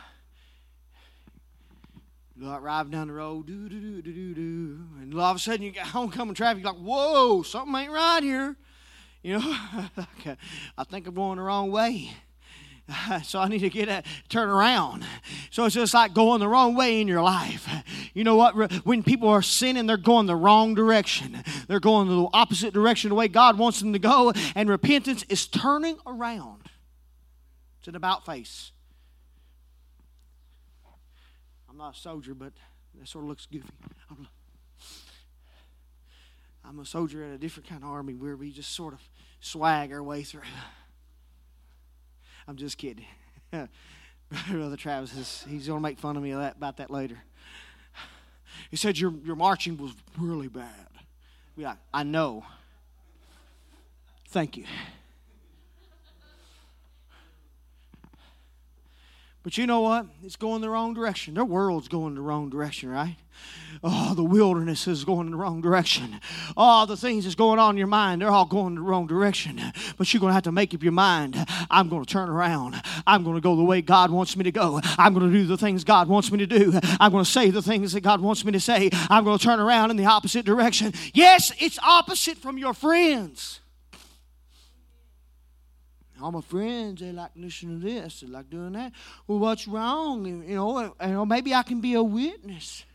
you 2.35 2.43
go 2.43 2.59
driving 2.59 2.91
down 2.91 3.07
the 3.07 3.13
road, 3.13 3.47
do 3.47 3.69
do 3.69 3.79
do 3.79 4.01
do 4.01 4.13
do 4.13 4.33
do, 4.33 4.79
and 5.01 5.13
all 5.13 5.31
of 5.31 5.37
a 5.37 5.39
sudden 5.39 5.61
you 5.61 5.71
got 5.71 5.87
homecoming 5.87 6.35
traffic. 6.35 6.63
You're 6.63 6.73
like, 6.73 6.81
whoa, 6.81 7.43
something 7.43 7.75
ain't 7.75 7.91
right 7.91 8.21
here. 8.21 8.55
You 9.23 9.39
know, 9.39 9.57
uh, 9.97 10.35
I 10.77 10.83
think 10.83 11.07
I'm 11.07 11.15
going 11.15 11.37
the 11.37 11.43
wrong 11.43 11.71
way. 11.71 12.11
So 13.23 13.39
I 13.39 13.47
need 13.47 13.59
to 13.59 13.69
get 13.71 13.89
a 13.89 14.03
turn 14.29 14.47
around. 14.47 15.03
So 15.49 15.65
it's 15.65 15.73
just 15.73 15.95
like 15.95 16.13
going 16.13 16.39
the 16.39 16.47
wrong 16.47 16.75
way 16.75 17.01
in 17.01 17.07
your 17.07 17.23
life. 17.23 17.67
You 18.13 18.23
know 18.23 18.35
what? 18.35 18.85
When 18.85 19.01
people 19.01 19.27
are 19.29 19.41
sinning, 19.41 19.87
they're 19.87 19.97
going 19.97 20.27
the 20.27 20.35
wrong 20.35 20.75
direction. 20.75 21.43
They're 21.67 21.79
going 21.79 22.07
the 22.07 22.27
opposite 22.31 22.75
direction 22.75 23.09
the 23.09 23.15
way 23.15 23.27
God 23.27 23.57
wants 23.57 23.79
them 23.79 23.93
to 23.93 23.99
go. 23.99 24.33
And 24.53 24.69
repentance 24.69 25.23
is 25.29 25.47
turning 25.47 25.97
around. 26.05 26.69
It's 27.79 27.87
an 27.87 27.95
about 27.95 28.23
face. 28.23 28.71
I'm 31.75 31.79
not 31.79 31.97
a 31.97 31.99
soldier, 31.99 32.33
but 32.33 32.53
that 32.97 33.05
sort 33.05 33.25
of 33.25 33.29
looks 33.29 33.47
goofy. 33.51 33.67
I'm, 34.09 34.27
I'm 36.63 36.79
a 36.79 36.85
soldier 36.85 37.21
in 37.25 37.31
a 37.31 37.37
different 37.37 37.67
kind 37.67 37.83
of 37.83 37.89
army 37.89 38.13
where 38.13 38.37
we 38.37 38.49
just 38.49 38.71
sort 38.71 38.93
of 38.93 39.01
swag 39.41 39.91
our 39.91 40.01
way 40.01 40.23
through. 40.23 40.39
I'm 42.47 42.55
just 42.55 42.77
kidding. 42.77 43.03
Brother 44.49 44.77
Travis 44.77 45.17
is 45.17 45.45
he's 45.49 45.67
gonna 45.67 45.81
make 45.81 45.99
fun 45.99 46.15
of 46.15 46.23
me 46.23 46.31
that, 46.31 46.55
about 46.55 46.77
that 46.77 46.89
later. 46.89 47.17
He 48.71 48.77
said 48.77 48.97
your 48.97 49.13
your 49.25 49.35
marching 49.35 49.75
was 49.75 49.91
really 50.17 50.47
bad. 50.47 50.87
Like, 51.57 51.75
I 51.93 52.03
know. 52.03 52.45
Thank 54.29 54.55
you. 54.55 54.63
But 59.45 59.59
you 59.59 59.67
know 59.67 59.81
what? 59.81 60.07
It's 60.23 60.37
going 60.37 60.61
the 60.61 60.71
wrong 60.71 60.95
direction. 60.95 61.35
Their 61.35 61.45
world's 61.45 61.87
going 61.87 62.15
the 62.15 62.21
wrong 62.21 62.49
direction, 62.49 62.89
right? 62.89 63.15
Oh, 63.83 64.15
the 64.15 64.23
wilderness 64.23 64.87
is 64.87 65.05
going 65.05 65.27
in 65.27 65.31
the 65.33 65.37
wrong 65.37 65.61
direction. 65.61 66.19
All 66.57 66.87
the 66.87 66.97
things 66.97 67.25
that's 67.25 67.35
going 67.35 67.59
on 67.59 67.75
in 67.75 67.77
your 67.77 67.85
mind, 67.85 68.23
they're 68.23 68.31
all 68.31 68.47
going 68.47 68.73
the 68.73 68.81
wrong 68.81 69.05
direction. 69.05 69.61
But 69.99 70.11
you're 70.11 70.19
going 70.19 70.31
to 70.31 70.33
have 70.33 70.45
to 70.45 70.51
make 70.51 70.73
up 70.73 70.81
your 70.81 70.93
mind. 70.93 71.37
I'm 71.69 71.89
going 71.89 72.03
to 72.03 72.11
turn 72.11 72.27
around. 72.27 72.81
I'm 73.05 73.23
going 73.23 73.35
to 73.35 73.41
go 73.41 73.55
the 73.55 73.63
way 73.63 73.83
God 73.83 74.09
wants 74.09 74.35
me 74.35 74.45
to 74.45 74.51
go. 74.51 74.81
I'm 74.97 75.13
going 75.13 75.31
to 75.31 75.37
do 75.37 75.45
the 75.45 75.57
things 75.57 75.83
God 75.83 76.07
wants 76.07 76.31
me 76.31 76.39
to 76.39 76.47
do. 76.47 76.79
I'm 76.99 77.11
going 77.11 77.23
to 77.23 77.29
say 77.29 77.51
the 77.51 77.61
things 77.61 77.93
that 77.93 78.01
God 78.01 78.21
wants 78.21 78.43
me 78.43 78.51
to 78.51 78.59
say. 78.59 78.89
I'm 79.11 79.23
going 79.23 79.37
to 79.37 79.43
turn 79.43 79.59
around 79.59 79.91
in 79.91 79.97
the 79.97 80.05
opposite 80.05 80.43
direction. 80.43 80.91
Yes, 81.13 81.51
it's 81.59 81.77
opposite 81.83 82.39
from 82.39 82.57
your 82.57 82.73
friends. 82.73 83.59
All 86.21 86.31
my 86.31 86.41
friends, 86.41 87.01
they 87.01 87.11
like 87.11 87.31
listening 87.35 87.81
to 87.81 87.85
this, 87.85 88.21
they 88.21 88.27
like 88.27 88.49
doing 88.49 88.73
that. 88.73 88.93
Well, 89.27 89.39
what's 89.39 89.67
wrong? 89.67 90.25
You 90.25 90.55
know, 90.55 90.81
you 91.01 91.07
know, 91.07 91.25
maybe 91.25 91.53
I 91.53 91.63
can 91.63 91.81
be 91.81 91.93
a 91.93 92.03
witness. 92.03 92.85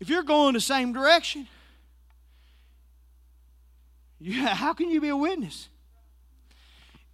If 0.00 0.08
you're 0.08 0.22
going 0.22 0.54
the 0.54 0.60
same 0.60 0.92
direction, 0.92 1.46
yeah, 4.18 4.54
how 4.54 4.72
can 4.72 4.88
you 4.88 5.00
be 5.00 5.08
a 5.08 5.16
witness? 5.16 5.68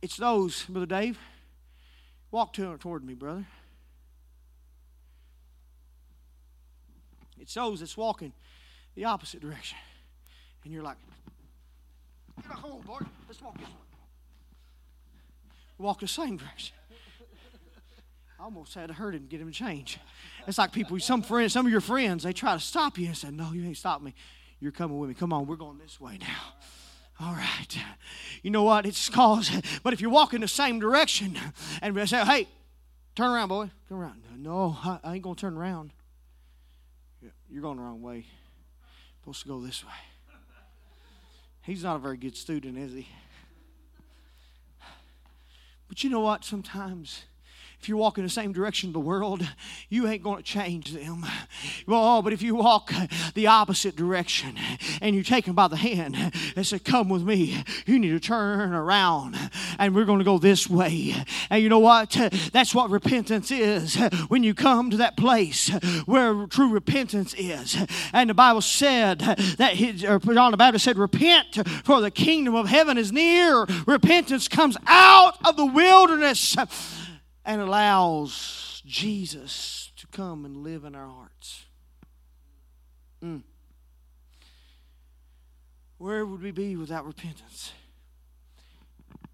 It's 0.00 0.16
those, 0.16 0.64
Brother 0.64 0.86
Dave. 0.86 1.18
Walk 2.30 2.52
to, 2.54 2.76
toward 2.78 3.04
me, 3.04 3.14
brother. 3.14 3.44
It's 7.40 7.54
those 7.54 7.80
that's 7.80 7.96
walking 7.96 8.32
the 8.94 9.04
opposite 9.04 9.40
direction. 9.40 9.78
And 10.64 10.72
you're 10.72 10.82
like, 10.82 10.96
come 12.48 12.72
on, 12.72 12.80
boy, 12.82 13.00
let's 13.28 13.42
walk 13.42 13.58
this 13.58 13.66
way 13.66 13.81
walk 15.82 16.00
the 16.00 16.08
same 16.08 16.36
direction. 16.36 16.74
I 18.38 18.44
almost 18.44 18.74
had 18.74 18.88
to 18.88 18.94
hurt 18.94 19.14
him, 19.14 19.26
get 19.28 19.40
him 19.40 19.46
to 19.46 19.52
change. 19.52 19.98
It's 20.46 20.58
like 20.58 20.72
people, 20.72 20.98
some 20.98 21.22
friends, 21.22 21.52
some 21.52 21.64
of 21.64 21.70
your 21.70 21.80
friends, 21.80 22.24
they 22.24 22.32
try 22.32 22.54
to 22.54 22.60
stop 22.60 22.98
you 22.98 23.06
and 23.06 23.16
say, 23.16 23.30
No, 23.30 23.52
you 23.52 23.64
ain't 23.64 23.76
stop 23.76 24.02
me. 24.02 24.14
You're 24.58 24.72
coming 24.72 24.98
with 24.98 25.08
me. 25.08 25.14
Come 25.14 25.32
on, 25.32 25.46
we're 25.46 25.56
going 25.56 25.78
this 25.78 26.00
way 26.00 26.18
now. 26.20 26.54
All 27.20 27.34
right. 27.34 27.78
You 28.42 28.50
know 28.50 28.64
what? 28.64 28.84
It's 28.84 29.08
cause, 29.08 29.50
but 29.84 29.92
if 29.92 30.00
you 30.00 30.10
walk 30.10 30.34
in 30.34 30.40
the 30.40 30.48
same 30.48 30.80
direction 30.80 31.38
and 31.80 32.08
say, 32.08 32.24
Hey, 32.24 32.48
turn 33.14 33.30
around, 33.30 33.48
boy. 33.48 33.70
Come 33.88 34.00
around. 34.00 34.22
No, 34.36 34.76
I 34.82 35.14
ain't 35.14 35.22
going 35.22 35.36
to 35.36 35.40
turn 35.40 35.56
around. 35.56 35.92
You're 37.48 37.62
going 37.62 37.76
the 37.76 37.82
wrong 37.82 38.02
way. 38.02 38.26
supposed 39.20 39.42
to 39.42 39.48
go 39.48 39.60
this 39.60 39.84
way. 39.84 39.92
He's 41.62 41.84
not 41.84 41.96
a 41.96 41.98
very 42.00 42.16
good 42.16 42.36
student, 42.36 42.76
is 42.76 42.92
he? 42.92 43.06
But 45.92 46.02
you 46.02 46.08
know 46.08 46.20
what? 46.20 46.42
Sometimes 46.42 47.26
if 47.82 47.88
you 47.88 47.96
walk 47.96 48.16
in 48.16 48.22
the 48.22 48.30
same 48.30 48.52
direction 48.52 48.90
of 48.90 48.92
the 48.92 49.00
world, 49.00 49.44
you 49.88 50.06
ain't 50.06 50.22
going 50.22 50.36
to 50.36 50.42
change 50.44 50.92
them. 50.92 51.26
Well, 51.88 52.22
but 52.22 52.32
if 52.32 52.40
you 52.40 52.54
walk 52.54 52.92
the 53.34 53.48
opposite 53.48 53.96
direction 53.96 54.56
and 55.00 55.16
you 55.16 55.24
take 55.24 55.46
them 55.46 55.56
by 55.56 55.66
the 55.66 55.76
hand 55.76 56.16
and 56.54 56.64
say, 56.64 56.78
Come 56.78 57.08
with 57.08 57.22
me, 57.22 57.64
you 57.86 57.98
need 57.98 58.10
to 58.10 58.20
turn 58.20 58.72
around 58.72 59.36
and 59.80 59.96
we're 59.96 60.04
going 60.04 60.20
to 60.20 60.24
go 60.24 60.38
this 60.38 60.70
way. 60.70 61.16
And 61.50 61.60
you 61.60 61.68
know 61.68 61.80
what? 61.80 62.16
That's 62.52 62.72
what 62.72 62.88
repentance 62.88 63.50
is 63.50 63.96
when 64.28 64.44
you 64.44 64.54
come 64.54 64.90
to 64.90 64.96
that 64.98 65.16
place 65.16 65.68
where 66.06 66.46
true 66.46 66.68
repentance 66.68 67.34
is. 67.36 67.76
And 68.12 68.30
the 68.30 68.34
Bible 68.34 68.60
said 68.60 69.18
that 69.18 69.74
John 69.74 70.52
the 70.52 70.56
Baptist 70.56 70.84
said, 70.84 70.98
Repent, 70.98 71.66
for 71.84 72.00
the 72.00 72.12
kingdom 72.12 72.54
of 72.54 72.68
heaven 72.68 72.96
is 72.96 73.10
near. 73.10 73.64
Repentance 73.88 74.46
comes 74.46 74.76
out 74.86 75.36
of 75.44 75.56
the 75.56 75.66
wilderness 75.66 76.56
and 77.44 77.60
allows 77.60 78.82
Jesus 78.86 79.90
to 79.96 80.06
come 80.08 80.44
and 80.44 80.58
live 80.58 80.84
in 80.84 80.94
our 80.94 81.08
hearts. 81.08 81.64
Mm. 83.22 83.42
Where 85.98 86.26
would 86.26 86.42
we 86.42 86.50
be 86.50 86.76
without 86.76 87.06
repentance? 87.06 87.72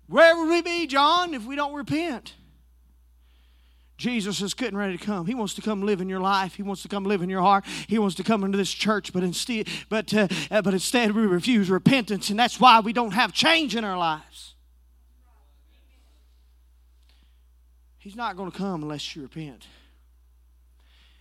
Where 0.07 0.37
would 0.37 0.49
we 0.49 0.63
be, 0.63 0.87
John, 0.87 1.35
if 1.35 1.45
we 1.45 1.57
don't 1.57 1.75
repent? 1.75 2.35
Jesus 3.99 4.41
is 4.41 4.55
getting 4.55 4.77
ready 4.77 4.97
to 4.97 5.05
come. 5.05 5.27
He 5.27 5.35
wants 5.35 5.55
to 5.55 5.63
come 5.63 5.83
live 5.83 6.01
in 6.01 6.09
your 6.09 6.21
life. 6.21 6.55
He 6.55 6.63
wants 6.63 6.83
to 6.83 6.89
come 6.89 7.05
live 7.05 7.21
in 7.21 7.29
your 7.29 7.43
heart. 7.43 7.65
He 7.89 7.99
wants 7.99 8.15
to 8.17 8.23
come 8.23 8.45
into 8.45 8.57
this 8.57 8.73
church, 8.73 9.13
but 9.13 9.25
instead, 9.25 9.67
but, 9.89 10.15
uh, 10.15 10.29
but 10.51 10.73
instead 10.73 11.13
we 11.13 11.23
refuse 11.23 11.69
repentance, 11.69 12.31
and 12.31 12.39
that's 12.39 12.61
why 12.61 12.81
we 12.81 12.93
don't 12.93 13.13
have 13.13 13.33
change 13.33 13.75
in 13.75 13.85
our 13.85 13.99
lives. 13.99 14.55
He's 18.09 18.17
not 18.17 18.39
going 18.39 18.51
to 18.51 18.57
come 18.57 18.85
unless 18.85 19.15
you 19.15 19.21
repent, 19.21 19.67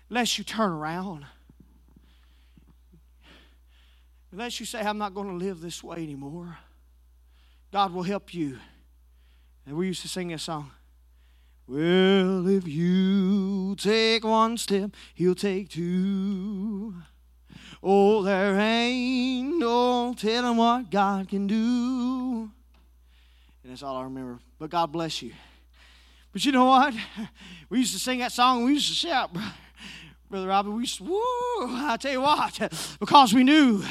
unless 0.10 0.38
you 0.38 0.46
turn 0.46 0.72
around, 0.72 1.26
unless 4.32 4.62
you 4.62 4.66
say, 4.66 4.80
I'm 4.80 4.98
not 4.98 5.14
going 5.14 5.28
to 5.28 5.36
live 5.36 5.60
this 5.60 5.84
way 5.84 5.98
anymore. 5.98 6.58
God 7.74 7.92
will 7.92 8.04
help 8.04 8.34
you. 8.34 8.58
And 9.66 9.76
we 9.76 9.88
used 9.88 10.02
to 10.04 10.08
sing 10.08 10.32
a 10.32 10.40
song. 10.40 10.72
Well, 11.68 12.48
if 12.48 12.66
you 12.66 13.76
take 13.76 14.24
one 14.24 14.56
step, 14.56 14.92
he'll 15.14 15.36
take 15.36 15.68
two. 15.68 16.94
Oh, 17.84 18.24
there 18.24 18.58
ain't 18.58 19.58
no 19.60 20.14
telling 20.14 20.56
what 20.56 20.90
God 20.90 21.28
can 21.28 21.48
do. 21.48 22.50
And 23.62 23.74
that's 23.74 23.84
all 23.84 23.98
I 23.98 24.04
remember. 24.04 24.40
But 24.58 24.70
God 24.70 24.90
bless 24.94 25.22
you. 25.22 25.34
But 26.38 26.46
you 26.46 26.52
know 26.52 26.66
what? 26.66 26.94
We 27.70 27.80
used 27.80 27.94
to 27.94 28.00
sing 28.00 28.20
that 28.20 28.32
song, 28.32 28.64
we 28.64 28.74
used 28.74 28.90
to 28.90 28.94
shout, 28.94 29.34
Brother 29.34 29.52
Robbie, 30.30 30.72
we, 30.72 30.86
woo, 31.00 31.18
I 31.62 31.96
tell 31.98 32.12
you 32.12 32.20
what, 32.20 32.60
because 33.00 33.34
we 33.34 33.46
knew 33.46 33.82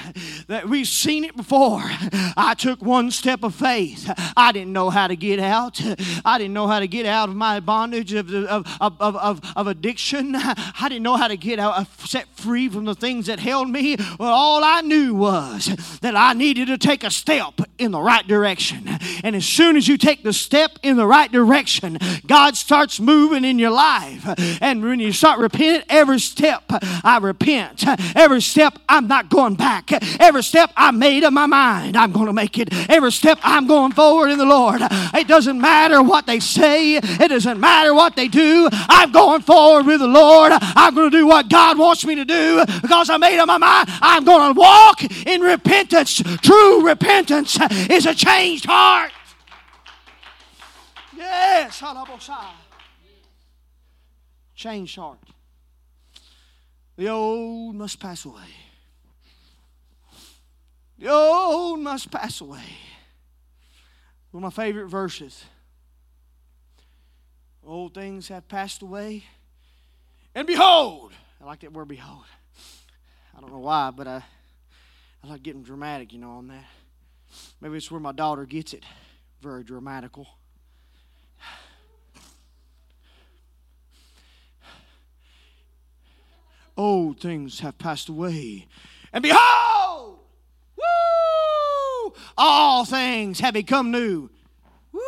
that 0.49 0.69
we've 0.69 0.87
seen 0.87 1.25
it 1.25 1.35
before. 1.35 1.81
I 1.83 2.55
took 2.59 2.83
one 2.83 3.11
step 3.11 3.43
of 3.43 3.55
faith. 3.55 4.13
I 4.37 4.53
didn't 4.53 4.75
know 4.75 4.91
how 4.91 5.09
to 5.09 5.17
get 5.17 5.41
out. 5.41 5.81
I 6.27 6.37
didn't 6.37 6.53
know 6.53 6.67
how 6.67 6.81
to 6.81 6.87
get 6.87 7.07
out 7.07 7.31
of 7.31 7.37
my 7.37 7.61
bondage 7.61 8.13
of, 8.13 8.31
of, 8.35 8.67
of, 8.83 9.01
of, 9.01 9.41
of 9.57 9.67
addiction. 9.67 10.35
I 10.37 10.89
didn't 10.91 11.05
know 11.05 11.17
how 11.17 11.29
to 11.29 11.39
get 11.39 11.59
out, 11.59 11.87
set 12.01 12.29
free 12.37 12.69
from 12.69 12.85
the 12.85 12.95
things 12.95 13.27
that 13.27 13.39
held 13.39 13.71
me. 13.71 13.97
Well, 14.19 14.33
all 14.33 14.63
I 14.63 14.83
knew 14.83 15.15
was 15.15 15.75
that 16.03 16.15
I 16.15 16.35
needed 16.35 16.67
to 16.67 16.77
take 16.77 17.03
a 17.03 17.11
step 17.11 17.55
in 17.79 17.93
the 17.93 18.01
right 18.01 18.27
direction. 18.29 18.91
And 19.25 19.37
as 19.37 19.47
soon 19.47 19.75
as 19.75 19.89
you 19.89 19.97
take 19.97 20.23
the 20.23 20.35
step 20.35 20.73
in 20.83 20.99
the 20.99 21.07
right 21.07 21.33
direction, 21.33 21.97
God 22.27 22.59
starts 22.59 23.01
moving 23.01 23.45
in 23.45 23.59
your 23.59 23.71
life. 23.71 24.29
And 24.61 24.85
when 24.85 25.01
you 25.01 25.13
start 25.13 25.41
repenting, 25.41 25.83
every 25.89 26.26
step 26.27 26.65
I 27.05 27.19
repent. 27.21 27.85
Every 28.17 28.41
step 28.41 28.79
I'm 28.89 29.09
not 29.09 29.29
going 29.29 29.55
back. 29.55 29.91
Every 30.21 30.43
step 30.43 30.73
I 30.77 30.91
made 30.91 31.25
up 31.25 31.33
my 31.33 31.47
mind 31.47 31.97
I'm 31.97 32.13
going 32.13 32.27
to 32.27 32.33
make 32.33 32.59
it. 32.59 32.69
Every 32.91 33.13
step 33.13 33.39
I'm 33.43 33.67
going 33.67 33.93
forward 33.93 34.31
in 34.31 34.39
the 34.39 34.45
Lord. 34.45 34.81
It 34.83 35.29
doesn't 35.29 35.61
matter 35.61 36.03
what 36.03 36.27
they 36.27 36.41
say. 36.41 36.97
It 36.97 37.29
doesn't 37.29 37.61
matter 37.61 37.95
what 37.95 38.17
they 38.17 38.29
do. 38.29 38.69
I'm 38.73 39.13
going 39.13 39.43
forward 39.43 39.87
with 39.87 40.01
the 40.01 40.07
Lord. 40.07 40.53
I'm 40.53 40.95
going 40.95 41.11
to 41.11 41.17
do 41.17 41.27
what 41.27 41.49
God 41.49 41.79
wants 41.79 42.05
me 42.05 42.15
to 42.17 42.25
do 42.25 42.65
because 42.83 43.11
I 43.11 43.17
made 43.17 43.39
up 43.39 43.47
my 43.47 43.59
mind. 43.59 43.89
I'm 44.03 44.25
going 44.25 44.55
to 44.55 44.59
walk 44.59 45.03
in 45.27 45.41
repentance. 45.41 46.23
True 46.43 46.87
repentance 46.87 47.59
is 47.91 48.07
a 48.07 48.15
changed 48.15 48.67
heart. 48.67 49.13
Yes, 51.17 51.81
changed 54.55 54.97
heart. 54.97 55.19
The 56.97 57.09
old 57.09 57.75
must 57.75 58.01
pass 58.01 58.25
away. 58.25 58.49
The 60.99 61.09
old 61.09 61.81
must 61.81 62.11
pass 62.11 62.41
away. 62.41 62.65
One 64.31 64.43
of 64.45 64.57
my 64.57 64.65
favorite 64.65 64.89
verses. 64.89 65.45
Old 67.65 67.95
things 67.95 68.29
have 68.29 68.49
passed 68.49 68.81
away. 68.81 69.25
And 70.35 70.47
behold, 70.47 71.13
I 71.41 71.45
like 71.45 71.61
that 71.61 71.73
word 71.73 71.89
behold. 71.89 72.25
I 73.37 73.41
don't 73.41 73.53
know 73.53 73.59
why, 73.59 73.91
but 73.91 74.07
I, 74.07 74.23
I 75.23 75.27
like 75.27 75.43
getting 75.43 75.63
dramatic, 75.63 76.13
you 76.13 76.19
know, 76.19 76.31
on 76.31 76.49
that. 76.49 76.65
Maybe 77.61 77.77
it's 77.77 77.91
where 77.91 78.01
my 78.01 78.13
daughter 78.13 78.47
gets 78.47 78.73
it. 78.73 78.85
Very 79.43 79.65
dramatical. 79.65 80.27
Old 86.77 87.21
things 87.21 87.61
have 87.61 87.79
passed 87.79 88.09
away. 88.09 88.67
And 89.13 89.23
behold, 89.23 90.19
woo, 90.77 92.13
all 92.37 92.85
things 92.85 93.41
have 93.41 93.55
become 93.55 93.91
new. 93.91 94.31
Woo. 94.93 95.01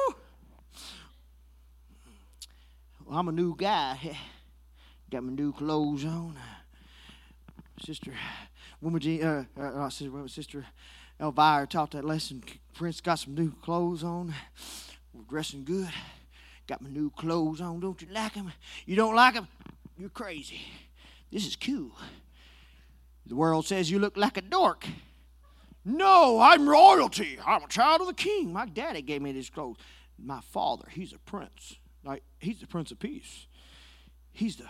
Well, 3.05 3.19
I'm 3.19 3.29
a 3.29 3.33
new 3.33 3.55
guy. 3.57 4.16
Got 5.11 5.25
my 5.25 5.33
new 5.33 5.53
clothes 5.53 6.05
on. 6.05 6.37
Sister, 7.85 8.12
woman, 8.81 9.23
uh, 9.23 9.45
uh, 9.59 9.89
sister, 9.89 10.29
sister 10.29 10.66
Elvira 11.21 11.66
taught 11.66 11.93
that 11.93 12.05
lesson. 12.05 12.43
Prince 12.75 13.01
got 13.01 13.19
some 13.19 13.35
new 13.35 13.53
clothes 13.62 14.05
on. 14.05 14.35
We're 15.12 15.23
dressing 15.23 15.64
good. 15.64 15.89
Got 16.66 16.83
my 16.83 16.91
new 16.91 17.11
clothes 17.11 17.61
on. 17.61 17.81
Don't 17.81 18.01
you 18.03 18.09
like 18.12 18.35
them? 18.35 18.53
You 18.87 18.97
don't 18.97 19.14
like 19.14 19.35
them? 19.35 19.49
You're 19.97 20.11
crazy. 20.11 20.61
This 21.31 21.47
is 21.47 21.57
cool. 21.57 21.93
The 23.26 23.37
world 23.37 23.66
says 23.66 23.91
you 23.91 23.99
look 23.99 24.16
like 24.16 24.37
a 24.37 24.43
dork. 24.43 24.87
No, 25.85 26.41
I'm 26.41 26.68
royalty. 26.68 27.39
I'm 27.47 27.62
a 27.62 27.68
child 27.68 28.01
of 28.01 28.07
the 28.07 28.14
king. 28.14 28.53
My 28.53 28.66
daddy 28.66 29.03
gave 29.03 29.22
me 29.22 29.33
these 29.33 29.51
clothes. 29.51 29.76
My 30.18 30.41
father, 30.41 30.85
he's 30.91 31.12
a 31.12 31.18
prince. 31.18 31.76
Like 32.05 32.22
he's 32.39 32.61
the 32.61 32.66
prince 32.66 32.91
of 32.91 32.99
peace. 32.99 33.47
He's 34.33 34.57
the 34.57 34.68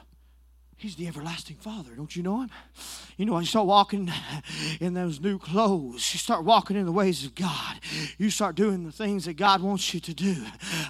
He's 0.78 0.94
the 0.94 1.08
everlasting 1.08 1.56
Father. 1.56 1.90
Don't 1.96 2.14
you 2.14 2.22
know 2.22 2.42
him? 2.42 2.50
You 3.16 3.24
know, 3.26 3.36
you 3.40 3.46
start 3.46 3.66
walking 3.66 4.12
in 4.80 4.94
those 4.94 5.20
new 5.20 5.36
clothes. 5.36 6.14
You 6.14 6.20
start 6.20 6.44
walking 6.44 6.76
in 6.76 6.86
the 6.86 6.92
ways 6.92 7.24
of 7.24 7.34
God. 7.34 7.80
You 8.16 8.30
start 8.30 8.54
doing 8.54 8.84
the 8.84 8.92
things 8.92 9.24
that 9.24 9.34
God 9.36 9.60
wants 9.60 9.92
you 9.92 9.98
to 9.98 10.14
do. 10.14 10.36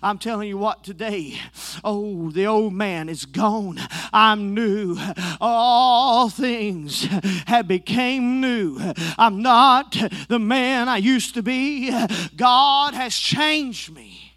I'm 0.02 0.18
telling 0.18 0.46
you 0.46 0.58
what, 0.58 0.84
today, 0.84 1.38
oh, 1.82 2.30
the 2.30 2.46
old 2.46 2.74
man 2.74 3.08
is 3.08 3.24
gone. 3.24 3.78
I'm 4.12 4.52
new. 4.52 4.98
All 5.40 6.28
things 6.28 7.04
have 7.46 7.66
became 7.66 8.42
new. 8.42 8.78
I'm 9.16 9.40
not 9.40 9.96
the 10.28 10.38
man 10.38 10.90
I 10.90 10.98
used 10.98 11.32
to 11.32 11.42
be. 11.42 11.90
God 12.36 12.92
has 12.92 13.16
changed 13.16 13.90
me 13.94 14.34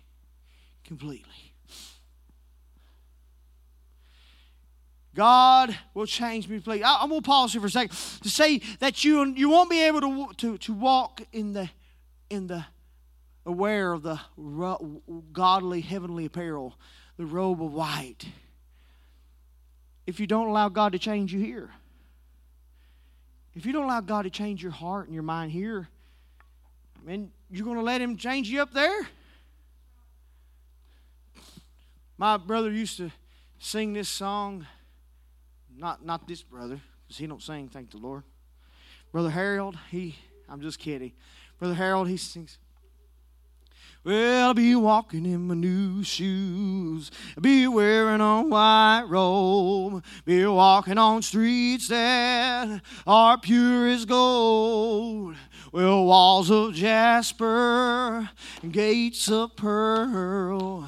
completely. 0.85 1.30
God 5.13 5.77
will 5.93 6.05
change 6.05 6.47
me, 6.47 6.59
please. 6.59 6.83
I, 6.83 7.03
am 7.03 7.09
going 7.09 7.21
to 7.21 7.27
pause 7.27 7.51
here 7.51 7.61
for 7.61 7.67
a 7.67 7.71
second 7.71 7.95
to 8.21 8.29
say 8.29 8.59
that 8.79 9.03
you, 9.03 9.25
you 9.35 9.49
won't 9.49 9.69
be 9.69 9.81
able 9.83 10.01
to, 10.01 10.33
to, 10.37 10.57
to 10.59 10.73
walk 10.73 11.21
in 11.33 11.53
the, 11.53 11.69
in 12.29 12.47
the 12.47 12.65
aware 13.45 13.91
of 13.91 14.03
the 14.03 14.19
godly 15.33 15.81
heavenly 15.81 16.25
apparel, 16.25 16.75
the 17.17 17.25
robe 17.25 17.61
of 17.61 17.73
white, 17.73 18.25
if 20.07 20.19
you 20.19 20.27
don't 20.27 20.47
allow 20.47 20.69
God 20.69 20.93
to 20.93 20.99
change 20.99 21.33
you 21.33 21.39
here. 21.39 21.69
If 23.53 23.65
you 23.65 23.73
don't 23.73 23.83
allow 23.83 24.01
God 24.01 24.23
to 24.23 24.29
change 24.29 24.63
your 24.63 24.71
heart 24.71 25.07
and 25.07 25.13
your 25.13 25.23
mind 25.23 25.51
here, 25.51 25.89
I 27.01 27.09
mean, 27.09 27.31
you're 27.49 27.65
going 27.65 27.77
to 27.77 27.83
let 27.83 28.01
Him 28.01 28.15
change 28.15 28.49
you 28.49 28.61
up 28.61 28.73
there? 28.73 29.07
My 32.17 32.37
brother 32.37 32.71
used 32.71 32.97
to 32.97 33.11
sing 33.59 33.93
this 33.93 34.07
song. 34.07 34.67
Not 35.81 36.05
not 36.05 36.27
this 36.27 36.43
brother, 36.43 36.79
because 37.03 37.17
he 37.17 37.25
don't 37.25 37.41
sing, 37.41 37.67
thank 37.67 37.89
the 37.89 37.97
Lord. 37.97 38.21
Brother 39.11 39.31
Harold, 39.31 39.75
he 39.89 40.15
I'm 40.47 40.61
just 40.61 40.77
kidding. 40.77 41.11
Brother 41.57 41.73
Harold, 41.73 42.07
he 42.07 42.17
sings. 42.17 42.59
Well, 44.03 44.47
I'll 44.47 44.53
be 44.53 44.75
walking 44.75 45.25
in 45.25 45.47
my 45.47 45.55
new 45.55 46.03
shoes. 46.03 47.09
I'll 47.35 47.41
be 47.41 47.67
wearing 47.67 48.21
a 48.21 48.43
white 48.43 49.05
robe. 49.07 50.03
Be 50.23 50.45
walking 50.45 50.99
on 50.99 51.23
streets 51.23 51.87
that 51.87 52.81
are 53.07 53.39
pure 53.39 53.87
as 53.87 54.05
gold. 54.05 55.35
Well, 55.71 56.05
walls 56.05 56.51
of 56.51 56.75
jasper 56.75 58.29
and 58.61 58.71
gates 58.71 59.31
of 59.31 59.55
pearl. 59.55 60.87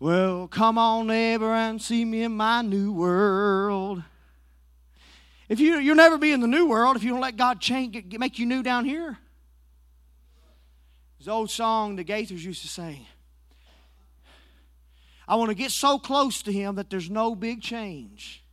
Well, 0.00 0.46
come 0.46 0.78
on, 0.78 1.08
neighbor, 1.08 1.52
and 1.52 1.82
see 1.82 2.04
me 2.04 2.22
in 2.22 2.36
my 2.36 2.62
new 2.62 2.92
world. 2.92 4.02
If 5.48 5.58
you, 5.58 5.78
you'll 5.78 5.96
never 5.96 6.18
be 6.18 6.30
in 6.30 6.40
the 6.40 6.46
new 6.46 6.68
world 6.68 6.96
if 6.96 7.02
you 7.02 7.10
don't 7.10 7.20
let 7.20 7.36
God 7.36 7.60
change, 7.60 8.04
make 8.16 8.38
you 8.38 8.46
new 8.46 8.62
down 8.62 8.84
here. 8.84 9.18
This 11.18 11.26
old 11.26 11.50
song 11.50 11.96
the 11.96 12.04
Gaithers 12.04 12.44
used 12.44 12.62
to 12.62 12.68
sing. 12.68 13.06
I 15.26 15.34
want 15.34 15.50
to 15.50 15.54
get 15.54 15.72
so 15.72 15.98
close 15.98 16.42
to 16.42 16.52
Him 16.52 16.76
that 16.76 16.90
there's 16.90 17.10
no 17.10 17.34
big 17.34 17.60
change. 17.60 18.44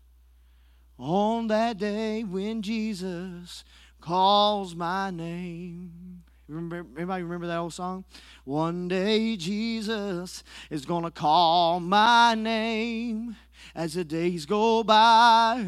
On 0.98 1.48
that 1.48 1.78
day 1.78 2.24
when 2.24 2.62
Jesus 2.62 3.64
calls 4.02 4.74
my 4.74 5.12
name. 5.12 6.15
Remember, 6.48 6.86
anybody 6.96 7.24
remember 7.24 7.48
that 7.48 7.58
old 7.58 7.74
song? 7.74 8.06
One 8.44 8.88
day 8.88 9.36
Jesus 9.36 10.44
is 10.70 10.86
gonna 10.86 11.12
call 11.12 11.80
my 11.80 12.36
name 12.36 13.36
as 13.74 13.96
the 13.96 14.04
days 14.04 14.46
go 14.46 14.84
by. 14.84 15.66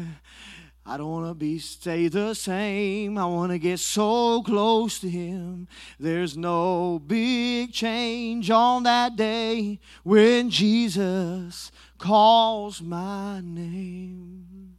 I 0.86 0.96
don't 0.96 1.10
want 1.10 1.26
to 1.26 1.34
be 1.34 1.58
stay 1.58 2.08
the 2.08 2.32
same. 2.32 3.18
I 3.18 3.26
want 3.26 3.52
to 3.52 3.58
get 3.58 3.78
so 3.78 4.42
close 4.42 4.98
to 5.00 5.08
him. 5.10 5.68
There's 6.00 6.34
no 6.34 6.98
big 6.98 7.74
change 7.74 8.50
on 8.50 8.84
that 8.84 9.14
day 9.14 9.80
when 10.02 10.48
Jesus 10.48 11.70
calls 11.98 12.80
my 12.80 13.42
name. 13.42 14.78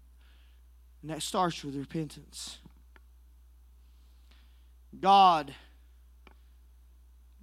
And 1.04 1.12
that 1.12 1.22
starts 1.22 1.64
with 1.64 1.76
repentance. 1.76 2.58
God 5.00 5.54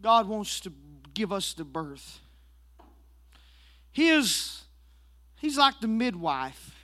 God 0.07 0.29
wants 0.29 0.61
to 0.61 0.73
give 1.15 1.33
us 1.33 1.53
the 1.53 1.65
birth. 1.65 2.21
He 3.91 4.07
is, 4.11 4.63
he's 5.35 5.59
like 5.59 5.81
the 5.81 5.89
midwife, 5.89 6.77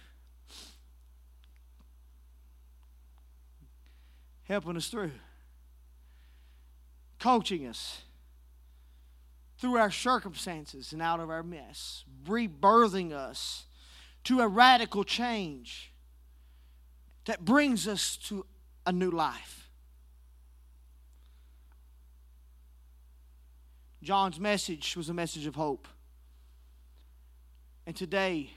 helping 4.43 4.77
us 4.77 4.89
through, 4.89 5.13
coaching 7.21 7.65
us 7.69 8.01
through 9.57 9.77
our 9.77 9.93
circumstances 9.93 10.93
and 10.93 11.01
out 11.01 11.21
of 11.21 11.31
our 11.31 11.45
mess, 11.45 12.03
rebirthing 12.27 13.13
us 13.13 13.67
to 14.25 14.41
a 14.41 14.49
radical 14.49 15.05
change 15.05 15.93
that 17.27 17.45
brings 17.45 17.87
us 17.87 18.17
to 18.17 18.45
a 18.85 18.91
new 18.91 19.13
life. 19.13 19.62
John's 24.03 24.41
message 24.41 24.97
was 24.97 25.09
a 25.09 25.15
message 25.15 25.47
of 25.47 25.55
hope. 25.55 25.87
And 27.87 27.95
today, 27.95 28.51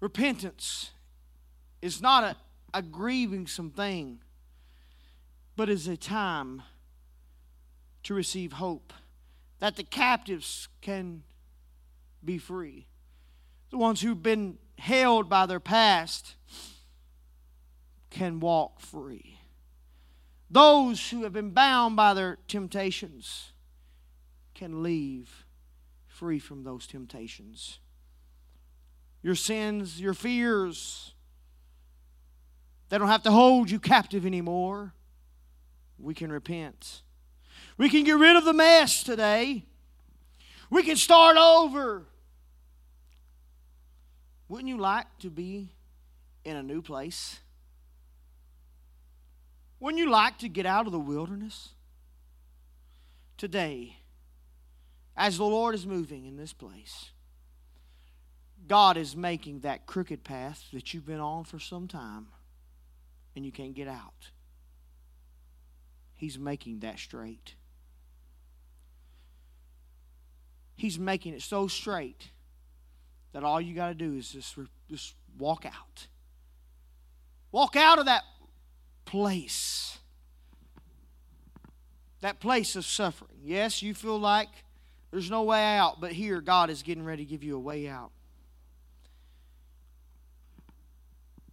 repentance 0.00 0.90
is 1.80 2.02
not 2.02 2.24
a, 2.24 2.36
a 2.74 2.82
grieving 2.82 3.46
some 3.46 3.70
thing, 3.70 4.20
but 5.56 5.70
is 5.70 5.88
a 5.88 5.96
time 5.96 6.62
to 8.02 8.12
receive 8.12 8.54
hope 8.54 8.92
that 9.60 9.76
the 9.76 9.82
captives 9.82 10.68
can 10.82 11.22
be 12.22 12.36
free. 12.36 12.86
The 13.70 13.78
ones 13.78 14.02
who've 14.02 14.22
been 14.22 14.58
held 14.78 15.30
by 15.30 15.46
their 15.46 15.60
past 15.60 16.34
can 18.10 18.40
walk 18.40 18.80
free. 18.80 19.38
Those 20.50 21.10
who 21.10 21.22
have 21.22 21.32
been 21.32 21.50
bound 21.50 21.96
by 21.96 22.12
their 22.12 22.38
temptations 22.46 23.52
can 24.54 24.82
leave 24.82 25.44
free 26.06 26.38
from 26.38 26.62
those 26.62 26.86
temptations. 26.86 27.78
Your 29.22 29.34
sins, 29.34 30.00
your 30.00 30.14
fears, 30.14 31.14
they 32.88 32.98
don't 32.98 33.08
have 33.08 33.22
to 33.24 33.30
hold 33.30 33.70
you 33.70 33.80
captive 33.80 34.24
anymore. 34.24 34.92
We 35.98 36.14
can 36.14 36.30
repent. 36.30 37.02
We 37.76 37.88
can 37.88 38.04
get 38.04 38.16
rid 38.16 38.36
of 38.36 38.44
the 38.44 38.52
mess 38.52 39.02
today. 39.02 39.64
We 40.70 40.82
can 40.82 40.96
start 40.96 41.36
over. 41.36 42.04
Wouldn't 44.48 44.68
you 44.68 44.78
like 44.78 45.06
to 45.20 45.30
be 45.30 45.70
in 46.44 46.56
a 46.56 46.62
new 46.62 46.82
place? 46.82 47.40
Wouldn't 49.80 49.98
you 49.98 50.10
like 50.10 50.38
to 50.38 50.48
get 50.48 50.66
out 50.66 50.86
of 50.86 50.92
the 50.92 50.98
wilderness? 50.98 51.70
Today, 53.36 53.96
as 55.16 55.38
the 55.38 55.44
Lord 55.44 55.74
is 55.74 55.86
moving 55.86 56.26
in 56.26 56.36
this 56.36 56.52
place, 56.52 57.10
God 58.66 58.96
is 58.96 59.14
making 59.14 59.60
that 59.60 59.86
crooked 59.86 60.24
path 60.24 60.64
that 60.72 60.92
you've 60.92 61.06
been 61.06 61.20
on 61.20 61.44
for 61.44 61.58
some 61.58 61.86
time 61.86 62.28
and 63.36 63.44
you 63.44 63.52
can't 63.52 63.74
get 63.74 63.88
out. 63.88 64.30
He's 66.14 66.38
making 66.38 66.80
that 66.80 66.98
straight. 66.98 67.54
He's 70.76 70.98
making 70.98 71.34
it 71.34 71.42
so 71.42 71.68
straight 71.68 72.30
that 73.32 73.44
all 73.44 73.60
you 73.60 73.74
got 73.74 73.88
to 73.88 73.94
do 73.94 74.16
is 74.16 74.30
just, 74.30 74.56
just 74.88 75.14
walk 75.38 75.66
out. 75.66 76.06
Walk 77.52 77.76
out 77.76 77.98
of 77.98 78.06
that 78.06 78.22
place. 79.04 79.98
That 82.20 82.40
place 82.40 82.74
of 82.74 82.84
suffering. 82.84 83.38
Yes, 83.44 83.82
you 83.82 83.94
feel 83.94 84.18
like 84.18 84.63
there's 85.14 85.30
no 85.30 85.44
way 85.44 85.62
out, 85.76 86.00
but 86.00 86.10
here 86.10 86.40
God 86.40 86.70
is 86.70 86.82
getting 86.82 87.04
ready 87.04 87.24
to 87.24 87.30
give 87.30 87.44
you 87.44 87.54
a 87.54 87.60
way 87.60 87.86
out. 87.86 88.10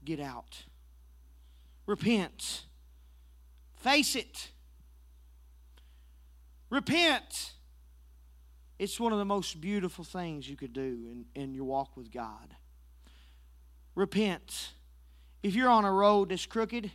Get 0.04 0.20
out. 0.20 0.64
Repent. 1.86 2.64
Face 3.76 4.16
it. 4.16 4.50
Repent. 6.72 7.52
It's 8.80 9.00
one 9.00 9.14
of 9.14 9.20
the 9.20 9.26
most 9.26 9.62
beautiful 9.62 10.04
things 10.04 10.50
you 10.50 10.58
could 10.58 10.74
do 10.74 10.82
in, 10.82 11.26
in 11.36 11.54
your 11.54 11.66
walk 11.66 11.96
with 11.96 12.12
God. 12.12 12.56
Repent. 13.94 14.72
If 15.44 15.54
you're 15.54 15.70
on 15.70 15.86
a 15.86 15.92
road 15.92 16.30
that's 16.30 16.48
crooked, 16.48 16.90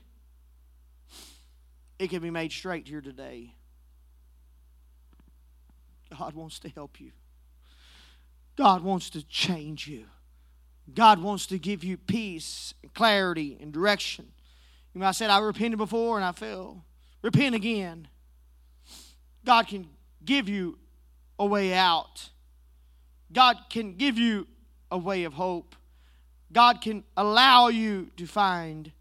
it 2.01 2.11
can 2.11 2.23
be 2.23 2.31
made 2.33 2.51
straight 2.51 2.89
here 2.89 3.01
today. 3.01 3.55
God 6.11 6.34
wants 6.34 6.59
to 6.61 6.68
help 6.68 7.00
you. 7.00 7.12
God 8.57 8.82
wants 8.82 9.11
to 9.11 9.26
change 9.26 9.86
you. 9.86 10.07
God 10.94 11.20
wants 11.20 11.46
to 11.46 11.59
give 11.59 11.82
you 11.84 11.96
peace 11.96 12.74
and 12.82 12.92
clarity 12.94 13.59
and 13.61 13.72
direction. 13.72 14.26
You 14.94 15.00
know, 15.00 15.07
I 15.07 15.12
said 15.12 15.30
I 15.30 15.38
repented 15.40 15.78
before 15.78 16.16
and 16.16 16.24
I 16.24 16.32
fell. 16.32 16.84
Repent 17.22 17.54
again. 17.54 18.09
God 19.44 19.66
can 19.66 19.88
give 20.24 20.48
you 20.48 20.78
a 21.38 21.46
way 21.46 21.74
out. 21.74 22.30
God 23.32 23.57
can 23.68 23.96
give 23.96 24.16
you 24.16 24.46
a 24.90 24.98
way 24.98 25.24
of 25.24 25.34
hope. 25.34 25.74
God 26.52 26.80
can 26.80 27.04
allow 27.16 27.68
you 27.68 28.11
to 28.16 28.26
find 28.26 28.92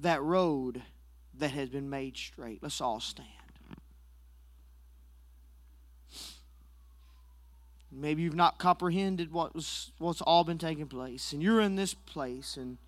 that 0.00 0.22
road 0.22 0.82
that 1.38 1.52
has 1.52 1.68
been 1.68 1.88
made 1.88 2.16
straight. 2.16 2.62
Let's 2.62 2.80
all 2.80 3.00
stand. 3.00 3.28
Maybe 7.94 8.22
you've 8.22 8.34
not 8.34 8.58
comprehended 8.58 9.32
what 9.32 9.54
was 9.54 9.92
what's 9.98 10.22
all 10.22 10.44
been 10.44 10.58
taking 10.58 10.86
place, 10.86 11.32
and 11.32 11.42
you're 11.42 11.60
in 11.60 11.76
this 11.76 11.92
place, 11.92 12.56
and 12.56 12.78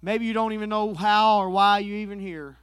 maybe 0.00 0.24
you 0.24 0.32
don't 0.32 0.52
even 0.52 0.70
know 0.70 0.94
how 0.94 1.38
or 1.38 1.50
why 1.50 1.80
you 1.80 1.94
even 1.96 2.18
here, 2.18 2.56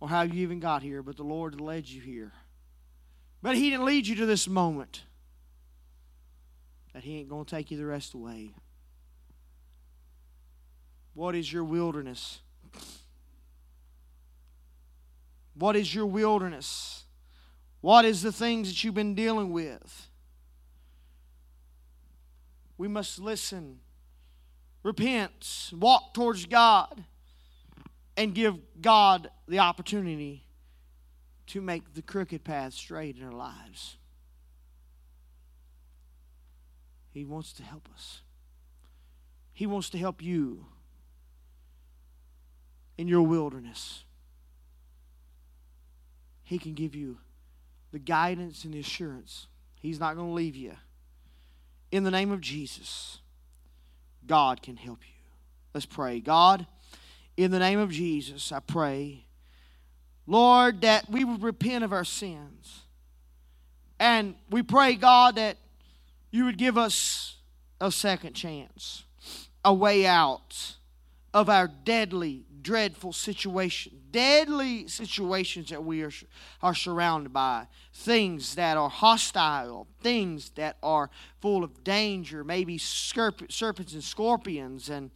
or 0.00 0.08
how 0.08 0.22
you 0.22 0.42
even 0.42 0.60
got 0.60 0.82
here. 0.82 1.02
But 1.02 1.18
the 1.18 1.24
Lord 1.24 1.60
led 1.60 1.86
you 1.88 2.00
here. 2.00 2.32
But 3.42 3.56
He 3.56 3.68
didn't 3.68 3.84
lead 3.84 4.06
you 4.06 4.16
to 4.16 4.26
this 4.26 4.48
moment. 4.48 5.02
That 6.94 7.04
He 7.04 7.18
ain't 7.18 7.28
going 7.28 7.44
to 7.44 7.50
take 7.50 7.70
you 7.70 7.76
the 7.76 7.86
rest 7.86 8.08
of 8.08 8.20
the 8.20 8.26
way. 8.26 8.54
What 11.12 11.34
is 11.34 11.52
your 11.52 11.64
wilderness? 11.64 12.40
What 15.54 15.76
is 15.76 15.94
your 15.94 16.06
wilderness? 16.06 17.04
What 17.80 18.04
is 18.04 18.22
the 18.22 18.32
things 18.32 18.68
that 18.68 18.82
you've 18.82 18.94
been 18.94 19.14
dealing 19.14 19.52
with? 19.52 20.08
We 22.76 22.88
must 22.88 23.18
listen, 23.18 23.80
repent, 24.82 25.70
walk 25.72 26.14
towards 26.14 26.46
God, 26.46 27.04
and 28.16 28.34
give 28.34 28.56
God 28.80 29.30
the 29.46 29.60
opportunity 29.60 30.44
to 31.46 31.60
make 31.60 31.94
the 31.94 32.02
crooked 32.02 32.44
path 32.44 32.74
straight 32.74 33.16
in 33.16 33.24
our 33.24 33.32
lives. 33.32 33.96
He 37.10 37.24
wants 37.24 37.52
to 37.54 37.62
help 37.62 37.88
us. 37.94 38.22
He 39.52 39.66
wants 39.66 39.90
to 39.90 39.98
help 39.98 40.22
you 40.22 40.66
in 42.96 43.08
your 43.08 43.22
wilderness. 43.22 44.04
He 46.44 46.58
can 46.58 46.74
give 46.74 46.94
you 46.94 47.18
the 47.98 48.04
guidance 48.04 48.64
and 48.64 48.72
the 48.72 48.78
assurance. 48.78 49.48
He's 49.80 49.98
not 49.98 50.14
going 50.14 50.28
to 50.28 50.34
leave 50.34 50.54
you. 50.54 50.74
In 51.90 52.04
the 52.04 52.12
name 52.12 52.30
of 52.30 52.40
Jesus, 52.40 53.18
God 54.24 54.62
can 54.62 54.76
help 54.76 55.00
you. 55.02 55.14
Let's 55.74 55.86
pray. 55.86 56.20
God, 56.20 56.66
in 57.36 57.50
the 57.50 57.58
name 57.58 57.80
of 57.80 57.90
Jesus, 57.90 58.52
I 58.52 58.60
pray, 58.60 59.24
Lord, 60.26 60.82
that 60.82 61.10
we 61.10 61.24
would 61.24 61.42
repent 61.42 61.82
of 61.82 61.92
our 61.92 62.04
sins. 62.04 62.82
And 63.98 64.36
we 64.48 64.62
pray, 64.62 64.94
God, 64.94 65.34
that 65.34 65.56
you 66.30 66.44
would 66.44 66.58
give 66.58 66.78
us 66.78 67.36
a 67.80 67.90
second 67.90 68.34
chance, 68.34 69.02
a 69.64 69.74
way 69.74 70.06
out 70.06 70.76
of 71.34 71.48
our 71.48 71.66
deadly, 71.66 72.44
dreadful 72.68 73.14
situation, 73.14 73.98
deadly 74.10 74.86
situations 74.86 75.70
that 75.70 75.82
we 75.82 76.02
are, 76.02 76.12
are 76.62 76.74
surrounded 76.74 77.32
by, 77.32 77.66
things 77.94 78.56
that 78.56 78.76
are 78.76 78.90
hostile, 78.90 79.86
things 80.02 80.50
that 80.50 80.76
are 80.82 81.08
full 81.40 81.64
of 81.64 81.82
danger, 81.82 82.44
maybe 82.44 82.76
serpents 82.76 83.94
and 83.94 84.04
scorpions 84.04 84.90
and 84.90 85.10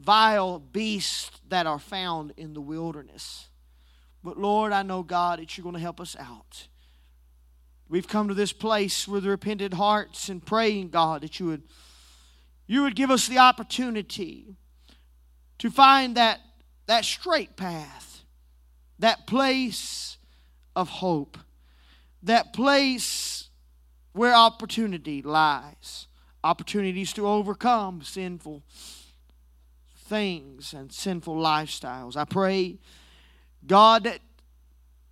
vile 0.00 0.58
beasts 0.58 1.38
that 1.46 1.66
are 1.66 1.78
found 1.78 2.32
in 2.38 2.54
the 2.54 2.62
wilderness. 2.62 3.48
But 4.24 4.38
Lord, 4.38 4.72
I 4.72 4.82
know, 4.82 5.02
God, 5.02 5.38
that 5.38 5.58
you're 5.58 5.64
going 5.64 5.74
to 5.74 5.80
help 5.80 6.00
us 6.00 6.16
out. 6.18 6.66
We've 7.90 8.08
come 8.08 8.28
to 8.28 8.34
this 8.34 8.54
place 8.54 9.06
with 9.06 9.26
repentant 9.26 9.74
hearts 9.74 10.30
and 10.30 10.42
praying, 10.44 10.88
God, 10.88 11.20
that 11.20 11.38
you 11.38 11.44
would, 11.44 11.64
you 12.66 12.80
would 12.84 12.96
give 12.96 13.10
us 13.10 13.28
the 13.28 13.36
opportunity 13.36 14.56
to 15.58 15.70
find 15.70 16.16
that, 16.16 16.40
that 16.86 17.04
straight 17.04 17.56
path, 17.56 18.22
that 18.98 19.26
place 19.26 20.18
of 20.74 20.88
hope, 20.88 21.38
that 22.22 22.52
place 22.52 23.48
where 24.12 24.34
opportunity 24.34 25.22
lies, 25.22 26.06
opportunities 26.42 27.12
to 27.12 27.26
overcome 27.26 28.02
sinful 28.02 28.62
things 29.96 30.72
and 30.72 30.92
sinful 30.92 31.36
lifestyles. 31.36 32.16
I 32.16 32.24
pray, 32.24 32.78
God, 33.66 34.04
that, 34.04 34.20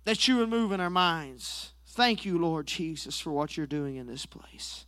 that 0.05 0.27
you 0.27 0.37
would 0.37 0.49
move 0.49 0.71
in 0.71 0.79
our 0.79 0.89
minds. 0.89 1.73
Thank 1.87 2.25
you, 2.25 2.37
Lord 2.37 2.67
Jesus, 2.67 3.19
for 3.19 3.31
what 3.31 3.57
you're 3.57 3.65
doing 3.65 3.95
in 3.95 4.07
this 4.07 4.25
place. 4.25 4.85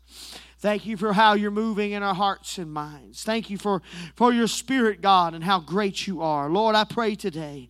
Thank 0.68 0.86
you 0.86 0.98
for 0.98 1.14
how 1.14 1.32
you're 1.32 1.50
moving 1.50 1.94
in 1.94 2.04
our 2.04 2.14
hearts 2.14 2.58
and 2.58 2.74
minds. 2.74 3.24
Thank 3.24 3.50
you 3.50 3.58
for, 3.58 3.82
for 4.18 4.34
your 4.34 4.48
spirit, 4.48 5.00
God, 5.00 5.34
and 5.34 5.42
how 5.42 5.62
great 5.62 6.08
you 6.08 6.22
are. 6.22 6.50
Lord, 6.50 6.76
I 6.76 6.84
pray 6.84 7.16
today, 7.16 7.70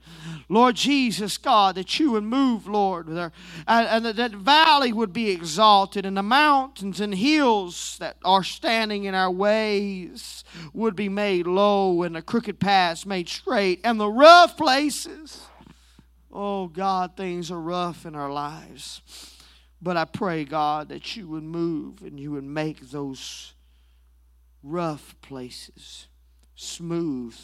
Lord 0.50 0.76
Jesus, 0.76 1.38
God, 1.38 1.76
that 1.76 2.00
you 2.00 2.14
would 2.14 2.24
move, 2.24 2.66
Lord, 2.66 3.08
with 3.08 3.20
our, 3.20 3.32
and, 3.68 3.88
and 3.88 4.06
that, 4.06 4.16
that 4.16 4.32
valley 4.32 4.92
would 4.94 5.14
be 5.14 5.30
exalted, 5.30 6.08
and 6.08 6.18
the 6.18 6.24
mountains 6.24 7.00
and 7.00 7.14
hills 7.14 7.98
that 8.00 8.18
are 8.26 8.44
standing 8.44 9.04
in 9.04 9.14
our 9.14 9.30
ways 9.30 10.44
would 10.74 10.96
be 10.96 11.08
made 11.08 11.46
low, 11.46 12.02
and 12.02 12.16
the 12.16 12.24
crooked 12.24 12.60
paths 12.60 13.06
made 13.06 13.30
straight, 13.30 13.80
and 13.84 14.00
the 14.00 14.10
rough 14.10 14.58
places. 14.58 15.46
Oh, 16.32 16.66
God, 16.66 17.16
things 17.16 17.52
are 17.52 17.62
rough 17.62 18.08
in 18.08 18.16
our 18.16 18.32
lives. 18.32 19.37
But 19.82 19.98
I 19.98 20.06
pray, 20.06 20.44
God, 20.44 20.90
that 20.90 21.16
you 21.16 21.28
would 21.28 21.44
move 21.44 22.02
and 22.02 22.20
you 22.20 22.32
would 22.32 22.44
make 22.44 22.90
those 22.90 23.54
rough 24.64 25.16
places 25.22 26.08
smooth, 26.56 27.36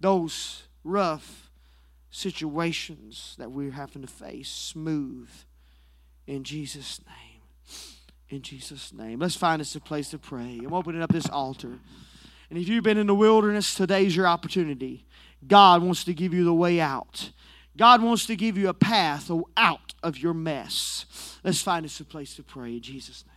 those 0.00 0.64
rough 0.82 1.50
situations 2.10 3.36
that 3.38 3.50
we're 3.50 3.70
having 3.70 4.02
to 4.02 4.08
face 4.08 4.50
smooth 4.50 5.30
in 6.26 6.44
Jesus' 6.44 7.00
name. 7.06 7.40
In 8.28 8.42
Jesus' 8.42 8.92
name. 8.92 9.20
Let's 9.20 9.36
find 9.36 9.60
us 9.60 9.74
a 9.76 9.80
place 9.80 10.10
to 10.10 10.18
pray. 10.18 10.60
I'm 10.64 10.72
opening 10.72 11.02
up 11.02 11.12
this 11.12 11.28
altar. 11.28 11.78
And 12.50 12.58
if 12.58 12.68
you've 12.68 12.84
been 12.84 12.98
in 12.98 13.06
the 13.06 13.14
wilderness, 13.14 13.74
today's 13.74 14.16
your 14.16 14.26
opportunity. 14.26 15.06
God 15.46 15.82
wants 15.82 16.04
to 16.04 16.14
give 16.14 16.34
you 16.34 16.44
the 16.44 16.54
way 16.54 16.80
out. 16.80 17.30
God 17.76 18.02
wants 18.02 18.26
to 18.26 18.36
give 18.36 18.58
you 18.58 18.68
a 18.68 18.74
path 18.74 19.30
out 19.56 19.94
of 20.02 20.18
your 20.18 20.34
mess. 20.34 21.38
Let's 21.42 21.62
find 21.62 21.86
us 21.86 21.98
a 22.00 22.04
place 22.04 22.36
to 22.36 22.42
pray 22.42 22.74
in 22.74 22.80
Jesus' 22.80 23.24
name. 23.26 23.31